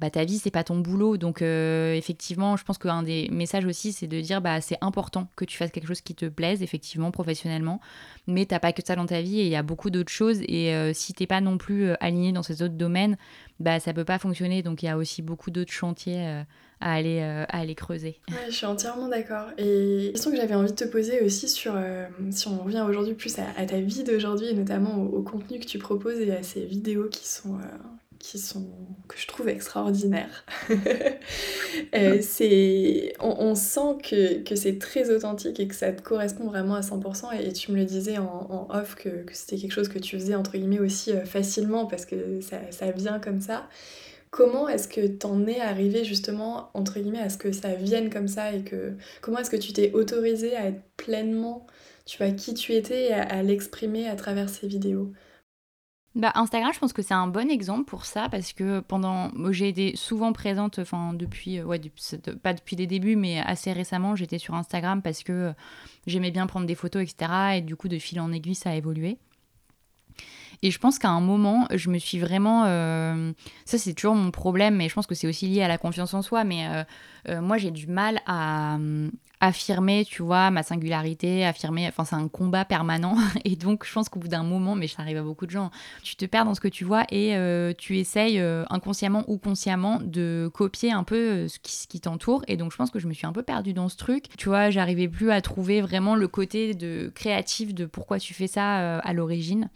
bah, 0.00 0.10
ta 0.10 0.24
vie, 0.24 0.38
c'est 0.38 0.50
pas 0.50 0.64
ton 0.64 0.78
boulot. 0.78 1.16
Donc, 1.16 1.40
effectivement, 1.40 2.56
je 2.56 2.64
pense 2.64 2.76
qu'un 2.76 3.02
des 3.02 3.28
messages 3.30 3.64
aussi, 3.64 3.92
c'est 3.92 4.06
de 4.06 4.20
dire 4.20 4.40
bah, 4.42 4.60
c'est 4.60 4.78
important 4.80 5.28
que 5.36 5.44
tu 5.44 5.56
fasses 5.56 5.70
quelque 5.70 5.86
chose 5.86 6.02
qui 6.02 6.14
te 6.14 6.26
plaise, 6.26 6.62
effectivement, 6.62 7.10
professionnellement. 7.10 7.80
Mais 8.26 8.44
t'as 8.44 8.58
pas 8.58 8.72
que 8.72 8.82
ça 8.84 8.96
dans 8.96 9.06
ta 9.06 9.22
vie 9.22 9.40
et 9.40 9.44
il 9.44 9.50
y 9.50 9.56
a 9.56 9.62
beaucoup 9.62 9.88
d'autres 9.88 10.12
choses. 10.12 10.40
Et 10.42 10.92
si 10.92 11.14
t'es 11.14 11.26
pas 11.26 11.40
non 11.40 11.56
plus 11.56 11.92
aligné 12.00 12.32
dans 12.32 12.42
ces 12.42 12.62
autres 12.62 12.74
domaines, 12.74 13.16
bah, 13.58 13.80
ça 13.80 13.94
peut 13.94 14.04
pas 14.04 14.18
fonctionner. 14.18 14.62
Donc, 14.62 14.82
il 14.82 14.86
y 14.86 14.88
a 14.90 14.98
aussi 14.98 15.22
beaucoup 15.22 15.50
d'autres 15.50 15.72
chantiers 15.72 16.42
à 16.80 16.92
aller, 16.92 17.20
euh, 17.20 17.44
à 17.48 17.60
aller 17.60 17.74
creuser. 17.74 18.20
Je 18.48 18.54
suis 18.54 18.66
entièrement 18.66 19.08
d'accord. 19.08 19.46
Et 19.58 20.10
question 20.12 20.30
que 20.30 20.36
j'avais 20.36 20.54
envie 20.54 20.70
de 20.70 20.76
te 20.76 20.84
poser 20.84 21.22
aussi 21.22 21.48
sur, 21.48 21.74
euh, 21.74 22.06
si 22.30 22.48
on 22.48 22.58
revient 22.62 22.84
aujourd'hui 22.86 23.14
plus 23.14 23.36
à, 23.38 23.66
ta 23.66 23.80
vie 23.80 24.04
d'aujourd'hui 24.04 24.48
et 24.48 24.54
notamment 24.54 25.02
au, 25.02 25.22
contenu 25.22 25.58
que 25.58 25.66
tu 25.66 25.78
proposes 25.78 26.20
et 26.20 26.32
à 26.32 26.42
ces 26.42 26.64
vidéos 26.64 27.08
qui 27.08 27.26
sont, 27.26 27.54
euh, 27.54 27.78
qui 28.18 28.38
sont 28.38 28.66
que 29.08 29.18
je 29.18 29.26
trouve 29.26 29.48
extraordinaires. 29.48 30.44
c'est, 32.20 33.14
on, 33.20 33.54
sent 33.54 33.96
que, 34.02 34.42
que 34.42 34.54
c'est 34.54 34.78
très 34.78 35.10
authentique 35.10 35.58
et 35.58 35.68
que 35.68 35.74
ça 35.74 35.92
te 35.92 36.02
correspond 36.02 36.46
vraiment 36.46 36.74
à 36.74 36.80
100%. 36.80 37.40
Et, 37.40 37.52
tu 37.52 37.72
me 37.72 37.78
le 37.78 37.84
disais 37.84 38.18
en, 38.18 38.24
en 38.24 38.68
off 38.70 38.96
que, 38.96 39.22
que 39.22 39.34
c'était 39.34 39.56
quelque 39.56 39.72
chose 39.72 39.88
que 39.88 39.98
tu 39.98 40.18
faisais 40.18 40.34
entre 40.34 40.58
guillemets 40.58 40.80
aussi 40.80 41.12
facilement 41.24 41.86
parce 41.86 42.04
que 42.04 42.42
ça, 42.42 42.58
ça 42.70 42.90
vient 42.90 43.18
comme 43.18 43.40
ça. 43.40 43.66
Comment 44.30 44.68
est-ce 44.68 44.88
que 44.88 45.06
t'en 45.06 45.46
es 45.46 45.60
arrivé 45.60 46.04
justement, 46.04 46.70
entre 46.74 46.98
guillemets, 46.98 47.20
à 47.20 47.30
ce 47.30 47.38
que 47.38 47.52
ça 47.52 47.74
vienne 47.74 48.10
comme 48.10 48.28
ça 48.28 48.52
et 48.52 48.62
que 48.62 48.94
comment 49.20 49.38
est-ce 49.38 49.50
que 49.50 49.56
tu 49.56 49.72
t'es 49.72 49.92
autorisé 49.92 50.56
à 50.56 50.66
être 50.66 50.82
pleinement, 50.96 51.66
tu 52.04 52.18
vois, 52.18 52.30
qui 52.30 52.54
tu 52.54 52.72
étais 52.72 53.06
et 53.06 53.12
à, 53.12 53.42
l'exprimer 53.42 54.08
à 54.08 54.16
travers 54.16 54.48
ces 54.48 54.66
vidéos? 54.66 55.12
Bah, 56.14 56.32
Instagram, 56.34 56.72
je 56.72 56.78
pense 56.78 56.94
que 56.94 57.02
c'est 57.02 57.14
un 57.14 57.26
bon 57.26 57.50
exemple 57.50 57.84
pour 57.84 58.06
ça 58.06 58.28
parce 58.30 58.54
que 58.54 58.80
pendant, 58.80 59.30
j'ai 59.52 59.68
été 59.68 59.96
souvent 59.96 60.32
présente, 60.32 60.78
enfin 60.78 61.12
depuis, 61.12 61.58
euh, 61.58 61.64
ouais, 61.64 61.80
pas 62.42 62.54
depuis 62.54 62.74
les 62.74 62.86
débuts, 62.86 63.16
mais 63.16 63.38
assez 63.40 63.72
récemment, 63.72 64.16
j'étais 64.16 64.38
sur 64.38 64.54
Instagram 64.54 65.02
parce 65.02 65.22
que 65.22 65.52
j'aimais 66.06 66.30
bien 66.30 66.46
prendre 66.46 66.66
des 66.66 66.74
photos, 66.74 67.02
etc. 67.02 67.58
Et 67.58 67.60
du 67.60 67.76
coup, 67.76 67.88
de 67.88 67.98
fil 67.98 68.18
en 68.18 68.32
aiguille, 68.32 68.54
ça 68.54 68.70
a 68.70 68.74
évolué. 68.74 69.18
Et 70.62 70.70
je 70.70 70.78
pense 70.78 70.98
qu'à 70.98 71.10
un 71.10 71.20
moment, 71.20 71.66
je 71.72 71.90
me 71.90 71.98
suis 71.98 72.18
vraiment. 72.18 72.64
Euh, 72.66 73.32
ça, 73.64 73.78
c'est 73.78 73.94
toujours 73.94 74.14
mon 74.14 74.30
problème, 74.30 74.76
mais 74.76 74.88
je 74.88 74.94
pense 74.94 75.06
que 75.06 75.14
c'est 75.14 75.26
aussi 75.26 75.46
lié 75.46 75.62
à 75.62 75.68
la 75.68 75.78
confiance 75.78 76.14
en 76.14 76.22
soi. 76.22 76.44
Mais 76.44 76.66
euh, 76.66 76.84
euh, 77.28 77.40
moi, 77.40 77.58
j'ai 77.58 77.70
du 77.70 77.86
mal 77.86 78.20
à, 78.26 78.78
affirmer, 79.40 80.04
tu 80.06 80.22
vois, 80.22 80.50
ma 80.50 80.62
singularité, 80.62 81.44
affirmer, 81.44 81.86
enfin 81.88 82.04
c'est 82.04 82.16
un 82.16 82.28
combat 82.28 82.64
permanent. 82.64 83.16
Et 83.44 83.56
donc 83.56 83.84
je 83.84 83.92
pense 83.92 84.08
qu'au 84.08 84.18
bout 84.18 84.28
d'un 84.28 84.42
moment, 84.42 84.74
mais 84.74 84.88
ça 84.88 85.02
arrive 85.02 85.18
à 85.18 85.22
beaucoup 85.22 85.46
de 85.46 85.50
gens, 85.50 85.70
tu 86.02 86.16
te 86.16 86.24
perds 86.24 86.46
dans 86.46 86.54
ce 86.54 86.60
que 86.60 86.68
tu 86.68 86.84
vois 86.84 87.04
et 87.10 87.36
euh, 87.36 87.72
tu 87.76 87.98
essayes 87.98 88.38
euh, 88.40 88.64
inconsciemment 88.70 89.24
ou 89.28 89.36
consciemment 89.36 90.00
de 90.02 90.50
copier 90.52 90.92
un 90.92 91.04
peu 91.04 91.16
euh, 91.16 91.48
ce 91.48 91.58
qui, 91.58 91.86
qui 91.86 92.00
t'entoure. 92.00 92.42
Et 92.48 92.56
donc 92.56 92.72
je 92.72 92.76
pense 92.76 92.90
que 92.90 92.98
je 92.98 93.06
me 93.06 93.12
suis 93.12 93.26
un 93.26 93.32
peu 93.32 93.42
perdue 93.42 93.74
dans 93.74 93.88
ce 93.88 93.96
truc, 93.96 94.24
tu 94.38 94.48
vois, 94.48 94.70
j'arrivais 94.70 95.08
plus 95.08 95.30
à 95.30 95.40
trouver 95.40 95.82
vraiment 95.82 96.16
le 96.16 96.28
côté 96.28 96.74
de 96.74 97.12
créatif 97.14 97.74
de 97.74 97.84
pourquoi 97.84 98.18
tu 98.18 98.32
fais 98.32 98.46
ça 98.46 98.98
à 98.98 99.12
l'origine. 99.12 99.68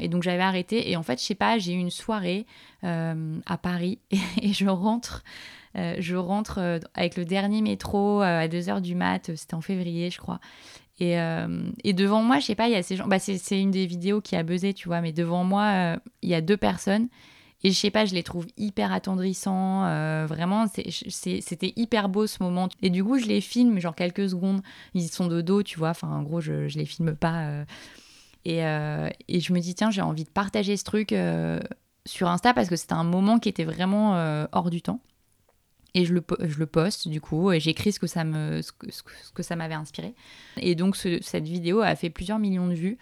Et 0.00 0.08
donc 0.08 0.22
j'avais 0.22 0.42
arrêté. 0.42 0.90
Et 0.90 0.96
en 0.96 1.02
fait 1.02 1.20
je 1.20 1.24
sais 1.24 1.34
pas, 1.34 1.58
j'ai 1.58 1.72
eu 1.72 1.78
une 1.78 1.90
soirée 1.90 2.46
à 2.82 3.58
Paris 3.60 3.98
et 4.42 4.52
je 4.52 4.68
rentre 4.68 5.22
euh, 5.76 5.96
je 5.98 6.16
rentre 6.16 6.58
euh, 6.58 6.78
avec 6.94 7.16
le 7.16 7.24
dernier 7.24 7.60
métro 7.60 8.22
euh, 8.22 8.40
à 8.40 8.48
2h 8.48 8.80
du 8.80 8.94
mat, 8.94 9.34
c'était 9.34 9.54
en 9.54 9.60
février, 9.60 10.10
je 10.10 10.18
crois. 10.18 10.40
Et, 11.00 11.16
devant 11.92 12.22
moi, 12.22 12.38
je 12.38 12.46
sais 12.46 12.54
pas, 12.54 12.68
il 12.68 12.72
y 12.72 12.76
a 12.76 12.82
ces 12.82 12.94
gens. 12.94 13.08
Bah, 13.08 13.18
c'est 13.18 13.60
une 13.60 13.72
des 13.72 13.86
vidéos 13.86 14.20
qui 14.20 14.36
a 14.36 14.44
buzzé, 14.44 14.74
tu 14.74 14.86
vois, 14.86 15.00
mais 15.00 15.12
devant 15.12 15.42
moi, 15.42 15.96
il 16.22 16.28
y 16.28 16.34
a 16.34 16.40
deux 16.40 16.56
personnes. 16.56 17.08
Et 17.64 17.70
je 17.70 17.76
sais 17.76 17.90
pas, 17.90 18.04
je 18.04 18.14
les 18.14 18.22
trouve 18.22 18.46
hyper 18.56 18.92
attendrissants. 18.92 19.80
Vraiment, 20.26 20.66
c'était 20.68 21.72
hyper 21.74 22.08
beau 22.08 22.28
ce 22.28 22.40
moment. 22.40 22.68
Et 22.80 22.90
du 22.90 23.02
coup, 23.02 23.18
je 23.18 23.26
les 23.26 23.40
filme, 23.40 23.80
genre 23.80 23.96
quelques 23.96 24.30
secondes. 24.30 24.62
Ils 24.94 25.08
sont 25.08 25.26
de 25.26 25.40
dos, 25.40 25.64
tu 25.64 25.80
vois. 25.80 25.90
Enfin, 25.90 26.08
en 26.08 26.22
gros, 26.22 26.40
je, 26.40 26.68
je 26.68 26.78
les 26.78 26.86
filme 26.86 27.16
pas. 27.16 27.64
Et, 28.44 28.58
et, 28.58 29.40
je 29.40 29.52
me 29.52 29.58
dis, 29.58 29.74
tiens, 29.74 29.90
j'ai 29.90 30.02
envie 30.02 30.24
de 30.24 30.30
partager 30.30 30.76
ce 30.76 30.84
truc 30.84 31.12
sur 32.06 32.28
Insta 32.28 32.54
parce 32.54 32.68
que 32.68 32.76
c'était 32.76 32.92
un 32.92 33.02
moment 33.02 33.40
qui 33.40 33.48
était 33.48 33.64
vraiment 33.64 34.46
hors 34.52 34.70
du 34.70 34.80
temps. 34.80 35.00
Et 35.94 36.04
je 36.04 36.12
le, 36.12 36.24
je 36.40 36.58
le 36.58 36.66
poste 36.66 37.06
du 37.06 37.20
coup, 37.20 37.52
et 37.52 37.60
j'écris 37.60 37.92
ce 37.92 38.00
que 38.00 38.08
ça 38.08 38.24
me, 38.24 38.62
ce 38.62 38.72
que, 38.72 38.90
ce 38.90 39.02
que 39.32 39.42
ça 39.44 39.54
m'avait 39.54 39.74
inspiré. 39.74 40.14
Et 40.56 40.74
donc 40.74 40.96
cette 40.96 41.44
vidéo 41.44 41.80
a 41.80 41.94
fait 41.94 42.10
plusieurs 42.10 42.40
millions 42.40 42.66
de 42.66 42.74
vues. 42.74 42.98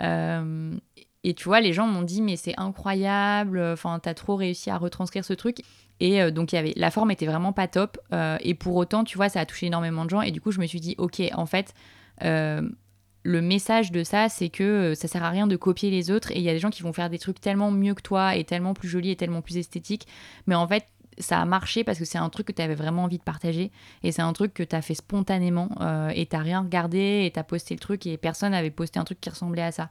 Euh, 0.00 0.76
et 1.24 1.34
tu 1.34 1.44
vois, 1.44 1.60
les 1.60 1.72
gens 1.72 1.86
m'ont 1.86 2.02
dit, 2.02 2.22
mais 2.22 2.36
c'est 2.36 2.54
incroyable, 2.56 3.60
enfin, 3.60 3.98
t'as 3.98 4.14
trop 4.14 4.36
réussi 4.36 4.70
à 4.70 4.78
retranscrire 4.78 5.24
ce 5.24 5.32
truc. 5.32 5.62
Et 5.98 6.22
euh, 6.22 6.30
donc, 6.30 6.52
y 6.52 6.56
avait, 6.56 6.74
la 6.76 6.90
forme 6.90 7.10
était 7.10 7.26
vraiment 7.26 7.52
pas 7.52 7.68
top. 7.68 7.98
Euh, 8.12 8.36
et 8.40 8.54
pour 8.54 8.76
autant, 8.76 9.02
tu 9.02 9.16
vois, 9.16 9.28
ça 9.28 9.40
a 9.40 9.46
touché 9.46 9.66
énormément 9.66 10.04
de 10.04 10.10
gens. 10.10 10.20
Et 10.20 10.30
du 10.30 10.40
coup, 10.40 10.52
je 10.52 10.60
me 10.60 10.66
suis 10.66 10.80
dit, 10.80 10.94
ok, 10.98 11.22
en 11.34 11.46
fait, 11.46 11.74
le 12.20 13.42
message 13.42 13.90
de 13.90 14.04
ça, 14.04 14.28
c'est 14.28 14.50
que 14.50 14.94
ça 14.94 15.08
sert 15.08 15.24
à 15.24 15.30
rien 15.30 15.48
de 15.48 15.56
copier 15.56 15.90
les 15.90 16.12
autres. 16.12 16.30
Et 16.30 16.36
il 16.36 16.42
y 16.42 16.48
a 16.48 16.52
des 16.52 16.60
gens 16.60 16.70
qui 16.70 16.82
vont 16.82 16.92
faire 16.92 17.10
des 17.10 17.18
trucs 17.18 17.40
tellement 17.40 17.72
mieux 17.72 17.94
que 17.94 18.02
toi 18.02 18.36
et 18.36 18.44
tellement 18.44 18.72
plus 18.72 18.88
jolis 18.88 19.10
et 19.10 19.16
tellement 19.16 19.42
plus 19.42 19.56
esthétiques. 19.56 20.06
Mais 20.46 20.54
en 20.54 20.68
fait, 20.68 20.86
ça 21.18 21.40
a 21.40 21.44
marché 21.44 21.84
parce 21.84 21.98
que 21.98 22.04
c'est 22.04 22.18
un 22.18 22.28
truc 22.28 22.46
que 22.46 22.52
tu 22.52 22.62
avais 22.62 22.74
vraiment 22.74 23.04
envie 23.04 23.18
de 23.18 23.22
partager 23.22 23.70
et 24.02 24.12
c'est 24.12 24.22
un 24.22 24.32
truc 24.32 24.54
que 24.54 24.62
tu 24.62 24.76
as 24.76 24.82
fait 24.82 24.94
spontanément 24.94 25.70
et 26.14 26.26
tu 26.26 26.36
rien 26.36 26.60
regardé 26.60 27.24
et 27.24 27.30
tu 27.32 27.38
as 27.38 27.44
posté 27.44 27.74
le 27.74 27.80
truc 27.80 28.06
et 28.06 28.16
personne 28.16 28.52
n'avait 28.52 28.70
posté 28.70 28.98
un 28.98 29.04
truc 29.04 29.20
qui 29.20 29.30
ressemblait 29.30 29.62
à 29.62 29.72
ça. 29.72 29.90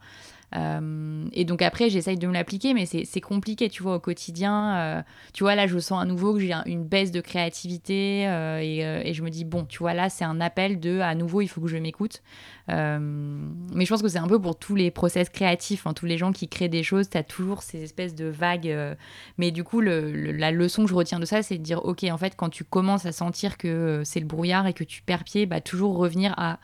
Euh, 0.55 1.25
et 1.33 1.45
donc 1.45 1.61
après, 1.61 1.89
j'essaye 1.89 2.17
de 2.17 2.27
me 2.27 2.33
l'appliquer, 2.33 2.73
mais 2.73 2.85
c'est 2.85 3.21
compliqué, 3.21 3.69
tu 3.69 3.83
vois, 3.83 3.95
au 3.95 3.99
quotidien. 3.99 4.77
Euh, 4.77 5.01
tu 5.33 5.43
vois, 5.43 5.55
là, 5.55 5.67
je 5.67 5.77
sens 5.79 6.01
à 6.01 6.05
nouveau 6.05 6.33
que 6.33 6.39
j'ai 6.39 6.53
une 6.65 6.85
baisse 6.85 7.11
de 7.11 7.21
créativité 7.21 8.27
euh, 8.27 8.59
et, 8.59 9.13
je 9.13 9.23
me 9.23 9.29
dis, 9.29 9.43
bon, 9.43 9.65
tu 9.65 9.79
vois, 9.79 9.93
là, 9.93 10.09
c'est 10.09 10.25
un 10.25 10.39
appel 10.41 10.79
de, 10.79 10.99
à 10.99 11.15
nouveau, 11.15 11.41
il 11.41 11.47
faut 11.47 11.61
que 11.61 11.67
je 11.67 11.77
m'écoute. 11.77 12.21
mais 12.67 13.85
je 13.85 13.89
pense 13.89 14.01
que 14.01 14.07
c'est 14.07 14.19
un 14.19 14.27
peu 14.27 14.39
pour 14.39 14.57
tous 14.57 14.75
les 14.75 14.91
process 14.91 15.29
créatifs, 15.29 15.87
hein, 15.87 15.93
tous 15.93 16.05
les 16.05 16.17
gens 16.17 16.31
qui 16.31 16.47
créent 16.47 16.69
des 16.69 16.83
choses, 16.83 17.09
tu 17.09 17.17
as 17.17 17.23
toujours 17.23 17.61
ces 17.61 17.83
espèces 17.83 18.15
de 18.15 18.25
vagues. 18.25 18.73
mais 19.37 19.51
du 19.51 19.63
coup, 19.63 19.81
la 19.81 20.51
leçon 20.51 20.83
que 20.83 20.89
je 20.89 20.95
retiens 20.95 21.19
de 21.19 21.25
ça, 21.25 21.41
c'est 21.41 21.57
de 21.57 21.63
dire, 21.63 21.83
ok, 21.83 22.03
en 22.03 22.17
fait, 22.17 22.35
quand 22.35 22.49
tu 22.49 22.63
commences 22.63 23.05
à 23.05 23.11
sentir 23.11 23.57
que 23.57 24.01
c'est 24.05 24.19
le 24.19 24.25
brouillard 24.25 24.67
et 24.67 24.73
que 24.73 24.83
tu 24.83 25.01
perds 25.01 25.23
pied, 25.23 25.45
bah, 25.45 25.61
toujours 25.61 25.97
revenir 25.97 26.33
à 26.37 26.59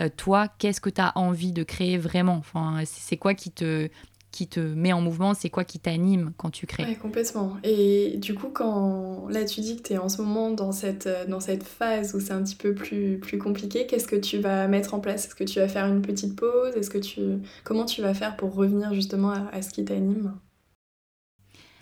euh, 0.00 0.08
toi, 0.16 0.48
qu'est-ce 0.58 0.80
que 0.80 0.90
tu 0.90 1.00
as 1.00 1.12
envie 1.16 1.52
de 1.52 1.62
créer 1.62 1.98
vraiment? 1.98 2.36
Enfin, 2.36 2.82
C'est 2.84 3.16
quoi 3.16 3.34
qui 3.34 3.50
te, 3.50 3.88
qui 4.30 4.46
te 4.46 4.60
met 4.60 4.92
en 4.92 5.00
mouvement, 5.00 5.34
c'est 5.34 5.50
quoi 5.50 5.64
qui 5.64 5.78
t'anime 5.78 6.32
quand 6.36 6.50
tu 6.50 6.66
crées? 6.66 6.84
Ouais, 6.84 6.96
complètement. 6.96 7.56
Et 7.64 8.16
du 8.18 8.34
coup, 8.34 8.50
quand 8.52 9.26
là 9.28 9.44
tu 9.44 9.60
dis 9.60 9.76
que 9.76 9.82
tu 9.82 9.92
es 9.94 9.98
en 9.98 10.08
ce 10.08 10.22
moment 10.22 10.50
dans 10.50 10.72
cette, 10.72 11.06
euh, 11.06 11.26
dans 11.26 11.40
cette 11.40 11.62
phase 11.62 12.14
où 12.14 12.20
c'est 12.20 12.32
un 12.32 12.42
petit 12.42 12.56
peu 12.56 12.74
plus, 12.74 13.18
plus 13.18 13.38
compliqué, 13.38 13.86
qu'est-ce 13.86 14.06
que 14.06 14.16
tu 14.16 14.38
vas 14.38 14.68
mettre 14.68 14.94
en 14.94 15.00
place? 15.00 15.26
Est-ce 15.26 15.34
que 15.34 15.44
tu 15.44 15.60
vas 15.60 15.68
faire 15.68 15.86
une 15.86 16.02
petite 16.02 16.36
pause? 16.36 16.76
Est-ce 16.76 16.90
que 16.90 16.98
tu 16.98 17.20
comment 17.64 17.84
tu 17.84 18.02
vas 18.02 18.14
faire 18.14 18.36
pour 18.36 18.54
revenir 18.54 18.92
justement 18.94 19.32
à, 19.52 19.62
ce 19.62 19.70
qui 19.70 19.84
t'anime? 19.84 20.34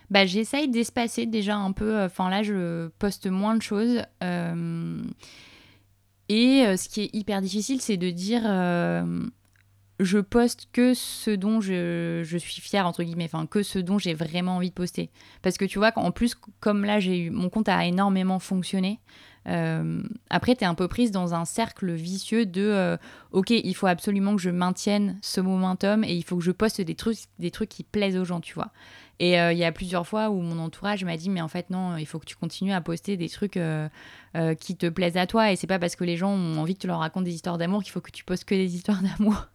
Bah, 0.09 0.24
j'essaye 0.24 0.68
d'espacer 0.68 1.26
déjà 1.26 1.57
un 1.57 1.72
peu. 1.72 2.00
Enfin 2.00 2.31
là, 2.31 2.44
je 2.44 2.88
poste 3.00 3.26
moins 3.26 3.57
de 3.57 3.62
choses. 3.62 4.02
Euh, 4.22 5.02
et 6.28 6.64
euh, 6.66 6.76
ce 6.76 6.88
qui 6.88 7.02
est 7.02 7.14
hyper 7.14 7.40
difficile, 7.40 7.80
c'est 7.80 7.96
de 7.96 8.10
dire 8.10 8.42
euh, 8.44 9.22
je 10.00 10.18
poste 10.18 10.68
que 10.72 10.94
ce 10.94 11.30
dont 11.30 11.60
je, 11.60 12.22
suis 12.38 12.60
fière, 12.60 12.86
entre 12.86 13.02
guillemets, 13.02 13.24
enfin, 13.32 13.46
que 13.46 13.62
ce 13.62 13.78
dont 13.78 13.98
j'ai 13.98 14.14
vraiment 14.14 14.56
envie 14.56 14.70
de 14.70 14.74
poster. 14.74 15.10
Parce 15.42 15.56
que 15.56 15.64
tu 15.64 15.78
vois, 15.78 15.92
en 15.96 16.10
plus, 16.10 16.34
comme 16.60 16.84
là, 16.84 17.00
j'ai 17.00 17.18
eu, 17.18 17.30
mon 17.30 17.48
compte 17.48 17.68
a 17.68 17.84
énormément 17.86 18.38
fonctionné. 18.38 19.00
Euh, 19.48 20.02
après, 20.28 20.56
tu 20.56 20.64
es 20.64 20.66
un 20.66 20.74
peu 20.74 20.88
prise 20.88 21.12
dans 21.12 21.34
un 21.34 21.44
cercle 21.44 21.92
vicieux 21.92 22.46
de 22.46 22.98
ok, 23.30 23.50
il 23.50 23.74
faut 23.76 23.86
absolument 23.86 24.34
que 24.34 24.42
je 24.42 24.50
maintienne 24.50 25.18
ce 25.22 25.40
momentum 25.40 26.02
et 26.02 26.14
il 26.14 26.24
faut 26.24 26.36
que 26.36 26.42
je 26.42 26.50
poste 26.50 26.80
des 26.80 26.96
trucs 26.96 27.68
qui 27.68 27.84
plaisent 27.84 28.16
aux 28.16 28.24
gens, 28.24 28.40
tu 28.40 28.54
vois. 28.54 28.72
Et 29.18 29.40
euh, 29.40 29.52
il 29.52 29.59
y 29.59 29.64
a 29.64 29.72
plusieurs 29.72 30.07
fois 30.07 30.29
où 30.29 30.40
mon 30.40 30.59
entourage 30.59 31.05
m'a 31.05 31.16
dit 31.16 31.31
mais 31.31 31.40
en 31.40 31.48
fait 31.48 31.70
non, 31.70 31.96
il 31.96 32.05
faut 32.07 32.18
que 32.18 32.26
tu 32.26 32.37
continues 32.37 32.72
à 32.72 32.81
poster 32.81 33.16
des 33.16 33.29
trucs 33.29 33.57
euh, 33.57 33.88
euh, 34.37 34.55
qui 34.55 34.76
te 34.76 34.87
plaisent 34.88 35.16
à 35.16 35.26
toi 35.26 35.52
et 35.52 35.57
c'est 35.57 35.66
pas 35.66 35.79
parce 35.79 35.96
que 35.96 36.05
les 36.05 36.16
gens 36.16 36.31
ont 36.31 36.59
envie 36.59 36.74
que 36.74 36.81
tu 36.81 36.87
leur 36.87 36.98
racontes 36.98 37.24
des 37.24 37.35
histoires 37.35 37.57
d'amour 37.57 37.83
qu'il 37.83 37.92
faut 37.92 38.02
que 38.02 38.11
tu 38.11 38.24
postes 38.24 38.44
que 38.44 38.55
des 38.55 38.74
histoires 38.74 39.00
d'amour. 39.18 39.46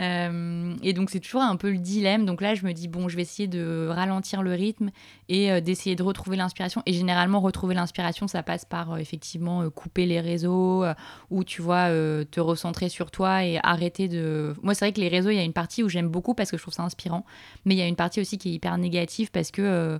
Euh, 0.00 0.74
et 0.82 0.92
donc 0.92 1.10
c'est 1.10 1.20
toujours 1.20 1.42
un 1.42 1.56
peu 1.56 1.70
le 1.70 1.78
dilemme. 1.78 2.24
Donc 2.24 2.40
là, 2.40 2.54
je 2.54 2.64
me 2.64 2.72
dis, 2.72 2.88
bon, 2.88 3.08
je 3.08 3.16
vais 3.16 3.22
essayer 3.22 3.48
de 3.48 3.88
ralentir 3.88 4.42
le 4.42 4.52
rythme 4.52 4.90
et 5.28 5.52
euh, 5.52 5.60
d'essayer 5.60 5.96
de 5.96 6.02
retrouver 6.02 6.36
l'inspiration. 6.36 6.82
Et 6.86 6.92
généralement, 6.92 7.40
retrouver 7.40 7.74
l'inspiration, 7.74 8.26
ça 8.26 8.42
passe 8.42 8.64
par 8.64 8.92
euh, 8.92 8.96
effectivement 8.96 9.68
couper 9.70 10.06
les 10.06 10.20
réseaux 10.20 10.84
ou 11.30 11.44
tu 11.44 11.62
vois, 11.62 11.88
te 12.30 12.40
recentrer 12.40 12.88
sur 12.88 13.10
toi 13.10 13.44
et 13.44 13.58
arrêter 13.62 14.08
de... 14.08 14.54
Moi, 14.62 14.74
c'est 14.74 14.86
vrai 14.86 14.92
que 14.92 15.00
les 15.00 15.08
réseaux, 15.08 15.30
il 15.30 15.36
y 15.36 15.40
a 15.40 15.44
une 15.44 15.52
partie 15.52 15.82
où 15.82 15.88
j'aime 15.88 16.08
beaucoup 16.08 16.34
parce 16.34 16.50
que 16.50 16.56
je 16.56 16.62
trouve 16.62 16.74
ça 16.74 16.82
inspirant, 16.82 17.24
mais 17.64 17.74
il 17.74 17.78
y 17.78 17.82
a 17.82 17.86
une 17.86 17.96
partie 17.96 18.20
aussi 18.20 18.38
qui 18.38 18.50
est 18.50 18.52
hyper 18.52 18.76
négative 18.78 19.30
parce 19.30 19.50
que 19.50 19.98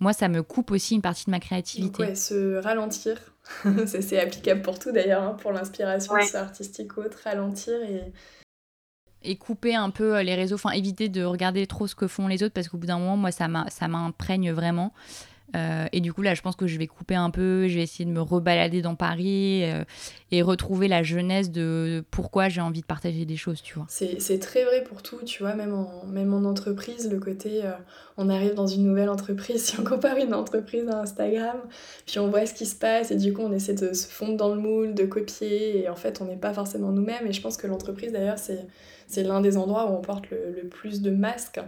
moi, 0.00 0.12
ça 0.12 0.28
me 0.28 0.42
coupe 0.42 0.70
aussi 0.70 0.94
une 0.94 1.02
partie 1.02 1.26
de 1.26 1.30
ma 1.30 1.40
créativité. 1.40 1.98
Donc, 1.98 1.98
ouais, 1.98 2.14
se 2.14 2.56
ralentir, 2.56 3.18
c'est 3.86 4.20
applicable 4.20 4.62
pour 4.62 4.78
tout 4.78 4.92
d'ailleurs, 4.92 5.22
hein, 5.22 5.36
pour 5.40 5.52
l'inspiration, 5.52 6.14
artistique 6.34 6.96
ou 6.96 7.00
autre, 7.00 7.18
ralentir 7.24 7.74
et 7.82 8.12
et 9.22 9.36
couper 9.36 9.74
un 9.74 9.90
peu 9.90 10.16
euh, 10.16 10.22
les 10.22 10.34
réseaux, 10.34 10.54
enfin 10.54 10.70
éviter 10.70 11.08
de 11.08 11.22
regarder 11.24 11.66
trop 11.66 11.86
ce 11.86 11.94
que 11.94 12.06
font 12.06 12.28
les 12.28 12.42
autres 12.42 12.54
parce 12.54 12.68
qu'au 12.68 12.78
bout 12.78 12.86
d'un 12.86 12.98
moment, 12.98 13.16
moi, 13.16 13.30
ça 13.32 13.48
m'imprègne 13.48 14.52
vraiment. 14.52 14.92
Euh, 15.56 15.86
et 15.92 16.00
du 16.00 16.12
coup, 16.12 16.22
là, 16.22 16.34
je 16.34 16.42
pense 16.42 16.56
que 16.56 16.66
je 16.66 16.78
vais 16.78 16.86
couper 16.86 17.14
un 17.14 17.30
peu, 17.30 17.68
je 17.68 17.76
vais 17.76 17.82
essayer 17.82 18.04
de 18.04 18.10
me 18.10 18.20
rebalader 18.20 18.82
dans 18.82 18.94
Paris 18.94 19.64
euh, 19.64 19.84
et 20.30 20.42
retrouver 20.42 20.88
la 20.88 21.02
jeunesse 21.02 21.50
de 21.50 22.04
pourquoi 22.10 22.48
j'ai 22.48 22.60
envie 22.60 22.80
de 22.82 22.86
partager 22.86 23.24
des 23.24 23.36
choses, 23.36 23.62
tu 23.62 23.74
vois. 23.74 23.86
C'est 23.88 24.38
très 24.38 24.64
vrai 24.64 24.84
pour 24.84 25.02
tout, 25.02 25.18
tu 25.24 25.42
vois, 25.42 25.54
même 25.54 25.74
en, 25.74 26.06
même 26.06 26.32
en 26.32 26.44
entreprise, 26.44 27.10
le 27.10 27.18
côté, 27.18 27.62
on 28.16 28.28
arrive 28.28 28.54
dans 28.54 28.66
une 28.66 28.84
nouvelle 28.84 29.08
entreprise, 29.08 29.64
si 29.64 29.80
on 29.80 29.84
compare 29.84 30.16
une 30.16 30.34
entreprise 30.34 30.88
à 30.88 31.00
Instagram, 31.00 31.56
puis 32.06 32.18
on 32.18 32.28
voit 32.28 32.46
ce 32.46 32.54
qui 32.54 32.66
se 32.66 32.76
passe 32.76 33.10
et 33.10 33.16
du 33.16 33.32
coup, 33.32 33.42
on 33.42 33.52
essaie 33.52 33.74
de 33.74 33.92
se 33.92 34.06
fondre 34.06 34.36
dans 34.36 34.54
le 34.54 34.60
moule, 34.60 34.94
de 34.94 35.04
copier, 35.04 35.82
et 35.82 35.88
en 35.88 35.96
fait, 35.96 36.20
on 36.20 36.24
n'est 36.24 36.36
pas 36.36 36.52
forcément 36.52 36.90
nous-mêmes. 36.92 37.26
Et 37.26 37.32
je 37.32 37.40
pense 37.40 37.56
que 37.56 37.66
l'entreprise, 37.66 38.12
d'ailleurs, 38.12 38.38
c'est 38.38 39.22
l'un 39.22 39.40
des 39.40 39.56
endroits 39.56 39.90
où 39.90 39.94
on 39.94 40.00
porte 40.00 40.30
le, 40.30 40.68
plus 40.68 41.02
de 41.02 41.10
masques. 41.10 41.60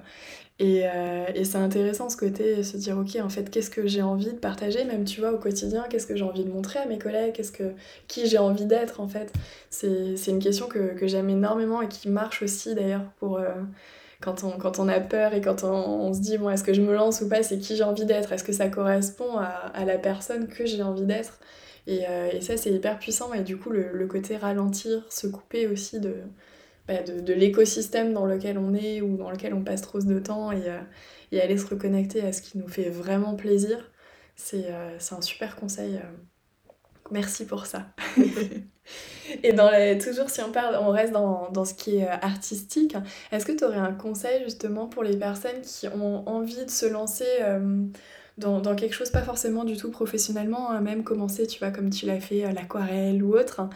Et, 0.62 0.82
euh, 0.84 1.26
et 1.34 1.44
c'est 1.44 1.58
intéressant 1.58 2.08
ce 2.08 2.16
côté, 2.16 2.62
se 2.62 2.76
dire, 2.76 2.96
ok, 2.96 3.16
en 3.20 3.28
fait, 3.28 3.50
qu'est-ce 3.50 3.68
que 3.68 3.88
j'ai 3.88 4.00
envie 4.00 4.32
de 4.32 4.38
partager, 4.38 4.84
même 4.84 5.04
tu 5.04 5.18
vois, 5.18 5.32
au 5.32 5.38
quotidien, 5.38 5.84
qu'est-ce 5.90 6.06
que 6.06 6.14
j'ai 6.14 6.22
envie 6.22 6.44
de 6.44 6.50
montrer 6.50 6.78
à 6.78 6.86
mes 6.86 6.98
collègues, 7.00 7.34
que, 7.52 7.72
qui 8.06 8.28
j'ai 8.28 8.38
envie 8.38 8.64
d'être, 8.64 9.00
en 9.00 9.08
fait. 9.08 9.32
C'est, 9.70 10.14
une 10.28 10.38
question 10.38 10.68
que, 10.68 10.94
que 10.94 11.08
j'aime 11.08 11.28
énormément 11.30 11.82
et 11.82 11.88
qui 11.88 12.08
marche 12.08 12.42
aussi, 12.42 12.76
d'ailleurs, 12.76 13.02
pour... 13.18 13.38
Euh, 13.38 13.48
quand 14.20 14.44
on, 14.44 14.52
quand 14.52 14.78
on 14.78 14.86
a 14.86 15.00
peur 15.00 15.34
et 15.34 15.40
quand 15.40 15.64
on, 15.64 16.14
se 16.14 16.20
dit, 16.20 16.38
bon, 16.38 16.48
est-ce 16.48 16.62
que 16.62 16.72
je 16.72 16.80
me 16.80 16.94
lance 16.94 17.22
ou 17.22 17.28
pas, 17.28 17.42
c'est 17.42 17.58
qui 17.58 17.74
j'ai 17.74 17.82
envie 17.82 18.04
d'être, 18.04 18.30
est-ce 18.30 18.44
que 18.44 18.52
ça 18.52 18.68
correspond 18.68 19.38
à, 19.38 19.46
à 19.46 19.84
la 19.84 19.98
personne 19.98 20.46
que 20.46 20.64
j'ai 20.64 20.84
envie 20.84 21.06
d'être. 21.06 21.40
Et, 21.88 22.04
euh, 22.08 22.30
et, 22.32 22.40
ça, 22.40 22.56
c'est 22.56 22.70
hyper 22.70 23.00
puissant. 23.00 23.34
Et 23.34 23.40
du 23.42 23.56
coup, 23.56 23.70
le, 23.70 23.90
le 23.92 24.06
côté 24.06 24.36
ralentir, 24.36 25.04
se 25.10 25.26
couper 25.26 25.66
aussi 25.66 25.98
de, 25.98 26.14
bah, 26.88 27.02
de, 27.02 27.32
l'écosystème 27.32 28.12
dans 28.12 28.26
lequel 28.26 28.58
on 28.58 28.74
est 28.74 29.00
ou 29.00 29.16
dans 29.16 29.30
lequel 29.30 29.54
on 29.54 29.62
passe 29.62 29.82
trop 29.82 30.00
de 30.00 30.18
temps 30.18 30.50
et, 30.50 30.68
euh, 30.68 30.80
et 31.30 31.40
aller 31.40 31.56
se 31.56 31.66
reconnecter 31.66 32.22
à 32.22 32.32
ce 32.32 32.42
qui 32.42 32.58
nous 32.58 32.68
fait 32.68 32.90
vraiment 32.90 33.34
plaisir, 33.34 33.90
c'est 34.34 34.66
euh, 34.68 34.98
un 35.10 35.20
super 35.22 35.56
conseil. 35.56 35.96
Euh. 35.96 36.70
Merci 37.10 37.46
pour 37.46 37.66
ça. 37.66 37.88
et 39.42 39.52
dans 39.52 39.70
toujours 39.98 40.30
si 40.30 40.40
on 40.40 40.50
parle, 40.50 40.76
on 40.80 40.90
reste 40.90 41.12
dans, 41.12 41.50
dans 41.50 41.64
ce 41.64 41.74
qui 41.74 41.98
est 41.98 42.08
artistique, 42.08 42.96
est-ce 43.30 43.44
que 43.44 43.52
tu 43.52 43.64
aurais 43.64 43.76
un 43.76 43.92
conseil 43.92 44.42
justement 44.44 44.86
pour 44.86 45.02
les 45.02 45.16
personnes 45.16 45.60
qui 45.60 45.88
ont 45.88 46.26
envie 46.26 46.64
de 46.64 46.70
se 46.70 46.86
lancer 46.86 47.26
dans, 48.38 48.74
quelque 48.74 48.94
chose, 48.94 49.10
pas 49.10 49.22
forcément 49.22 49.64
du 49.64 49.76
tout 49.76 49.90
professionnellement, 49.90 50.70
hein, 50.70 50.80
même 50.80 51.04
commencer, 51.04 51.46
tu 51.46 51.58
vois, 51.58 51.70
comme 51.70 51.90
tu 51.90 52.06
l'as 52.06 52.20
fait, 52.20 52.44
euh, 52.44 52.52
l'aquarelle 52.52 53.22
ou 53.22 53.34
autre, 53.36 53.60
hein, 53.60 53.70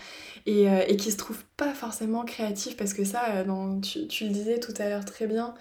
et, 0.47 0.69
euh, 0.71 0.83
et, 0.88 0.97
qui 0.97 1.11
se 1.11 1.16
trouve 1.16 1.45
pas 1.57 1.75
forcément 1.75 2.25
créatif, 2.25 2.77
parce 2.77 2.95
que 2.95 3.05
ça, 3.05 3.23
euh, 3.35 3.81
tu, 3.81 4.25
le 4.25 4.31
disais 4.31 4.59
tout 4.59 4.75
à 4.79 4.88
l'heure 4.88 5.05
très 5.05 5.27
bien, 5.27 5.55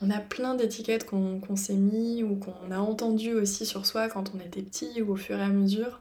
on 0.00 0.10
a 0.10 0.20
plein 0.20 0.54
d'étiquettes 0.54 1.06
qu'on 1.06 1.56
s'est 1.56 1.74
mis 1.74 2.22
ou 2.22 2.36
qu'on 2.36 2.70
a 2.70 2.78
entendu 2.78 3.34
aussi 3.34 3.66
sur 3.66 3.84
soi 3.86 4.08
quand 4.08 4.32
on 4.34 4.40
était 4.40 4.62
petit 4.62 5.02
ou 5.02 5.12
au 5.12 5.16
fur 5.16 5.38
et 5.38 5.42
à 5.42 5.48
mesure. 5.48 6.00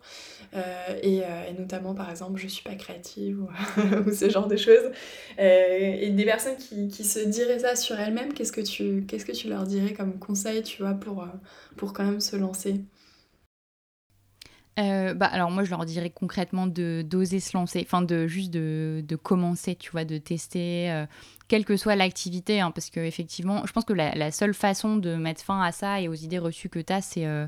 Euh, 0.54 1.00
et, 1.04 1.24
euh, 1.24 1.50
et, 1.50 1.60
notamment, 1.60 1.94
par 1.94 2.10
exemple, 2.10 2.40
je 2.40 2.48
suis 2.48 2.64
pas 2.64 2.76
créative 2.76 3.42
ou, 3.42 4.12
ce 4.14 4.30
genre 4.30 4.48
de 4.48 4.56
choses. 4.56 4.92
Euh, 5.40 5.98
et 6.00 6.10
des 6.12 6.26
personnes 6.26 6.58
qui, 6.58 6.88
qui, 6.88 7.04
se 7.04 7.20
diraient 7.20 7.60
ça 7.60 7.76
sur 7.76 8.00
elles-mêmes, 8.00 8.34
qu'est-ce 8.34 8.52
que 8.52 8.62
tu 8.62 9.06
que 9.08 9.32
tu 9.32 9.50
leur 9.50 9.64
dirais 9.64 9.94
comme 9.94 10.20
conseil, 10.20 10.64
tu 10.64 10.82
vois, 10.82 10.94
pour, 10.94 11.28
pour 11.76 11.94
quand 11.94 12.06
même 12.06 12.22
se 12.22 12.36
lancer? 12.36 12.82
Bah, 14.78 15.26
alors 15.26 15.50
moi 15.50 15.64
je 15.64 15.72
leur 15.72 15.86
dirais 15.86 16.12
concrètement 16.12 16.68
de 16.68 17.02
d'oser 17.02 17.40
se 17.40 17.58
lancer, 17.58 17.82
enfin 17.82 18.04
de 18.04 18.28
juste 18.28 18.52
de, 18.52 19.04
de, 19.08 19.16
commencer, 19.16 19.76
tu 19.76 19.90
vois, 19.90 20.06
de 20.06 20.20
tester, 20.20 21.06
quelle 21.48 21.66
que 21.66 21.78
soit 21.78 21.96
l'activité, 21.96 22.60
hein, 22.60 22.72
parce 22.72 22.90
que 22.90 23.00
effectivement, 23.00 23.66
je 23.66 23.72
pense 23.72 23.86
que 23.86 23.94
la, 23.94 24.32
seule 24.32 24.54
façon 24.54 24.98
de 24.98 25.16
mettre 25.16 25.42
fin 25.44 25.62
à 25.62 25.72
ça 25.72 26.02
et 26.02 26.08
aux 26.08 26.14
idées 26.14 26.40
reçues 26.40 26.70
que 26.70 26.80
tu 26.80 26.94
as, 26.94 27.02
c'est 27.02 27.26
euh, 27.26 27.48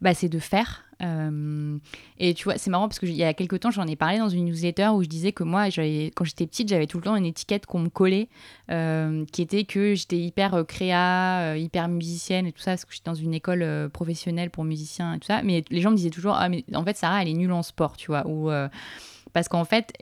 bah, 0.00 0.14
c'est 0.14 0.28
de 0.28 0.38
faire. 0.38 0.84
Euh, 1.02 1.78
et 2.18 2.34
tu 2.34 2.44
vois, 2.44 2.56
c'est 2.56 2.70
marrant 2.70 2.88
parce 2.88 2.98
qu'il 2.98 3.12
y 3.12 3.24
a 3.24 3.34
quelques 3.34 3.60
temps, 3.60 3.70
j'en 3.70 3.86
ai 3.86 3.96
parlé 3.96 4.18
dans 4.18 4.28
une 4.28 4.44
newsletter 4.44 4.88
où 4.88 5.02
je 5.02 5.08
disais 5.08 5.32
que 5.32 5.42
moi, 5.42 5.66
quand 5.66 6.24
j'étais 6.24 6.46
petite, 6.46 6.68
j'avais 6.68 6.86
tout 6.86 6.98
le 6.98 7.04
temps 7.04 7.16
une 7.16 7.26
étiquette 7.26 7.66
qu'on 7.66 7.80
me 7.80 7.88
collait 7.88 8.28
euh, 8.70 9.24
qui 9.32 9.42
était 9.42 9.64
que 9.64 9.94
j'étais 9.94 10.18
hyper 10.18 10.64
créa, 10.66 11.56
hyper 11.56 11.88
musicienne 11.88 12.46
et 12.46 12.52
tout 12.52 12.60
ça, 12.60 12.72
parce 12.72 12.84
que 12.84 12.92
j'étais 12.92 13.10
dans 13.10 13.14
une 13.14 13.34
école 13.34 13.90
professionnelle 13.92 14.50
pour 14.50 14.64
musiciens 14.64 15.14
et 15.14 15.18
tout 15.18 15.26
ça. 15.26 15.42
Mais 15.42 15.64
les 15.70 15.80
gens 15.80 15.90
me 15.90 15.96
disaient 15.96 16.10
toujours, 16.10 16.34
ah, 16.36 16.48
mais 16.48 16.64
en 16.74 16.84
fait, 16.84 16.96
Sarah, 16.96 17.22
elle 17.22 17.28
est 17.28 17.34
nulle 17.34 17.52
en 17.52 17.62
sport, 17.62 17.96
tu 17.96 18.08
vois. 18.08 18.26
Ou 18.26 18.50
parce 19.34 19.48
qu'en 19.48 19.64
fait, 19.64 19.92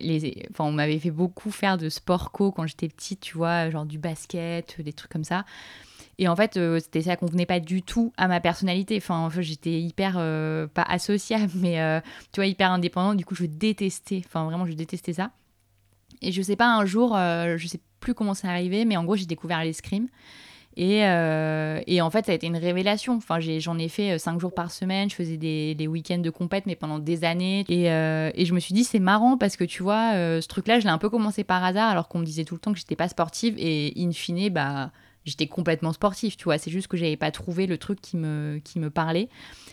on 0.59 0.71
m'avait 0.71 0.99
fait 0.99 1.11
beaucoup 1.11 1.51
faire 1.51 1.79
de 1.79 1.89
sport 1.89 2.31
co 2.31 2.53
quand 2.53 2.67
j'étais 2.67 2.89
petite, 2.89 3.21
tu 3.21 3.37
vois, 3.37 3.71
genre 3.71 3.87
du 3.87 3.99
basket, 3.99 4.81
des 4.81 4.93
trucs 4.93 5.11
comme 5.11 5.25
ça. 5.25 5.45
Et 6.19 6.29
en 6.29 6.37
fait, 6.37 6.59
euh, 6.59 6.79
c'était 6.79 7.01
ça 7.01 7.17
convenait 7.17 7.47
pas 7.47 7.59
du 7.59 7.83
tout 7.83 8.13
à 8.19 8.29
ma 8.29 8.41
personnalité. 8.41 8.99
Enfin, 8.99 9.31
j'étais 9.41 9.81
hyper, 9.81 10.17
euh, 10.19 10.67
pas 10.67 10.83
associable, 10.83 11.51
mais 11.57 11.81
euh, 11.81 12.01
tu 12.33 12.41
vois, 12.41 12.47
hyper 12.47 12.71
indépendante. 12.71 13.17
Du 13.17 13.25
coup, 13.25 13.35
je 13.35 13.47
détestais, 13.47 14.23
enfin, 14.25 14.45
vraiment, 14.45 14.67
je 14.67 14.75
détestais 14.75 15.15
ça. 15.15 15.31
Et 16.21 16.31
je 16.31 16.43
sais 16.43 16.55
pas, 16.55 16.69
un 16.69 16.85
jour, 16.85 17.17
je 17.17 17.67
sais 17.67 17.81
plus 18.01 18.15
comment 18.15 18.35
c'est 18.35 18.47
arrivé, 18.47 18.85
mais 18.85 18.97
en 18.97 19.05
gros, 19.05 19.17
j'ai 19.17 19.27
découvert 19.27 19.65
l'escrime. 19.65 20.09
Et, 20.77 21.01
et, 21.87 22.01
en 22.01 22.11
fait, 22.11 22.27
ça 22.27 22.33
a 22.33 22.35
été 22.35 22.47
une 22.47 22.57
révélation. 22.57 23.15
Enfin, 23.17 23.41
j'en 23.41 23.79
ai, 23.79 23.89
fait 23.89 24.19
cinq 24.19 24.41
jours 24.41 24.55
par 24.55 24.71
semaine. 24.71 25.11
Je 25.11 25.15
faisais 25.15 25.37
des, 25.37 25.87
week-ends 25.87 26.19
de 26.19 26.31
compète, 26.31 26.67
mais 26.67 26.77
pendant 26.77 26.99
des 26.99 27.25
années. 27.25 27.65
Et, 27.69 27.87
et 27.87 28.45
je 28.45 28.55
me 28.55 28.61
suis 28.61 28.75
dit, 28.75 28.85
c'est 28.85 28.99
marrant 28.99 29.37
parce 29.37 29.57
que 29.57 29.65
tu 29.65 29.83
vois, 29.83 30.13
ce 30.13 30.47
truc-là, 30.49 30.81
je 30.81 30.85
l'ai 30.85 30.91
un 30.91 30.99
peu 30.99 31.11
commencé 31.11 31.45
par 31.45 31.63
hasard, 31.63 31.91
alors 31.91 32.09
qu'on 32.09 32.19
me 32.19 32.25
disait 32.25 32.45
tout 32.45 32.55
le 32.55 32.61
temps 32.61 32.73
que 32.73 32.79
j'étais 32.79 32.97
pas 32.97 33.09
sportive. 33.09 33.55
Et 33.59 33.93
in 33.97 34.13
fine, 34.13 34.49
bah, 34.49 34.91
j'étais 35.25 35.47
complètement 35.47 35.93
sportif, 35.93 36.37
tu 36.37 36.45
vois. 36.45 36.59
C'est 36.59 36.71
juste 36.71 36.89
que 36.89 36.97
j'avais 36.97 37.17
pas 37.17 37.31
trouvé 37.31 37.67
le 37.67 37.79
truc 37.79 38.01
qui 38.01 38.17
me, 38.17 38.61
qui 38.65 38.79
me 38.79 38.91
parlait. 38.91 39.29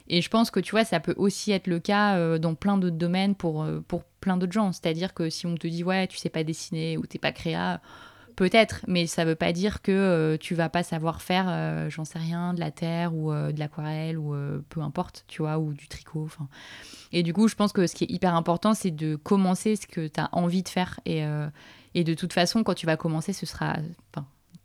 Et 0.07 0.21
je 0.21 0.29
pense 0.29 0.51
que, 0.51 0.59
tu 0.59 0.71
vois, 0.71 0.83
ça 0.83 0.99
peut 0.99 1.13
aussi 1.17 1.51
être 1.51 1.67
le 1.67 1.79
cas 1.79 2.17
euh, 2.17 2.37
dans 2.37 2.55
plein 2.55 2.77
d'autres 2.77 2.97
domaines 2.97 3.35
pour, 3.35 3.63
euh, 3.63 3.79
pour 3.87 4.03
plein 4.03 4.37
d'autres 4.37 4.53
gens. 4.53 4.71
C'est-à-dire 4.71 5.13
que 5.13 5.29
si 5.29 5.45
on 5.45 5.55
te 5.55 5.67
dit, 5.67 5.83
ouais, 5.83 6.07
tu 6.07 6.17
sais 6.17 6.29
pas 6.29 6.43
dessiner 6.43 6.97
ou 6.97 7.05
t'es 7.05 7.19
pas 7.19 7.31
créa, 7.31 7.81
peut-être, 8.39 8.85
mais 8.87 9.05
ça 9.05 9.25
veut 9.25 9.35
pas 9.35 9.51
dire 9.51 9.81
que 9.81 9.91
euh, 9.91 10.37
tu 10.37 10.55
vas 10.55 10.69
pas 10.69 10.81
savoir 10.81 11.21
faire, 11.21 11.89
j'en 11.89 12.05
sais 12.05 12.19
rien, 12.19 12.53
de 12.53 12.61
la 12.61 12.71
terre 12.71 13.13
ou 13.13 13.33
de 13.33 13.59
l'aquarelle 13.59 14.17
ou 14.17 14.33
peu 14.69 14.79
importe, 14.79 15.25
tu 15.27 15.41
vois, 15.41 15.59
ou 15.59 15.73
du 15.73 15.89
tricot. 15.89 16.29
Et 17.11 17.21
du 17.21 17.33
coup, 17.33 17.49
je 17.49 17.55
pense 17.55 17.73
que 17.73 17.85
ce 17.85 17.93
qui 17.93 18.05
est 18.05 18.09
hyper 18.09 18.33
important, 18.35 18.73
c'est 18.73 18.91
de 18.91 19.17
commencer 19.17 19.75
ce 19.75 19.87
que 19.87 20.07
tu 20.07 20.19
as 20.21 20.29
envie 20.31 20.63
de 20.63 20.69
faire. 20.69 21.01
Et, 21.05 21.21
de 22.03 22.13
toute 22.13 22.31
façon, 22.31 22.63
quand 22.63 22.75
tu 22.75 22.85
vas 22.85 22.95
commencer, 22.95 23.33
ce 23.33 23.45
sera. 23.45 23.75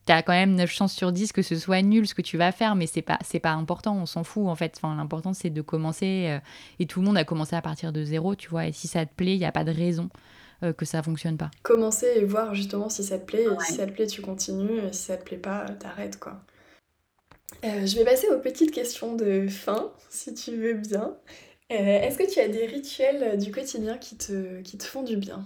Tu 0.06 0.12
as 0.12 0.22
quand 0.22 0.34
même 0.34 0.54
9 0.54 0.70
chances 0.70 0.92
sur 0.92 1.12
10 1.12 1.32
que 1.32 1.42
ce 1.42 1.56
soit 1.56 1.80
nul 1.80 2.06
ce 2.06 2.14
que 2.14 2.22
tu 2.22 2.36
vas 2.36 2.52
faire, 2.52 2.76
mais 2.76 2.86
c'est 2.86 3.02
pas, 3.02 3.18
pas 3.42 3.52
important, 3.52 3.96
on 3.96 4.06
s'en 4.06 4.22
fout 4.22 4.46
en 4.46 4.54
fait. 4.54 4.78
L'important 4.82 5.32
c'est 5.32 5.48
de 5.48 5.62
commencer 5.62 6.26
euh, 6.28 6.40
et 6.78 6.86
tout 6.86 7.00
le 7.00 7.06
monde 7.06 7.16
a 7.16 7.24
commencé 7.24 7.56
à 7.56 7.62
partir 7.62 7.90
de 7.92 8.04
zéro, 8.04 8.34
tu 8.34 8.50
vois. 8.50 8.66
Et 8.66 8.72
si 8.72 8.86
ça 8.86 9.06
te 9.06 9.14
plaît, 9.14 9.34
il 9.34 9.38
n'y 9.38 9.46
a 9.46 9.52
pas 9.52 9.64
de 9.64 9.72
raison 9.72 10.10
euh, 10.62 10.72
que 10.72 10.84
ça 10.84 11.02
fonctionne 11.02 11.36
pas. 11.36 11.50
Commencer 11.62 12.06
et 12.16 12.24
voir 12.24 12.54
justement 12.54 12.88
si 12.88 13.04
ça 13.04 13.18
te 13.18 13.24
plaît, 13.24 13.44
et 13.44 13.64
si 13.64 13.74
ça 13.74 13.86
te 13.86 13.92
plaît, 13.92 14.06
tu 14.06 14.22
continues, 14.22 14.78
et 14.78 14.92
si 14.92 15.02
ça 15.02 15.16
te 15.16 15.24
plaît 15.24 15.36
pas, 15.36 15.66
t'arrêtes 15.78 16.18
quoi. 16.18 16.40
Euh, 17.64 17.86
je 17.86 17.96
vais 17.96 18.04
passer 18.04 18.28
aux 18.28 18.40
petites 18.40 18.72
questions 18.72 19.14
de 19.14 19.46
fin, 19.48 19.92
si 20.10 20.34
tu 20.34 20.56
veux 20.56 20.74
bien. 20.74 21.16
Est-ce 21.70 22.18
que 22.18 22.30
tu 22.30 22.38
as 22.38 22.46
des 22.46 22.66
rituels 22.66 23.36
du 23.38 23.50
quotidien 23.50 23.98
qui 23.98 24.16
te, 24.16 24.60
qui 24.60 24.78
te 24.78 24.84
font 24.84 25.02
du 25.02 25.16
bien? 25.16 25.44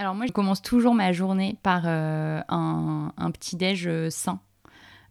Alors 0.00 0.14
moi, 0.14 0.24
je 0.24 0.32
commence 0.32 0.62
toujours 0.62 0.94
ma 0.94 1.12
journée 1.12 1.58
par 1.62 1.82
euh, 1.84 2.40
un, 2.48 3.30
petit 3.32 3.54
déj 3.54 3.86
euh, 3.86 4.08
sain. 4.08 4.40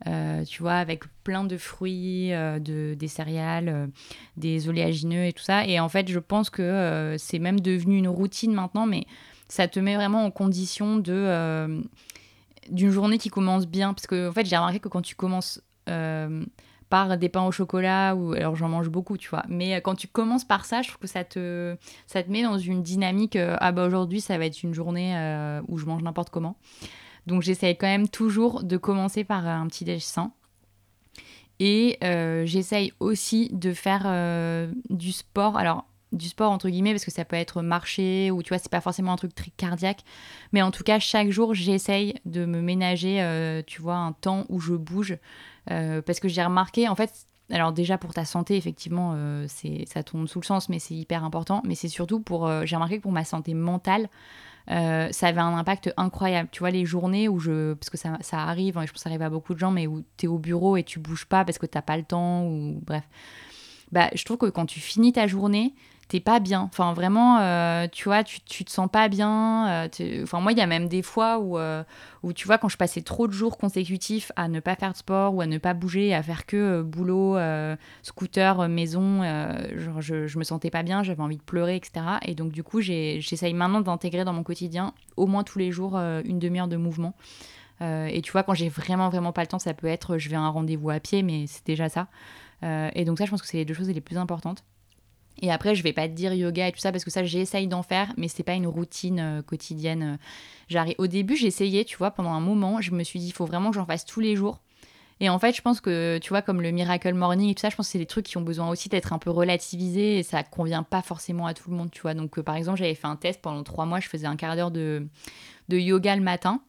Euh, 0.08 0.46
tu 0.46 0.62
vois, 0.62 0.76
avec 0.76 1.04
plein 1.24 1.44
de 1.44 1.58
fruits, 1.58 2.30
de, 2.30 2.94
des 2.94 3.08
céréales, 3.08 3.90
des 4.38 4.70
oléagineux 4.70 5.26
et 5.26 5.34
tout 5.34 5.44
ça. 5.44 5.66
Et 5.66 5.80
en 5.80 5.90
fait, 5.90 6.10
je 6.10 6.20
pense 6.20 6.50
que 6.50 7.16
c'est 7.18 7.40
même 7.40 7.60
devenu 7.60 7.98
une 7.98 8.08
routine 8.08 8.54
maintenant, 8.54 8.86
mais 8.86 9.06
ça 9.50 9.68
te 9.68 9.80
met 9.80 9.96
vraiment 9.96 10.24
en 10.26 10.32
condition 10.32 10.98
de 10.98 11.82
d'une 12.70 12.92
journée 12.92 13.18
qui 13.18 13.30
commence 13.30 13.68
bien. 13.68 13.94
Parce 13.94 14.08
que 14.08 14.30
en 14.30 14.32
fait, 14.32 14.46
j'ai 14.46 14.56
remarqué 14.56 14.80
que 14.80 14.88
quand 14.88 15.02
tu 15.02 15.16
commences 15.16 15.62
par 16.90 17.18
des 17.18 17.30
pains 17.30 17.44
au 17.44 17.52
chocolat 17.52 18.16
ou 18.16 18.34
alors 18.34 18.56
j'en 18.56 18.70
mange 18.70 18.90
beaucoup 18.90 19.18
tu 19.18 19.30
vois 19.30 19.44
mais 19.48 19.76
euh, 19.76 19.80
quand 19.80 19.96
tu 19.96 20.08
commences 20.08 20.46
par 20.46 20.66
ça 20.66 20.82
je 20.82 20.90
trouve 20.90 21.00
que 21.00 21.08
ça 21.08 21.24
te 21.24 21.76
ça 22.08 22.24
te 22.24 22.32
met 22.32 22.44
dans 22.44 22.58
une 22.58 22.84
dynamique 22.84 23.36
euh, 23.36 23.56
ah 23.60 23.72
bah 23.72 23.86
aujourd'hui 23.86 24.22
ça 24.22 24.38
va 24.38 24.46
être 24.46 24.64
une 24.64 24.74
journée 24.74 25.16
euh, 25.16 25.62
où 25.68 25.78
je 25.78 25.86
mange 25.86 26.02
n'importe 26.02 26.30
comment 26.30 26.56
donc 27.28 27.42
j'essaye 27.42 27.78
quand 27.78 27.88
même 27.88 28.08
toujours 28.08 28.64
de 28.64 28.78
commencer 28.78 29.24
par 29.24 29.48
un 29.48 29.68
petit 29.68 29.86
déj 29.86 30.04
sain 30.04 30.32
et 31.60 31.98
j'essaye 32.46 32.94
aussi 33.00 33.50
de 33.52 33.74
faire 33.74 34.72
du 34.90 35.12
sport. 35.12 35.58
Alors 35.58 35.86
du 36.12 36.28
sport 36.28 36.52
entre 36.52 36.70
guillemets 36.70 36.92
parce 36.92 37.06
que 37.06 37.12
ça 37.12 37.24
peut 37.24 37.36
être 37.36 37.62
marcher 37.62 38.32
ou 38.32 38.42
tu 38.42 38.50
vois 38.50 38.58
c'est 38.58 38.72
pas 38.72 38.82
forcément 38.82 39.12
un 39.12 39.18
truc 39.18 39.36
très 39.36 39.52
cardiaque. 39.52 40.04
Mais 40.54 40.62
en 40.62 40.72
tout 40.72 40.84
cas 40.84 41.00
chaque 41.00 41.30
jour 41.32 41.54
j'essaye 41.54 42.16
de 42.26 42.46
me 42.46 42.62
ménager 42.62 43.62
tu 43.68 43.82
vois 43.82 43.98
un 43.98 44.14
temps 44.14 44.46
où 44.48 44.60
je 44.60 44.74
bouge. 44.74 45.18
Euh, 45.72 46.02
parce 46.02 46.20
que 46.20 46.28
j'ai 46.28 46.44
remarqué, 46.44 46.88
en 46.88 46.96
fait, 46.96 47.26
alors 47.52 47.72
déjà 47.72 47.98
pour 47.98 48.14
ta 48.14 48.26
santé, 48.26 48.56
effectivement, 48.58 49.14
euh, 49.16 49.46
c'est 49.48 49.86
ça 49.88 50.04
tombe 50.04 50.28
sous 50.28 50.40
le 50.40 50.46
sens, 50.46 50.70
mais 50.70 50.80
c'est 50.80 50.96
hyper 50.96 51.24
important. 51.24 51.62
Mais 51.66 51.76
c'est 51.76 51.88
surtout 51.88 52.20
pour, 52.20 52.48
euh, 52.48 52.66
j'ai 52.66 52.76
remarqué 52.76 52.98
que 52.98 53.04
pour 53.04 53.12
ma 53.12 53.26
santé 53.26 53.54
mentale, 53.54 54.10
ça 54.70 55.28
avait 55.28 55.42
un 55.42 55.58
impact 55.58 55.94
incroyable. 55.98 56.50
Tu 56.52 56.60
vois, 56.60 56.72
les 56.72 56.86
journées 56.86 57.28
où 57.28 57.40
je, 57.40 57.74
parce 57.74 57.90
que 57.90 57.98
ça, 57.98 58.18
ça 58.22 58.40
arrive, 58.40 58.78
et 58.78 58.88
je 58.88 58.92
pense 58.92 58.92
que 58.92 59.00
ça 59.00 59.10
arrive 59.10 59.24
à 59.24 59.30
beaucoup 59.30 59.54
de 59.54 59.60
gens, 59.60 59.72
mais 59.72 59.88
où 59.88 60.04
tu 60.18 60.26
es 60.26 60.28
au 60.28 60.38
bureau 60.38 60.78
et 60.78 60.84
tu 60.84 61.00
bouges 61.00 61.26
pas 61.26 61.44
parce 61.44 61.58
que 61.58 61.66
t'as 61.66 61.82
pas 61.82 61.98
le 61.98 62.04
temps, 62.04 62.46
ou 62.46 62.80
bref. 62.86 63.04
Bah, 63.92 64.10
je 64.14 64.24
trouve 64.24 64.38
que 64.38 64.46
quand 64.46 64.68
tu 64.68 64.80
finis 64.80 65.14
ta 65.14 65.26
journée, 65.26 65.74
t'es 66.10 66.20
pas 66.20 66.40
bien. 66.40 66.62
Enfin, 66.62 66.94
vraiment, 66.94 67.40
euh, 67.40 67.88
tu 67.90 68.06
vois, 68.06 68.24
tu, 68.24 68.42
tu 68.42 68.66
te 68.66 68.72
sens 68.72 68.90
pas 68.92 69.08
bien. 69.10 69.86
Euh, 69.86 70.24
enfin, 70.24 70.42
moi, 70.42 70.52
il 70.52 70.58
y 70.58 70.62
a 70.62 70.66
même 70.66 70.88
des 70.90 71.04
fois 71.04 71.38
où, 71.38 71.58
euh, 71.60 71.84
où, 72.24 72.34
tu 72.34 72.48
vois, 72.48 72.58
quand 72.58 72.68
je 72.68 72.78
passais 72.78 73.02
trop 73.02 73.28
de 73.28 73.32
jours 73.32 73.60
consécutifs 73.60 74.32
à 74.36 74.48
ne 74.48 74.60
pas 74.60 74.76
faire 74.76 74.92
de 74.92 74.98
sport 74.98 75.36
ou 75.36 75.42
à 75.42 75.46
ne 75.46 75.60
pas 75.60 75.76
bouger, 75.76 76.16
à 76.16 76.24
faire 76.24 76.48
que 76.48 76.82
boulot, 76.82 77.38
scooter, 78.02 78.68
maison, 78.68 79.22
genre, 79.76 80.02
je, 80.02 80.26
je 80.28 80.40
me 80.40 80.44
sentais 80.44 80.72
pas 80.72 80.82
bien, 80.82 81.04
j'avais 81.04 81.22
envie 81.22 81.38
de 81.38 81.44
pleurer, 81.44 81.76
etc. 81.76 82.06
Et 82.24 82.34
donc, 82.34 82.52
du 82.52 82.64
coup, 82.64 82.82
j'essaye 82.82 83.54
maintenant 83.54 83.82
d'intégrer 83.82 84.26
dans 84.26 84.34
mon 84.34 84.44
quotidien 84.44 84.94
au 85.16 85.28
moins 85.28 85.44
tous 85.44 85.60
les 85.60 85.72
jours 85.72 85.96
une 85.96 86.40
demi-heure 86.40 86.68
de 86.68 86.78
mouvement. 86.78 87.14
et 87.82 88.22
tu 88.24 88.32
vois, 88.32 88.42
quand 88.42 88.56
j'ai 88.56 88.70
vraiment, 88.70 89.10
vraiment 89.10 89.32
pas 89.32 89.42
le 89.42 89.48
temps, 89.48 89.60
ça 89.60 89.76
peut 89.76 89.88
être 89.88 90.18
je 90.18 90.28
vais 90.30 90.36
à 90.36 90.42
un 90.42 90.50
rendez-vous 90.50 90.90
à 90.90 91.00
pied, 91.00 91.22
mais 91.22 91.46
c'est 91.46 91.66
déjà 91.68 91.88
ça. 91.88 92.08
et 92.64 93.06
donc, 93.06 93.20
ça, 93.20 93.26
je 93.26 93.30
pense 93.30 93.44
que 93.44 93.48
c'est 93.48 93.58
les 93.58 93.66
deux 93.66 93.76
choses 93.76 93.90
les 93.90 94.02
plus 94.02 94.18
importantes. 94.18 94.64
Et 95.42 95.52
après, 95.52 95.76
je 95.76 95.84
vais 95.84 95.94
pas 95.94 96.08
te 96.08 96.14
dire 96.14 96.34
yoga 96.34 96.68
et 96.68 96.72
tout 96.72 96.80
ça 96.80 96.92
parce 96.92 97.06
que 97.06 97.12
ça, 97.12 97.24
j'essaye 97.24 97.68
d'en 97.68 97.84
faire, 97.84 98.14
mais 98.18 98.28
c'est 98.28 98.44
pas 98.44 98.54
une 98.54 98.68
routine 98.68 99.20
euh, 99.20 99.42
quotidienne. 99.42 100.18
J'arrive. 100.68 100.96
Au 100.98 101.08
début, 101.08 101.36
j'essayais, 101.36 101.86
tu 101.86 101.98
vois, 101.98 102.12
pendant 102.12 102.32
un 102.32 102.42
moment, 102.42 102.82
je 102.82 102.92
me 102.92 103.04
suis 103.04 103.20
dit, 103.20 103.28
il 103.28 103.34
faut 103.34 103.46
vraiment 103.46 103.70
que 103.70 103.76
j'en 103.76 103.86
fasse 103.86 104.06
tous 104.06 104.20
les 104.20 104.36
jours. 104.36 104.60
Et 105.22 105.30
en 105.30 105.38
fait, 105.38 105.54
je 105.54 105.62
pense 105.62 105.82
que, 105.82 106.18
tu 106.20 106.30
vois, 106.30 106.42
comme 106.42 106.62
le 106.62 106.72
Miracle 106.72 107.14
Morning 107.14 107.50
et 107.50 107.56
tout 107.56 107.62
ça, 107.62 107.70
je 107.70 107.76
pense 107.76 107.88
que 107.88 107.92
c'est 107.92 108.00
des 108.00 108.06
trucs 108.06 108.26
qui 108.26 108.38
ont 108.38 108.42
besoin 108.42 108.70
aussi 108.70 108.88
d'être 108.88 109.12
un 109.12 109.18
peu 109.18 109.30
relativisés 109.30 110.20
et 110.20 110.24
ça 110.24 110.44
convient 110.44 110.84
pas 110.84 111.02
forcément 111.02 111.46
à 111.46 111.54
tout 111.54 111.70
le 111.70 111.76
monde, 111.76 111.92
tu 111.92 112.02
vois. 112.02 112.14
Donc, 112.14 112.38
euh, 112.38 112.44
par 112.44 112.56
exemple, 112.56 112.78
j'avais 112.78 112.96
fait 112.96 113.08
un 113.08 113.18
test 113.18 113.42
pendant 113.42 113.64
trois 113.64 113.86
mois, 113.86 114.00
je 114.00 114.08
faisais 114.08 114.28
un 114.28 114.38
quart 114.38 114.56
d'heure 114.56 114.72
de, 114.72 115.06
de 115.68 115.78
yoga 115.78 116.16
le 116.16 116.22
matin. 116.22 116.62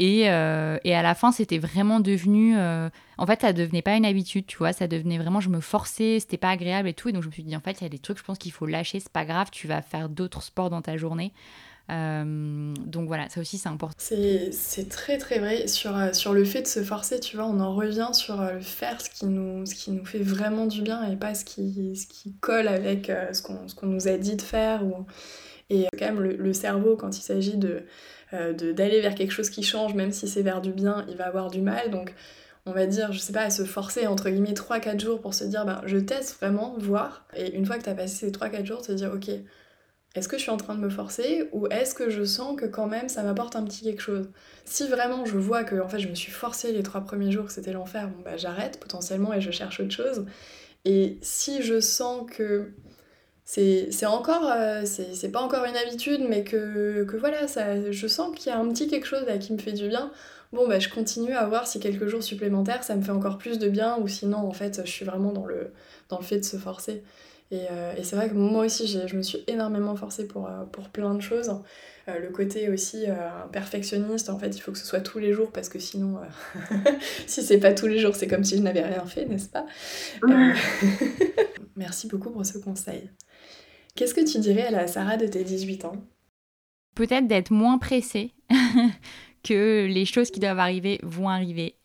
Euh, 0.00 0.78
et, 0.84 0.94
à 0.94 1.02
la 1.02 1.14
fin, 1.14 1.32
c'était 1.32 1.58
vraiment 1.58 2.00
devenu. 2.00 2.56
Euh, 2.56 2.88
en 3.18 3.26
fait, 3.26 3.42
ça 3.42 3.52
devenait 3.52 3.82
pas 3.82 3.96
une 3.96 4.06
habitude, 4.06 4.46
tu 4.46 4.56
vois. 4.56 4.72
Ça 4.72 4.86
devenait 4.86 5.18
vraiment. 5.18 5.40
Je 5.40 5.48
me 5.48 5.60
forçais, 5.60 6.20
c'était 6.20 6.38
pas 6.38 6.50
agréable 6.50 6.88
et 6.88 6.94
tout. 6.94 7.08
Et 7.08 7.12
donc, 7.12 7.22
je 7.22 7.28
me 7.28 7.32
suis 7.32 7.42
dit, 7.42 7.56
en 7.56 7.60
fait, 7.60 7.80
il 7.80 7.82
y 7.82 7.86
a 7.86 7.90
des 7.90 7.98
trucs, 7.98 8.18
je 8.18 8.24
pense 8.24 8.38
qu'il 8.38 8.52
faut 8.52 8.66
lâcher, 8.66 9.00
c'est 9.00 9.12
pas 9.12 9.24
grave, 9.24 9.48
tu 9.50 9.66
vas 9.66 9.82
faire 9.82 10.08
d'autres 10.08 10.42
sports 10.42 10.70
dans 10.70 10.82
ta 10.82 10.96
journée. 10.96 11.32
Euh, 11.90 12.74
donc 12.86 13.08
voilà, 13.08 13.28
ça 13.28 13.40
aussi 13.40 13.58
c'est 13.58 13.68
important. 13.68 13.94
C'est 13.98 14.88
très 14.88 15.18
très 15.18 15.38
vrai 15.38 15.66
sur, 15.66 16.14
sur 16.14 16.32
le 16.32 16.44
fait 16.44 16.62
de 16.62 16.68
se 16.68 16.82
forcer, 16.82 17.20
tu 17.20 17.36
vois, 17.36 17.46
on 17.46 17.60
en 17.60 17.74
revient 17.74 18.10
sur 18.12 18.40
le 18.40 18.60
faire 18.60 19.00
ce 19.00 19.10
qui 19.10 19.26
nous, 19.26 19.66
ce 19.66 19.74
qui 19.74 19.90
nous 19.90 20.04
fait 20.04 20.22
vraiment 20.22 20.66
du 20.66 20.82
bien 20.82 21.10
et 21.10 21.16
pas 21.16 21.34
ce 21.34 21.44
qui, 21.44 21.96
ce 21.96 22.06
qui 22.06 22.34
colle 22.40 22.68
avec 22.68 23.10
ce 23.32 23.42
qu'on 23.42 23.86
nous 23.86 24.08
a 24.08 24.16
dit 24.16 24.36
de 24.36 24.42
faire. 24.42 24.84
Ou... 24.84 25.06
Et 25.68 25.86
quand 25.98 26.06
même 26.06 26.20
le 26.20 26.52
cerveau, 26.52 26.96
quand 26.96 27.16
il 27.16 27.22
s'agit 27.22 27.56
de, 27.56 27.84
euh, 28.32 28.52
d'aller 28.52 29.00
vers 29.00 29.16
quelque 29.16 29.32
chose 29.32 29.50
qui 29.50 29.64
change, 29.64 29.94
même 29.94 30.12
si 30.12 30.28
c'est 30.28 30.42
vers 30.42 30.60
du 30.60 30.72
bien, 30.72 31.04
il 31.08 31.16
va 31.16 31.26
avoir 31.26 31.50
du 31.50 31.60
mal. 31.60 31.90
Donc 31.90 32.14
on 32.64 32.72
va 32.72 32.86
dire, 32.86 33.12
je 33.12 33.18
sais 33.18 33.32
pas, 33.32 33.42
à 33.42 33.50
se 33.50 33.64
forcer 33.64 34.06
entre 34.06 34.30
guillemets 34.30 34.52
3-4 34.52 35.00
jours 35.00 35.20
pour 35.20 35.34
se 35.34 35.44
dire, 35.44 35.64
ben, 35.64 35.80
je 35.86 35.96
teste 35.96 36.36
vraiment, 36.38 36.76
voir. 36.78 37.26
Et 37.34 37.54
une 37.56 37.66
fois 37.66 37.76
que 37.78 37.82
tu 37.82 37.90
as 37.90 37.94
passé 37.94 38.26
ces 38.26 38.30
3-4 38.30 38.64
jours, 38.64 38.82
te 38.82 38.92
dire, 38.92 39.10
ok, 39.12 39.30
est-ce 40.14 40.28
que 40.28 40.36
je 40.36 40.42
suis 40.42 40.50
en 40.50 40.56
train 40.56 40.74
de 40.74 40.80
me 40.80 40.90
forcer 40.90 41.48
ou 41.52 41.66
est-ce 41.68 41.94
que 41.94 42.10
je 42.10 42.24
sens 42.24 42.56
que 42.56 42.66
quand 42.66 42.86
même 42.86 43.08
ça 43.08 43.22
m'apporte 43.22 43.56
un 43.56 43.64
petit 43.64 43.82
quelque 43.82 44.02
chose? 44.02 44.28
Si 44.64 44.88
vraiment 44.88 45.24
je 45.24 45.36
vois 45.38 45.64
que 45.64 45.80
en 45.80 45.88
fait 45.88 46.00
je 46.00 46.08
me 46.08 46.14
suis 46.14 46.32
forcée 46.32 46.72
les 46.72 46.82
3 46.82 47.02
premiers 47.02 47.30
jours 47.30 47.46
que 47.46 47.52
c'était 47.52 47.72
l'enfer, 47.72 48.08
bon 48.08 48.22
bah 48.24 48.36
j'arrête 48.36 48.80
potentiellement 48.80 49.32
et 49.32 49.40
je 49.40 49.50
cherche 49.50 49.80
autre 49.80 49.92
chose. 49.92 50.26
Et 50.84 51.18
si 51.22 51.62
je 51.62 51.80
sens 51.80 52.28
que 52.30 52.72
c'est 53.44 54.06
encore, 54.06 54.48
euh, 54.48 54.84
c'est 54.84 55.32
pas 55.32 55.40
encore 55.40 55.64
une 55.64 55.76
habitude, 55.76 56.20
mais 56.28 56.44
que, 56.44 57.04
que 57.04 57.16
voilà, 57.16 57.48
ça, 57.48 57.90
je 57.90 58.06
sens 58.06 58.36
qu'il 58.36 58.52
y 58.52 58.54
a 58.54 58.58
un 58.58 58.68
petit 58.68 58.86
quelque 58.86 59.06
chose 59.06 59.24
qui 59.40 59.52
me 59.52 59.58
fait 59.58 59.72
du 59.72 59.88
bien. 59.88 60.12
Bon, 60.52 60.68
bah, 60.68 60.78
je 60.78 60.88
continue 60.88 61.32
à 61.34 61.46
voir 61.46 61.66
si 61.66 61.80
quelques 61.80 62.06
jours 62.06 62.22
supplémentaires, 62.22 62.84
ça 62.84 62.94
me 62.94 63.02
fait 63.02 63.10
encore 63.10 63.38
plus 63.38 63.58
de 63.58 63.68
bien, 63.68 63.98
ou 63.98 64.06
sinon, 64.08 64.38
en 64.38 64.52
fait, 64.52 64.82
je 64.84 64.90
suis 64.90 65.04
vraiment 65.04 65.32
dans 65.32 65.46
le, 65.46 65.72
dans 66.08 66.18
le 66.18 66.24
fait 66.24 66.38
de 66.38 66.44
se 66.44 66.56
forcer. 66.58 67.02
Et, 67.52 67.66
euh, 67.70 67.94
et 67.96 68.04
c'est 68.04 68.14
vrai 68.14 68.28
que 68.28 68.34
moi 68.34 68.64
aussi, 68.64 68.86
je 68.86 69.16
me 69.16 69.22
suis 69.22 69.42
énormément 69.48 69.96
forcée 69.96 70.28
pour, 70.28 70.46
euh, 70.46 70.64
pour 70.66 70.88
plein 70.88 71.14
de 71.14 71.20
choses. 71.20 71.50
le 72.06 72.28
côté 72.30 72.68
aussi 72.68 73.04
perfectionniste, 73.52 74.30
en 74.30 74.38
fait, 74.38 74.48
il 74.56 74.60
faut 74.60 74.72
que 74.72 74.78
ce 74.78 74.86
soit 74.86 75.00
tous 75.00 75.20
les 75.20 75.32
jours, 75.32 75.52
parce 75.52 75.68
que 75.68 75.78
sinon, 75.78 76.20
si 77.26 77.40
c'est 77.42 77.60
pas 77.60 77.72
tous 77.72 77.86
les 77.86 77.98
jours, 77.98 78.16
c'est 78.16 78.26
comme 78.26 78.42
si 78.42 78.56
je 78.56 78.62
n'avais 78.62 78.84
rien 78.84 79.04
fait, 79.06 79.26
n'est-ce 79.26 79.48
pas? 79.48 79.64
Merci 81.76 82.08
beaucoup 82.08 82.30
pour 82.30 82.44
ce 82.44 82.58
conseil. 82.58 83.10
Qu'est-ce 83.94 84.14
que 84.14 84.28
tu 84.28 84.40
dirais 84.40 84.66
à 84.66 84.70
la 84.72 84.88
Sarah 84.88 85.16
de 85.16 85.26
tes 85.28 85.44
18 85.44 85.84
ans? 85.84 86.04
Peut-être 86.96 87.28
d'être 87.28 87.52
moins 87.52 87.78
pressée, 87.78 88.34
que 89.44 89.86
les 89.86 90.04
choses 90.04 90.32
qui 90.32 90.40
doivent 90.40 90.58
arriver 90.58 90.98
vont 91.04 91.28
arriver. 91.28 91.76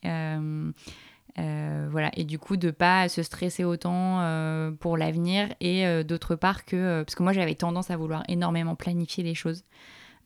Euh, 1.39 1.75
euh, 1.85 1.87
voilà, 1.89 2.11
et 2.15 2.23
du 2.23 2.39
coup 2.39 2.57
de 2.57 2.71
pas 2.71 3.09
se 3.09 3.23
stresser 3.23 3.63
autant 3.63 4.21
euh, 4.21 4.71
pour 4.71 4.97
l'avenir 4.97 5.49
et 5.61 6.03
d'autre 6.03 6.35
part 6.35 6.65
que 6.65 7.03
parce 7.03 7.15
que 7.15 7.23
moi 7.23 7.33
j'avais 7.33 7.55
tendance 7.55 7.91
à 7.91 7.97
vouloir 7.97 8.23
énormément 8.27 8.75
planifier 8.75 9.23
les 9.23 9.35
choses. 9.35 9.63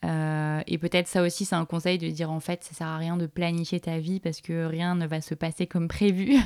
Et 0.04 0.78
peut-être 0.78 1.08
ça 1.08 1.22
aussi 1.22 1.46
c'est 1.46 1.56
un 1.56 1.66
conseil 1.66 1.98
de 1.98 2.10
dire 2.10 2.32
en 2.32 2.40
fait 2.40 2.64
ça 2.64 2.74
sert 2.74 2.88
à 2.88 2.98
rien 2.98 3.18
de 3.18 3.28
planifier 3.28 3.80
ta 3.80 4.00
vie 4.00 4.20
parce 4.20 4.42
que 4.42 4.66
rien 4.66 4.96
ne 4.96 5.06
va 5.06 5.22
se 5.22 5.36
passer 5.36 5.68
comme 5.68 5.88
prévu. 5.88 6.38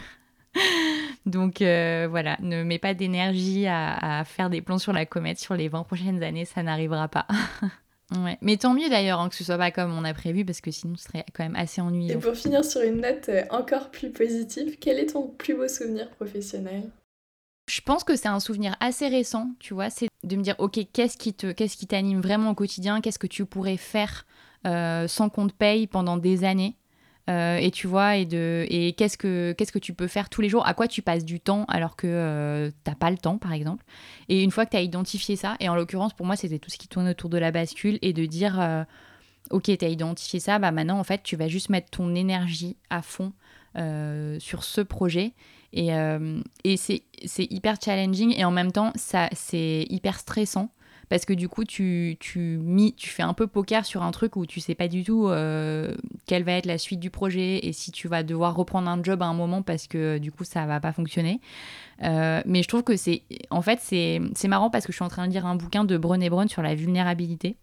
Donc 1.26 1.62
euh, 1.62 2.08
voilà, 2.10 2.38
ne 2.42 2.64
mets 2.64 2.80
pas 2.80 2.94
d'énergie 2.94 3.66
à, 3.68 4.24
faire 4.26 4.50
des 4.50 4.62
plans 4.62 4.78
sur 4.78 4.94
la 4.94 5.06
comète 5.06 5.40
sur 5.40 5.56
les 5.56 5.70
20 5.70 5.84
prochaines 5.84 6.24
années, 6.24 6.46
ça 6.46 6.64
n'arrivera 6.64 7.08
pas. 7.08 7.28
Mais 8.42 8.58
tant 8.58 8.74
mieux 8.74 8.90
d'ailleurs 8.90 9.20
hein, 9.20 9.30
que 9.30 9.36
ce 9.36 9.44
soit 9.44 9.58
pas 9.58 9.72
comme 9.72 9.94
on 9.98 10.04
a 10.04 10.14
prévu 10.14 10.46
parce 10.46 10.62
que 10.62 10.72
sinon 10.72 10.96
ce 10.96 11.06
serait 11.06 11.26
quand 11.34 11.44
même 11.44 11.56
assez 11.56 11.82
ennuyeux. 11.82 12.16
Et 12.16 12.18
pour 12.18 12.36
finir 12.36 12.64
sur 12.64 12.82
une 12.82 13.02
note 13.02 13.30
euh, 13.30 13.44
encore 13.50 13.90
plus 13.92 14.12
positive, 14.12 14.78
quel 14.80 15.00
est 15.00 15.08
ton 15.08 15.28
plus 15.28 15.56
beau 15.56 15.68
souvenir 15.68 16.10
professionnel? 16.12 16.90
Je 17.70 17.82
pense 17.82 18.04
que 18.04 18.16
c'est 18.16 18.28
un 18.28 18.40
souvenir 18.40 18.76
assez 18.80 19.08
récent, 19.08 19.52
tu 19.60 19.74
vois, 19.74 19.90
c'est 19.90 20.08
de 20.24 20.36
me 20.36 20.42
dire, 20.42 20.56
ok, 20.58 20.80
qu'est-ce 20.92 21.18
qui 21.18 21.34
te, 21.34 21.52
qu'est-ce 21.52 21.78
qui 21.78 21.88
t'anime 21.88 22.20
vraiment 22.20 22.52
au 22.52 22.56
quotidien, 22.56 23.00
qu'est-ce 23.00 23.20
que 23.20 23.28
tu 23.28 23.46
pourrais 23.46 23.78
faire 23.78 24.26
euh, 24.66 25.08
sans 25.08 25.30
qu'on 25.30 25.48
te 25.48 25.54
paye 25.54 25.88
pendant 25.88 26.18
des 26.18 26.44
années, 26.44 26.76
euh, 27.30 27.58
et 27.58 27.72
tu 27.72 27.88
vois, 27.88 28.18
et, 28.18 28.26
de, 28.26 28.66
et 28.70 28.94
qu'est-ce, 28.94 29.18
que, 29.18 29.54
qu'est-ce 29.58 29.72
que 29.72 29.80
tu 29.80 29.94
peux 29.94 30.08
faire 30.08 30.30
tous 30.30 30.42
les 30.42 30.50
jours? 30.50 30.68
À 30.68 30.74
quoi 30.74 30.88
tu 30.88 31.02
passes 31.02 31.24
du 31.24 31.40
temps 31.40 31.66
alors 31.68 31.96
que 31.96 32.08
euh, 32.08 32.72
t'as 32.84 32.96
pas 32.96 33.12
le 33.12 33.18
temps, 33.18 33.38
par 33.38 33.54
exemple? 33.54 33.86
Et 34.30 34.44
une 34.44 34.52
fois 34.52 34.66
que 34.66 34.72
tu 34.72 34.78
as 34.78 34.82
identifié 34.82 35.36
ça, 35.36 35.56
et 35.60 35.70
en 35.70 35.76
l'occurrence, 35.76 36.14
pour 36.14 36.26
moi, 36.26 36.36
c'était 36.36 36.60
tout 36.60 36.70
ce 36.70 36.78
qui 36.78 36.88
tourne 36.88 37.08
autour 37.08 37.30
de 37.30 37.38
la 37.38 37.52
bascule, 37.52 37.98
et 38.02 38.14
de 38.14 38.26
dire, 38.26 38.60
euh, 38.60 38.84
ok, 39.52 39.64
tu 39.78 39.86
as 39.86 39.90
identifié 39.90 40.40
ça, 40.40 40.60
bah 40.60 40.72
maintenant, 40.72 41.00
en 41.00 41.04
fait, 41.04 41.24
tu 41.24 41.36
vas 41.36 41.48
juste 41.48 41.70
mettre 41.70 41.90
ton 41.90 42.14
énergie 42.16 42.78
à 42.90 43.02
fond 43.02 43.34
sur 44.40 44.64
ce 44.64 44.82
projet. 44.82 45.34
Et, 45.72 45.90
et 46.64 46.78
c'est, 46.78 47.02
c'est 47.26 47.52
hyper 47.52 47.78
challenging, 47.84 48.36
et 48.38 48.46
en 48.46 48.52
même 48.52 48.72
temps, 48.72 48.92
ça, 48.96 49.30
c'est 49.32 49.88
hyper 49.90 50.20
stressant 50.20 50.70
parce 51.10 51.26
que 51.26 51.34
du 51.34 51.50
coup 51.50 51.64
tu, 51.64 52.18
tu, 52.20 52.60
tu 52.98 53.10
fais 53.10 53.24
un 53.24 53.34
peu 53.34 53.48
poker 53.48 53.86
sur 53.86 54.04
un 54.04 54.12
truc 54.12 54.36
où 54.36 54.46
tu 54.46 54.60
sais 54.60 54.76
pas 54.76 54.88
du 54.88 55.04
tout 55.04 55.28
euh, 55.28 55.96
quelle 56.26 56.44
va 56.44 56.54
être 56.54 56.66
la 56.66 56.78
suite 56.78 57.00
du 57.00 57.10
projet 57.10 57.66
et 57.66 57.74
si 57.74 57.92
tu 57.92 58.08
vas 58.08 58.24
devoir 58.24 58.56
reprendre 58.56 58.90
un 58.90 59.02
job 59.04 59.22
à 59.22 59.26
un 59.26 59.34
moment 59.34 59.62
parce 59.62 59.88
que 59.88 60.18
du 60.18 60.32
coup 60.32 60.44
ça 60.44 60.66
va 60.66 60.80
pas 60.80 60.94
fonctionner. 60.94 61.40
Euh, 62.02 62.42
mais 62.46 62.64
je 62.64 62.68
trouve 62.68 62.84
que 62.84 62.96
c'est 62.96 63.24
en 63.50 63.62
fait 63.62 63.80
c'est 63.82 64.48
marrant 64.48 64.70
parce 64.70 64.86
que 64.86 64.92
je 64.92 64.98
suis 64.98 65.06
en 65.06 65.10
train 65.10 65.28
de 65.28 65.34
lire 65.34 65.46
un 65.46 65.56
bouquin 65.56 65.86
de 65.86 65.98
Brené 65.98 66.30
Brown 66.30 66.48
sur 66.48 66.62
la 66.62 66.76
vulnérabilité 66.76 67.56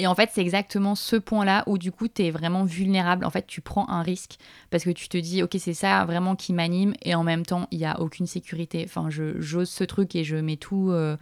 et 0.00 0.06
en 0.06 0.14
fait, 0.14 0.30
c'est 0.32 0.40
exactement 0.40 0.94
ce 0.94 1.16
point-là 1.16 1.64
où 1.66 1.76
du 1.76 1.90
coup, 1.90 2.06
tu 2.06 2.24
es 2.24 2.30
vraiment 2.30 2.64
vulnérable. 2.64 3.24
En 3.24 3.30
fait, 3.30 3.48
tu 3.48 3.60
prends 3.60 3.88
un 3.88 4.02
risque 4.02 4.36
parce 4.70 4.84
que 4.84 4.90
tu 4.90 5.08
te 5.08 5.18
dis, 5.18 5.42
ok, 5.42 5.56
c'est 5.58 5.74
ça 5.74 6.04
vraiment 6.04 6.36
qui 6.36 6.52
m'anime 6.52 6.94
et 7.02 7.16
en 7.16 7.24
même 7.24 7.44
temps, 7.44 7.66
il 7.72 7.78
n'y 7.78 7.84
a 7.84 8.00
aucune 8.00 8.26
sécurité. 8.26 8.84
Enfin, 8.86 9.08
j'ose 9.10 9.68
ce 9.68 9.82
truc 9.82 10.14
et 10.14 10.22
je 10.22 10.36
mets 10.36 10.56
tout, 10.56 10.90
euh, 10.92 11.16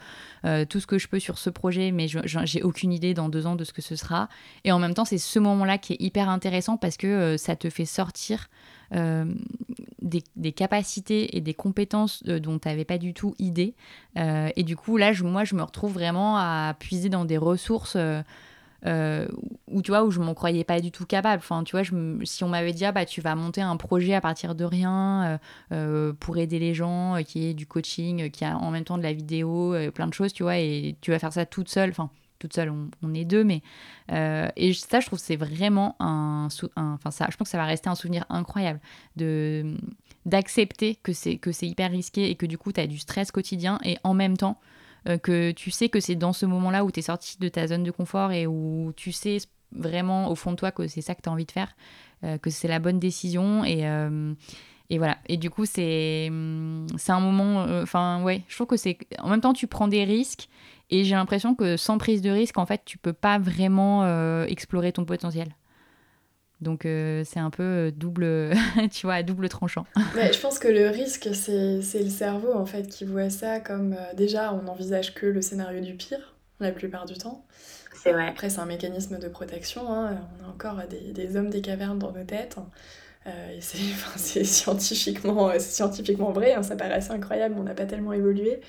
euh, 0.45 0.67
tout 0.67 0.79
ce 0.79 0.87
que 0.87 0.99
je 0.99 1.09
peux 1.09 1.19
sur 1.19 1.39
ce 1.39 1.49
projet, 1.49 1.91
mais 1.91 2.07
j'ai 2.07 2.63
aucune 2.63 2.93
idée 2.93 3.15
dans 3.15 3.31
deux 3.31 3.47
ans 3.47 3.57
de 3.57 3.65
ce 3.65 3.73
que 3.73 3.81
ce 3.81 3.97
sera. 3.97 4.29
Et 4.65 4.73
en 4.73 4.79
même 4.79 4.93
temps, 4.93 5.07
c'est 5.07 5.17
ce 5.17 5.39
moment-là 5.39 5.79
qui 5.79 5.95
est 5.95 6.03
hyper 6.03 6.29
intéressant 6.29 6.77
parce 6.77 6.99
que 6.99 7.07
euh, 7.07 7.37
ça 7.39 7.57
te 7.57 7.71
fait 7.71 7.87
sortir 7.87 8.51
des, 8.93 10.23
des, 10.37 10.53
capacités 10.53 11.37
et 11.37 11.41
des 11.41 11.55
compétences 11.55 12.23
dont 12.23 12.61
tu 12.61 12.69
n'avais 12.69 12.85
pas 12.85 12.99
du 12.99 13.15
tout 13.15 13.35
idée. 13.41 13.75
et 14.15 14.63
du 14.63 14.77
coup, 14.77 14.97
là, 14.97 15.13
je, 15.13 15.25
moi, 15.25 15.43
je 15.43 15.57
me 15.57 15.63
retrouve 15.65 15.95
vraiment 15.95 16.37
à 16.37 16.73
puiser 16.79 17.09
dans 17.09 17.25
des 17.25 17.37
ressources 17.37 17.97
euh, 18.85 19.27
où 19.69 19.83
tu 19.83 19.91
vois 19.91 20.05
où 20.05 20.11
je 20.11 20.21
m'en 20.21 20.35
croyais 20.35 20.65
pas 20.65 20.81
du 20.81 20.91
tout 20.91 21.07
capable. 21.07 21.39
Enfin 21.39 21.65
tu 21.65 21.77
vois 21.77 21.83
si 22.25 22.45
on 22.45 22.49
m'avait 22.49 22.73
dit 22.73 22.85
ah, 22.85 22.93
bah 22.93 23.05
tu 23.07 23.21
vas 23.21 23.35
monter 23.35 23.63
un 23.63 23.77
projet 23.77 24.15
à 24.15 24.21
partir 24.21 24.55
de 24.55 24.65
rien 24.65 25.25
euh, 25.25 25.39
euh, 25.73 26.13
pour 26.13 26.37
aider 26.39 26.59
les 26.59 26.75
gens 26.75 27.17
qui 27.25 27.47
est 27.47 27.55
du 27.55 27.67
coaching 27.67 28.31
qui 28.31 28.45
a 28.45 28.57
en 28.57 28.71
même 28.71 28.85
temps 28.85 28.99
de 28.99 29.03
la 29.03 29.13
vidéo 29.13 29.75
plein 29.95 30.07
de 30.07 30.15
choses 30.15 30.33
tu 30.33 30.43
vois 30.43 30.59
et 30.59 30.97
tu 31.01 31.11
vas 31.11 31.19
faire 31.19 31.33
ça 31.33 31.47
toute 31.47 31.69
seule 31.69 31.91
enfin 31.91 32.11
toute 32.39 32.53
seule 32.53 32.71
on, 33.03 33.15
est 33.15 33.25
deux 33.25 33.45
mais 33.45 33.63
et 34.11 34.73
ça 34.75 35.01
je 35.01 35.07
trouve 35.07 35.19
c'est 35.19 35.37
vraiment 35.37 35.97
un, 36.01 36.49
enfin 36.77 37.11
ça 37.11 37.27
je 37.31 37.37
pense 37.37 37.49
que 37.49 37.53
ça 37.53 37.59
va 37.59 37.65
rester 37.65 37.89
un 37.89 37.95
souvenir 37.95 38.25
incroyable 38.29 38.81
de 39.17 39.75
d'accepter 40.27 40.97
que 40.97 41.13
c'est 41.13 41.37
que 41.39 41.53
c'est 41.53 41.67
hyper 41.67 41.91
risqué 41.91 42.31
et 42.31 42.35
que 42.35 42.47
du 42.47 42.59
coup 42.59 42.73
tu 42.73 42.81
as 42.81 42.87
du 42.87 42.99
stress 42.99 43.31
quotidien 43.31 43.79
et 43.85 43.97
en 44.05 44.13
même 44.13 44.37
temps 44.37 44.59
euh, 44.61 44.65
que 45.23 45.53
tu 45.53 45.71
sais 45.71 45.89
que 45.89 46.01
c'est 46.01 46.17
dans 46.17 46.33
ce 46.33 46.47
moment-là 46.47 46.85
où 46.85 46.91
tu 46.91 47.01
es 47.01 47.03
sorti 47.03 47.39
de 47.39 47.49
ta 47.49 47.67
zone 47.67 47.85
de 47.85 47.91
confort 47.91 48.33
et 48.33 48.47
où 48.47 48.93
tu 48.97 49.13
sais 49.13 49.39
vraiment 49.73 50.31
au 50.31 50.35
fond 50.35 50.53
de 50.53 50.57
toi 50.57 50.71
que 50.71 50.87
c'est 50.87 51.01
ça 51.01 51.15
que 51.15 51.23
tu 51.23 51.29
as 51.29 51.33
envie 51.33 51.45
de 51.45 51.53
faire, 51.53 51.75
euh, 52.25 52.39
que 52.39 52.51
c'est 52.51 52.69
la 52.69 52.79
bonne 52.79 52.99
décision 52.99 53.65
et, 53.65 53.87
euh, 53.87 54.33
et 54.91 54.99
voilà. 54.99 55.19
Et 55.29 55.37
du 55.37 55.51
coup, 55.51 55.67
c'est 55.67 56.31
c'est 56.97 57.13
un 57.13 57.21
moment. 57.21 57.67
Enfin, 57.83 58.23
ouais, 58.23 58.43
je 58.49 58.55
trouve 58.55 58.69
que 58.69 58.77
c'est. 58.77 58.99
En 59.19 59.29
même 59.29 59.41
temps, 59.41 59.53
tu 59.53 59.67
prends 59.67 59.89
des 59.89 60.05
risques 60.05 60.49
et 60.91 61.05
j'ai 61.05 61.17
l'impression 61.17 61.55
que 61.55 61.77
sans 61.77 61.99
prise 61.99 62.23
de 62.23 62.31
risque, 62.31 62.59
en 62.59 62.67
fait, 62.67 62.83
tu 62.85 62.97
peux 62.97 63.13
pas 63.13 63.39
vraiment 63.39 64.07
explorer 64.47 64.93
ton 64.93 65.05
potentiel. 65.05 65.49
Donc 66.61 66.87
euh, 66.87 67.23
c'est 67.25 67.39
un 67.39 67.51
peu 67.51 67.63
euh, 67.63 67.91
double, 67.91 68.53
tu 68.91 69.07
vois, 69.07 69.23
double 69.23 69.49
tranchant. 69.49 69.87
Mais 70.15 70.33
je 70.33 70.41
pense 70.41 70.59
que 70.59 70.69
le 70.69 70.89
risque, 70.89 71.29
c'est 71.35 72.03
le 72.03 72.09
cerveau 72.09 72.53
en 72.55 72.67
fait 72.67 72.87
qui 72.87 73.05
voit 73.05 73.31
ça 73.31 73.61
comme 73.61 73.93
euh, 73.93 74.15
déjà 74.15 74.53
on 74.55 74.63
n'envisage 74.63 75.15
que 75.15 75.27
le 75.27 75.43
scénario 75.43 75.81
du 75.81 75.95
pire 75.95 76.35
la 76.59 76.73
plupart 76.73 77.05
du 77.05 77.15
temps. 77.15 77.45
C'est 77.95 78.13
vrai. 78.13 78.29
Après 78.29 78.49
c'est 78.49 78.61
un 78.61 78.67
mécanisme 78.67 79.19
de 79.19 79.29
protection, 79.29 79.93
hein. 79.93 80.19
on 80.41 80.47
a 80.47 80.49
encore 80.49 80.81
des, 80.89 81.13
des, 81.13 81.37
hommes 81.37 81.51
des 81.51 81.61
cavernes 81.61 81.99
dans 81.99 82.13
nos 82.13 82.25
têtes. 82.25 82.57
c'est 83.61 84.45
scientifiquement, 84.45 85.51
scientifiquement 85.59 86.31
vrai, 86.31 86.55
hein. 86.55 86.63
ça 86.63 86.77
paraît 86.77 86.95
assez 86.95 87.11
incroyable, 87.11 87.57
mais 87.57 87.61
on 87.61 87.65
n'a 87.65 87.75
pas 87.75 87.85
tellement 87.85 88.13
évolué. 88.13 88.61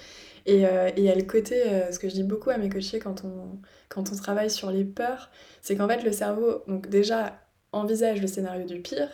Et 0.48 0.64
il 0.98 1.04
y 1.04 1.10
a 1.10 1.16
le 1.16 1.24
côté, 1.24 1.62
ce 1.92 2.00
que 2.00 2.10
je 2.10 2.14
dis 2.14 2.24
beaucoup 2.24 2.50
à 2.50 2.58
mes 2.58 2.70
coachés 2.70 3.00
quand 3.00 3.24
on, 3.24 3.60
quand 3.90 4.12
on 4.12 4.16
travaille 4.16 4.50
sur 4.50 4.72
les 4.72 4.84
peurs, 4.86 5.30
c'est 5.62 5.76
qu'en 5.76 5.88
fait 5.88 6.02
le 6.02 6.12
cerveau, 6.12 6.64
donc 6.68 6.90
déjà 6.90 7.38
envisage 7.72 8.22
le 8.22 8.28
scénario 8.28 8.66
du 8.66 8.80
pire, 8.82 9.10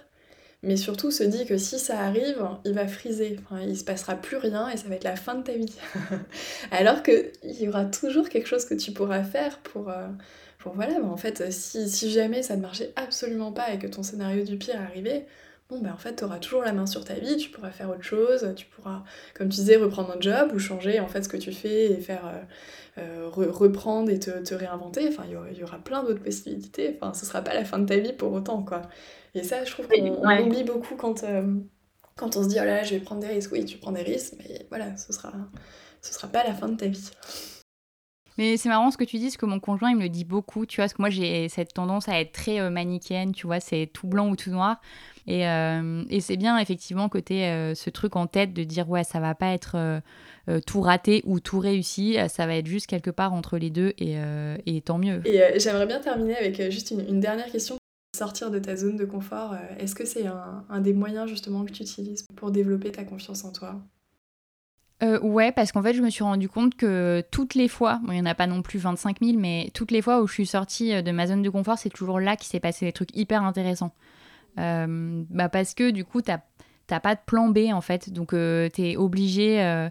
mais 0.63 0.77
surtout 0.77 1.11
se 1.11 1.23
dit 1.23 1.45
que 1.45 1.57
si 1.57 1.77
ça 1.77 1.99
arrive, 1.99 2.41
il 2.63 2.73
va 2.73 2.87
friser, 2.87 3.37
enfin, 3.43 3.61
il 3.61 3.77
se 3.77 3.83
passera 3.83 4.15
plus 4.15 4.37
rien 4.37 4.69
et 4.69 4.77
ça 4.77 4.87
va 4.87 4.95
être 4.95 5.03
la 5.03 5.17
fin 5.17 5.35
de 5.35 5.43
ta 5.43 5.53
vie. 5.53 5.75
Alors 6.71 7.03
qu'il 7.03 7.31
y 7.43 7.67
aura 7.67 7.85
toujours 7.85 8.29
quelque 8.29 8.47
chose 8.47 8.65
que 8.65 8.73
tu 8.73 8.93
pourras 8.93 9.23
faire 9.23 9.59
pour, 9.59 9.89
euh, 9.89 10.07
pour 10.59 10.73
voilà, 10.73 11.01
en 11.03 11.17
fait, 11.17 11.51
si, 11.51 11.89
si, 11.89 12.11
jamais 12.11 12.43
ça 12.43 12.55
ne 12.55 12.61
marchait 12.61 12.93
absolument 12.95 13.51
pas 13.51 13.73
et 13.73 13.79
que 13.79 13.87
ton 13.87 14.03
scénario 14.03 14.45
du 14.45 14.57
pire 14.57 14.79
arrivait, 14.79 15.27
bon 15.69 15.79
ben 15.79 15.91
en 15.91 15.97
fait 15.97 16.15
tu 16.15 16.23
auras 16.23 16.39
toujours 16.39 16.63
la 16.63 16.73
main 16.73 16.85
sur 16.85 17.03
ta 17.03 17.15
vie, 17.15 17.37
tu 17.37 17.49
pourras 17.49 17.71
faire 17.71 17.89
autre 17.89 18.03
chose, 18.03 18.53
tu 18.55 18.65
pourras, 18.65 19.03
comme 19.33 19.49
tu 19.49 19.57
disais, 19.57 19.77
reprendre 19.77 20.15
un 20.15 20.21
job 20.21 20.51
ou 20.53 20.59
changer 20.59 20.99
en 20.99 21.07
fait 21.07 21.23
ce 21.23 21.29
que 21.29 21.37
tu 21.37 21.51
fais 21.51 21.91
et 21.91 21.97
faire... 21.99 22.25
Euh, 22.25 22.41
euh, 22.99 23.27
reprendre 23.27 24.11
et 24.11 24.19
te, 24.19 24.53
réinventer. 24.53 25.07
Enfin, 25.07 25.23
il 25.25 25.57
y, 25.57 25.63
aura 25.63 25.79
plein 25.79 26.03
d'autres 26.03 26.21
possibilités. 26.21 26.95
Enfin, 27.01 27.13
ce 27.15 27.25
sera 27.25 27.41
pas 27.41 27.55
la 27.55 27.65
fin 27.65 27.79
de 27.79 27.87
ta 27.87 27.97
vie 27.97 28.13
pour 28.13 28.31
autant, 28.33 28.61
quoi. 28.61 28.83
Et 29.33 29.41
ça, 29.41 29.65
je 29.65 29.71
trouve 29.71 29.87
qu'on 29.87 30.39
oublie 30.45 30.63
beaucoup 30.63 30.95
quand, 30.95 31.23
euh, 31.23 31.55
quand 32.15 32.37
on 32.37 32.43
se 32.43 32.49
dit, 32.49 32.57
oh 32.61 32.65
là, 32.65 32.83
je 32.83 32.93
vais 32.93 32.99
prendre 32.99 33.21
des 33.21 33.27
risques. 33.27 33.51
Oui, 33.51 33.65
tu 33.65 33.79
prends 33.79 33.91
des 33.91 34.03
risques, 34.03 34.35
mais 34.37 34.67
voilà, 34.69 34.95
ce 34.95 35.11
sera, 35.11 35.33
ce 36.01 36.13
sera 36.13 36.27
pas 36.27 36.43
la 36.43 36.53
fin 36.53 36.69
de 36.69 36.75
ta 36.75 36.85
vie. 36.85 37.09
Mais 38.37 38.57
c'est 38.57 38.69
marrant 38.69 38.91
ce 38.91 38.97
que 38.97 39.03
tu 39.03 39.17
dis, 39.17 39.25
parce 39.25 39.37
que 39.37 39.45
mon 39.45 39.59
conjoint, 39.59 39.91
il 39.91 39.97
me 39.97 40.03
le 40.03 40.09
dit 40.09 40.25
beaucoup, 40.25 40.65
tu 40.65 40.77
vois, 40.77 40.83
parce 40.85 40.93
que 40.93 41.01
moi, 41.01 41.09
j'ai 41.09 41.49
cette 41.49 41.73
tendance 41.73 42.09
à 42.09 42.19
être 42.19 42.31
très 42.31 42.59
euh, 42.59 42.69
manichéenne, 42.69 43.31
tu 43.33 43.47
vois, 43.47 43.59
c'est 43.59 43.89
tout 43.93 44.07
blanc 44.07 44.29
ou 44.29 44.35
tout 44.35 44.51
noir. 44.51 44.81
Et, 45.25 45.43
et 46.09 46.19
c'est 46.19 46.35
bien, 46.35 46.57
effectivement, 46.57 47.07
que 47.07 47.17
tu 47.17 47.33
ce 47.33 47.89
truc 47.89 48.17
en 48.17 48.27
tête 48.27 48.53
de 48.53 48.65
dire, 48.65 48.89
ouais, 48.89 49.05
ça 49.05 49.21
va 49.21 49.35
pas 49.35 49.53
être 49.53 50.01
euh, 50.49 50.59
tout 50.59 50.81
raté 50.81 51.21
ou 51.25 51.39
tout 51.39 51.59
réussi. 51.59 52.19
Euh, 52.19 52.27
ça 52.27 52.45
va 52.45 52.55
être 52.55 52.67
juste 52.67 52.87
quelque 52.87 53.09
part 53.09 53.33
entre 53.33 53.57
les 53.57 53.69
deux 53.69 53.93
et, 53.97 54.17
euh, 54.17 54.57
et 54.65 54.81
tant 54.81 54.97
mieux. 54.97 55.21
Et 55.25 55.59
j'aimerais 55.59 55.85
bien 55.85 55.99
terminer 55.99 56.35
avec 56.35 56.61
juste 56.69 56.91
une, 56.91 57.19
dernière 57.19 57.49
question. 57.51 57.77
Sortir 58.15 58.51
de 58.51 58.59
ta 58.59 58.75
zone 58.75 58.95
de 58.95 59.05
confort, 59.05 59.55
est-ce 59.79 59.95
que 59.95 60.05
c'est 60.05 60.27
un, 60.27 60.65
un, 60.69 60.81
des 60.81 60.93
moyens 60.93 61.27
justement 61.27 61.65
que 61.65 61.71
tu 61.71 61.81
utilises 61.81 62.27
pour 62.35 62.51
développer 62.51 62.91
ta 62.91 63.03
confiance 63.05 63.43
en 63.43 63.51
toi? 63.51 63.81
Euh, 65.01 65.19
ouais, 65.19 65.51
parce 65.51 65.71
qu'en 65.71 65.81
fait, 65.81 65.93
je 65.93 66.01
me 66.01 66.09
suis 66.09 66.23
rendu 66.23 66.47
compte 66.47 66.75
que 66.75 67.23
toutes 67.31 67.55
les 67.55 67.67
fois, 67.67 67.99
il 68.07 68.13
n'y 68.13 68.21
en 68.21 68.25
a 68.25 68.35
pas 68.35 68.47
non 68.47 68.61
plus 68.61 68.79
25 68.79 69.19
000, 69.21 69.37
mais 69.37 69.69
toutes 69.73 69.91
les 69.91 70.01
fois 70.01 70.21
où 70.21 70.27
je 70.27 70.33
suis 70.33 70.45
sortie 70.45 70.93
euh, 70.93 71.01
de 71.01 71.11
ma 71.11 71.27
zone 71.27 71.41
de 71.41 71.49
confort, 71.49 71.77
c'est 71.77 71.89
toujours 71.89 72.19
là 72.19 72.35
qu'il 72.35 72.47
s'est 72.47 72.59
passé 72.59 72.85
des 72.85 72.93
trucs 72.93 73.15
hyper 73.15 73.43
intéressants. 73.43 73.93
Euh, 74.59 75.23
bah 75.29 75.49
parce 75.49 75.73
que 75.73 75.89
du 75.89 76.05
coup, 76.05 76.21
tu 76.21 76.31
n'as 76.31 76.99
pas 76.99 77.15
de 77.15 77.21
plan 77.25 77.49
B 77.49 77.71
en 77.73 77.81
fait, 77.81 78.11
donc 78.11 78.29
tu 78.29 78.81
es 78.81 78.95
obligé 78.95 79.89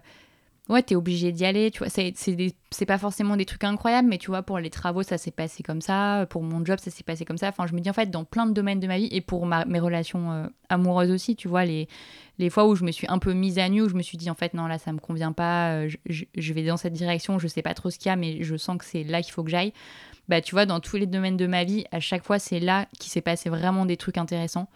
ouais, 0.69 0.81
t'es 0.81 0.95
obligé 0.95 1.31
d'y 1.31 1.45
aller, 1.45 1.71
tu 1.71 1.79
vois. 1.79 1.89
C'est 1.89 2.85
pas 2.85 2.97
forcément 2.97 3.35
des 3.35 3.45
trucs 3.45 3.63
incroyables, 3.63 4.07
mais 4.07 4.17
tu 4.17 4.27
vois, 4.27 4.43
pour 4.43 4.59
les 4.59 4.69
travaux, 4.69 5.03
ça 5.03 5.17
s'est 5.17 5.31
passé 5.31 5.61
comme 5.63 5.81
ça. 5.81 6.25
Pour 6.29 6.41
mon 6.43 6.63
job, 6.63 6.79
ça 6.79 6.91
s'est 6.91 7.03
passé 7.03 7.25
comme 7.25 7.37
ça. 7.37 7.49
Enfin, 7.49 7.67
je 7.67 7.73
me 7.73 7.81
dis, 7.81 7.89
en 7.89 7.93
fait, 7.93 8.09
dans 8.09 8.23
plein 8.23 8.45
de 8.45 8.53
domaines 8.53 8.79
de 8.79 8.87
ma 8.87 8.97
vie, 8.97 9.09
et 9.11 9.21
pour 9.21 9.45
mes 9.45 9.79
relations 9.79 10.31
euh, 10.31 10.47
amoureuses 10.69 11.11
aussi, 11.11 11.35
tu 11.35 11.47
vois, 11.47 11.65
les, 11.65 11.87
les 12.39 12.49
fois 12.49 12.65
où 12.67 12.75
je 12.75 12.83
me 12.83 12.91
suis 12.91 13.07
un 13.09 13.19
peu 13.19 13.33
mise 13.33 13.59
à 13.59 13.67
nu, 13.69 13.81
où 13.81 13.89
je 13.89 13.95
me 13.95 14.01
suis 14.01 14.17
dit, 14.17 14.29
en 14.29 14.35
fait, 14.35 14.53
non, 14.53 14.67
là, 14.67 14.77
ça 14.77 14.93
me 14.93 14.99
convient 14.99 15.33
pas, 15.33 15.71
euh, 15.71 15.89
je, 16.05 16.23
je, 16.35 16.53
vais 16.53 16.63
dans 16.63 16.77
cette 16.77 16.93
direction, 16.93 17.39
je 17.39 17.47
sais 17.47 17.61
pas 17.61 17.73
trop 17.73 17.89
ce 17.89 17.99
qu'il 17.99 18.09
y 18.09 18.13
a, 18.13 18.15
mais 18.15 18.43
je 18.43 18.55
sens 18.55 18.77
que 18.77 18.85
c'est 18.85 19.03
là 19.03 19.21
qu'il 19.21 19.33
faut 19.33 19.43
que 19.43 19.51
j'aille. 19.51 19.73
Bah, 20.29 20.39
tu 20.39 20.55
vois, 20.55 20.65
dans 20.65 20.79
tous 20.79 20.95
les 20.95 21.05
domaines 21.05 21.37
de 21.37 21.47
ma 21.47 21.65
vie, 21.65 21.83
à 21.91 21.99
chaque 21.99 22.23
fois, 22.23 22.39
c'est 22.39 22.59
là 22.61 22.87
qu'il 22.97 23.11
s'est 23.11 23.21
passé 23.21 23.49
vraiment 23.49 23.85
des 23.85 23.97
trucs 23.97 24.17
intéressants. 24.17 24.69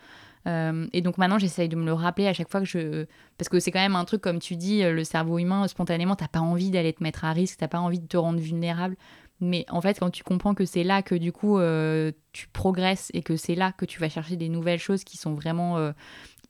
Euh, 0.48 0.88
et 0.94 1.02
donc 1.02 1.18
maintenant, 1.18 1.38
j'essaye 1.38 1.70
de 1.70 1.76
me 1.76 1.86
le 1.86 1.94
rappeler 1.94 2.28
à 2.28 2.34
chaque 2.34 2.50
fois 2.50 2.62
que 2.62 2.66
je. 2.66 3.06
Parce 3.38 3.50
que 3.50 3.60
c'est 3.60 3.72
quand 3.72 3.80
même 3.80 3.96
un 3.96 4.06
truc, 4.06 4.22
comme 4.22 4.40
tu 4.40 4.56
dis, 4.56 4.82
le 4.84 5.04
cerveau 5.04 5.40
humain, 5.40 5.68
spontanément, 5.68 6.16
t'as 6.16 6.28
pas 6.28 6.40
envie 6.40 6.72
d'aller 6.72 6.94
te 6.94 7.04
mettre 7.04 7.26
à 7.26 7.34
risque, 7.34 7.60
t'as 7.60 7.68
pas 7.68 7.80
envie 7.80 8.00
de 8.00 8.08
te 8.08 8.18
rendre 8.18 8.40
vulnérable. 8.40 8.96
Mais 9.40 9.66
en 9.70 9.82
fait, 9.82 10.00
quand 10.00 10.10
tu 10.10 10.24
comprends 10.24 10.56
que 10.56 10.66
c'est 10.66 10.84
là 10.84 11.04
que 11.04 11.14
du 11.14 11.32
coup 11.32 11.60
euh, 11.60 12.12
tu 12.34 12.48
progresses 12.48 13.12
et 13.14 13.22
que 13.22 13.36
c'est 13.36 13.54
là 13.54 13.72
que 13.72 13.86
tu 13.86 14.00
vas 14.00 14.10
chercher 14.10 14.36
des 14.36 14.50
nouvelles 14.50 14.80
choses 14.80 15.04
qui 15.04 15.18
sont 15.18 15.36
vraiment 15.36 15.78
euh, 15.78 15.92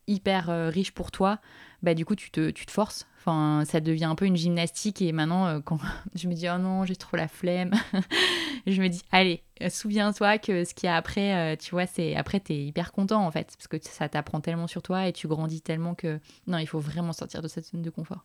hyper 0.08 0.48
riches 0.72 0.94
pour 0.94 1.12
toi, 1.12 1.40
bah 1.84 1.94
du 1.94 2.06
coup 2.06 2.16
tu 2.16 2.32
te, 2.32 2.50
tu 2.50 2.66
te 2.66 2.72
forces. 2.72 3.08
Enfin, 3.20 3.64
ça 3.66 3.82
devient 3.82 4.06
un 4.06 4.16
peu 4.16 4.26
une 4.26 4.38
gymnastique 4.38 5.02
et 5.02 5.12
maintenant, 5.12 5.60
quand 5.62 5.80
je 6.16 6.28
me 6.28 6.34
dis 6.34 6.48
oh 6.50 6.58
non, 6.58 6.86
j'ai 6.86 6.96
trop 6.96 7.18
la 7.18 7.28
flemme, 7.28 7.74
je 8.68 8.82
me 8.82 8.88
dis 8.88 9.02
allez, 9.12 9.44
euh, 9.62 9.70
souviens-toi 9.70 10.38
que 10.38 10.66
ce 10.66 10.74
qu'il 10.74 10.88
y 10.88 10.90
a 10.90 10.96
après, 10.96 11.54
euh, 11.54 11.56
tu 11.56 11.72
vois, 11.72 11.88
c'est 11.88 12.16
après, 12.16 12.40
tu 12.40 12.54
es 12.54 12.64
hyper 12.66 12.92
content 12.92 13.26
en 13.26 13.32
fait, 13.32 13.54
parce 13.58 13.68
que 13.68 13.78
ça 13.82 14.08
t'apprend 14.10 14.42
tellement 14.42 14.68
sur 14.68 14.82
toi 14.82 15.08
et 15.08 15.14
tu 15.14 15.28
grandis 15.28 15.62
tellement 15.62 15.96
que 15.96 16.20
non, 16.46 16.58
il 16.58 16.68
faut 16.68 16.80
vraiment 16.80 17.14
sortir 17.14 17.42
de 17.42 17.48
cette 17.48 17.66
zone 17.66 17.82
de 17.82 17.90
confort. 17.90 18.24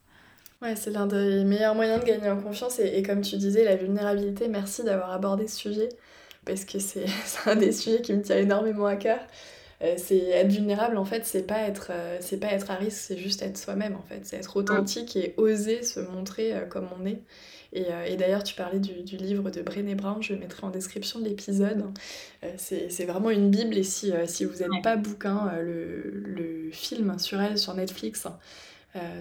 Ouais, 0.61 0.76
c'est 0.76 0.90
l'un 0.90 1.07
des 1.07 1.44
meilleurs 1.44 1.74
moyens 1.74 2.00
de 2.00 2.07
gagner 2.07 2.30
en 2.30 2.40
confiance 2.40 2.78
et, 2.78 3.03
comme 3.03 3.20
tu 3.20 3.36
disais, 3.36 3.64
la 3.64 3.74
vulnérabilité, 3.76 4.46
merci 4.46 4.84
d'avoir 4.84 5.11
abordé 5.11 5.48
ce 5.48 5.57
sujet, 5.57 5.88
parce 6.44 6.64
que 6.64 6.78
c'est 6.78 7.07
un 7.46 7.57
des 7.57 7.72
sujets 7.72 8.03
qui 8.03 8.12
me 8.12 8.22
tient 8.22 8.38
énormément 8.38 8.86
à 8.86 8.96
cœur. 8.96 9.18
Euh, 9.83 9.95
c'est 9.97 10.28
être 10.28 10.53
vulnérable 10.53 10.97
en 10.97 11.05
fait 11.05 11.26
c'est 11.26 11.47
pas 11.47 11.61
être 11.62 11.91
c'est 12.20 12.39
pas 12.39 12.53
être 12.53 12.70
à 12.70 12.76
risque 12.76 12.99
c'est 12.99 13.18
juste 13.18 13.43
être 13.43 13.59
soi-même 13.59 13.97
en 13.97 14.03
fait 14.03 14.20
c'est 14.22 14.37
être 14.37 14.57
authentique 14.57 15.16
et 15.16 15.35
oser 15.37 15.83
se 15.83 15.99
montrer 15.99 16.55
comme 16.70 16.89
on 17.01 17.05
est 17.05 17.20
euh, 17.76 18.05
et, 18.05 18.16
d'ailleurs, 18.16 18.43
tu 18.43 18.55
parlais 18.55 18.78
du, 18.78 18.93
livre 19.16 19.51
de 19.51 19.62
Brené 19.62 19.95
Brown, 19.95 20.22
je 20.22 20.35
le 20.35 20.41
mettrai 20.41 20.66
en 20.66 20.70
description 20.70 21.20
de 21.20 21.24
l'épisode. 21.24 21.85
Euh, 22.45 22.53
c'est 22.57 23.05
vraiment 23.05 23.30
une 23.30 23.51
Bible, 23.51 23.76
et 23.76 23.83
si, 23.83 24.12
euh, 24.12 24.26
si 24.26 24.45
vous 24.45 24.59
n'êtes 24.59 24.83
pas 24.83 24.97
bouquin, 24.97 25.53
le, 25.61 26.68
film 26.72 27.18
sur 27.18 27.41
elle, 27.41 27.59
sur 27.59 27.74
Netflix, 27.74 28.26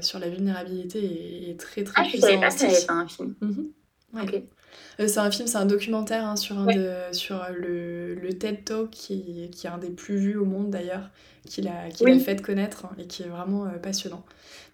sur 0.02 0.20
la 0.20 0.30
vulnérabilité, 0.30 1.50
est, 1.50 1.60
très 1.60 1.84
très 1.84 2.02
ah, 2.02 2.08
puissant. 2.08 2.28
Je 2.28 2.32
savais 2.32 2.40
pas 2.40 2.50
que 2.50 2.74
c'était 2.74 2.92
un 2.92 3.08
film. 3.08 3.36
Mhm. 3.42 3.72
C'est 5.00 5.18
un 5.18 5.32
film, 5.32 5.48
c'est 5.48 5.58
un 5.58 5.66
documentaire 5.66 6.26
hein, 6.26 6.36
sur, 6.36 6.58
un 6.60 6.66
de, 6.66 7.14
sur 7.14 7.46
le, 7.54 8.16
le, 8.16 8.34
TED 8.34 8.64
Talk 8.64 8.90
qui, 8.90 9.50
qui, 9.52 9.68
est 9.68 9.70
un 9.70 9.78
des 9.78 9.90
plus 9.90 10.18
vus 10.18 10.38
au 10.38 10.46
monde 10.46 10.70
d'ailleurs, 10.70 11.10
qu'il 11.46 11.68
a, 11.68 11.84
a 11.84 12.20
fait 12.20 12.42
connaître 12.42 12.86
hein, 12.86 12.96
et 12.98 13.08
qui 13.08 13.24
est 13.24 13.28
vraiment 13.28 13.68
passionnant. 13.82 14.24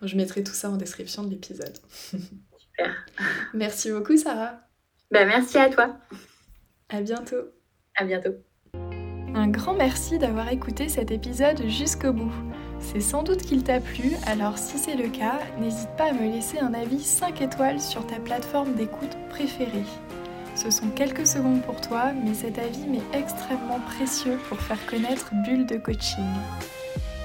je 0.02 0.16
mettrai 0.16 0.44
tout 0.44 0.54
ça 0.54 0.70
en 0.70 0.78
description 0.78 1.24
de 1.24 1.30
l'épisode. 1.30 1.78
Merci 3.54 3.92
beaucoup, 3.92 4.18
Sarah. 4.18 4.60
Ben, 5.12 5.28
merci 5.28 5.58
à 5.58 5.70
toi. 5.70 5.98
À 6.90 7.02
bientôt. 7.02 7.50
À 7.96 8.04
bientôt. 8.04 8.36
Un 8.74 9.48
grand 9.50 9.74
merci 9.74 10.18
d'avoir 10.18 10.52
écouté 10.52 10.90
cet 10.90 11.12
épisode 11.12 11.68
jusqu'au 11.68 12.12
bout. 12.12 12.34
C'est 12.80 13.02
sans 13.02 13.24
doute 13.24 13.42
qu'il 13.42 13.64
t'a 13.64 13.80
plu, 13.80 14.14
alors 14.26 14.58
si 14.58 14.78
c'est 14.78 14.96
le 14.96 15.10
cas, 15.10 15.40
n'hésite 15.60 15.90
pas 15.98 16.10
à 16.10 16.14
me 16.14 16.32
laisser 16.32 16.60
un 16.60 16.74
avis 16.74 17.04
5 17.04 17.42
étoiles 17.42 17.82
sur 17.82 18.06
ta 18.08 18.18
plateforme 18.18 18.74
d'écoute 18.76 19.18
préférée. 19.30 19.86
Ce 20.56 20.72
sont 20.72 20.88
quelques 20.90 21.28
secondes 21.28 21.62
pour 21.62 21.82
toi, 21.82 22.14
mais 22.14 22.34
cet 22.34 22.58
avis 22.58 22.88
m'est 22.88 23.18
extrêmement 23.18 23.80
précieux 23.80 24.40
pour 24.50 24.60
faire 24.60 24.84
connaître 24.88 25.32
Bulle 25.46 25.68
de 25.68 25.78
Coaching. 25.78 26.26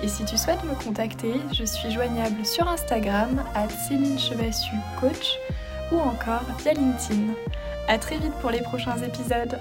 Et 0.03 0.09
si 0.09 0.25
tu 0.25 0.37
souhaites 0.37 0.65
me 0.65 0.75
contacter, 0.85 1.35
je 1.53 1.65
suis 1.65 1.91
joignable 1.91 2.45
sur 2.45 2.69
Instagram 2.69 3.43
à 3.55 3.69
Céline 3.69 4.19
Chevassu 4.19 4.75
Coach 5.01 5.39
ou 5.93 5.97
encore 5.97 6.45
via 6.59 6.73
LinkedIn. 6.73 7.33
A 7.89 7.99
très 7.99 8.19
vite 8.19 8.35
pour 8.41 8.51
les 8.51 8.63
prochains 8.63 8.99
épisodes. 8.99 9.59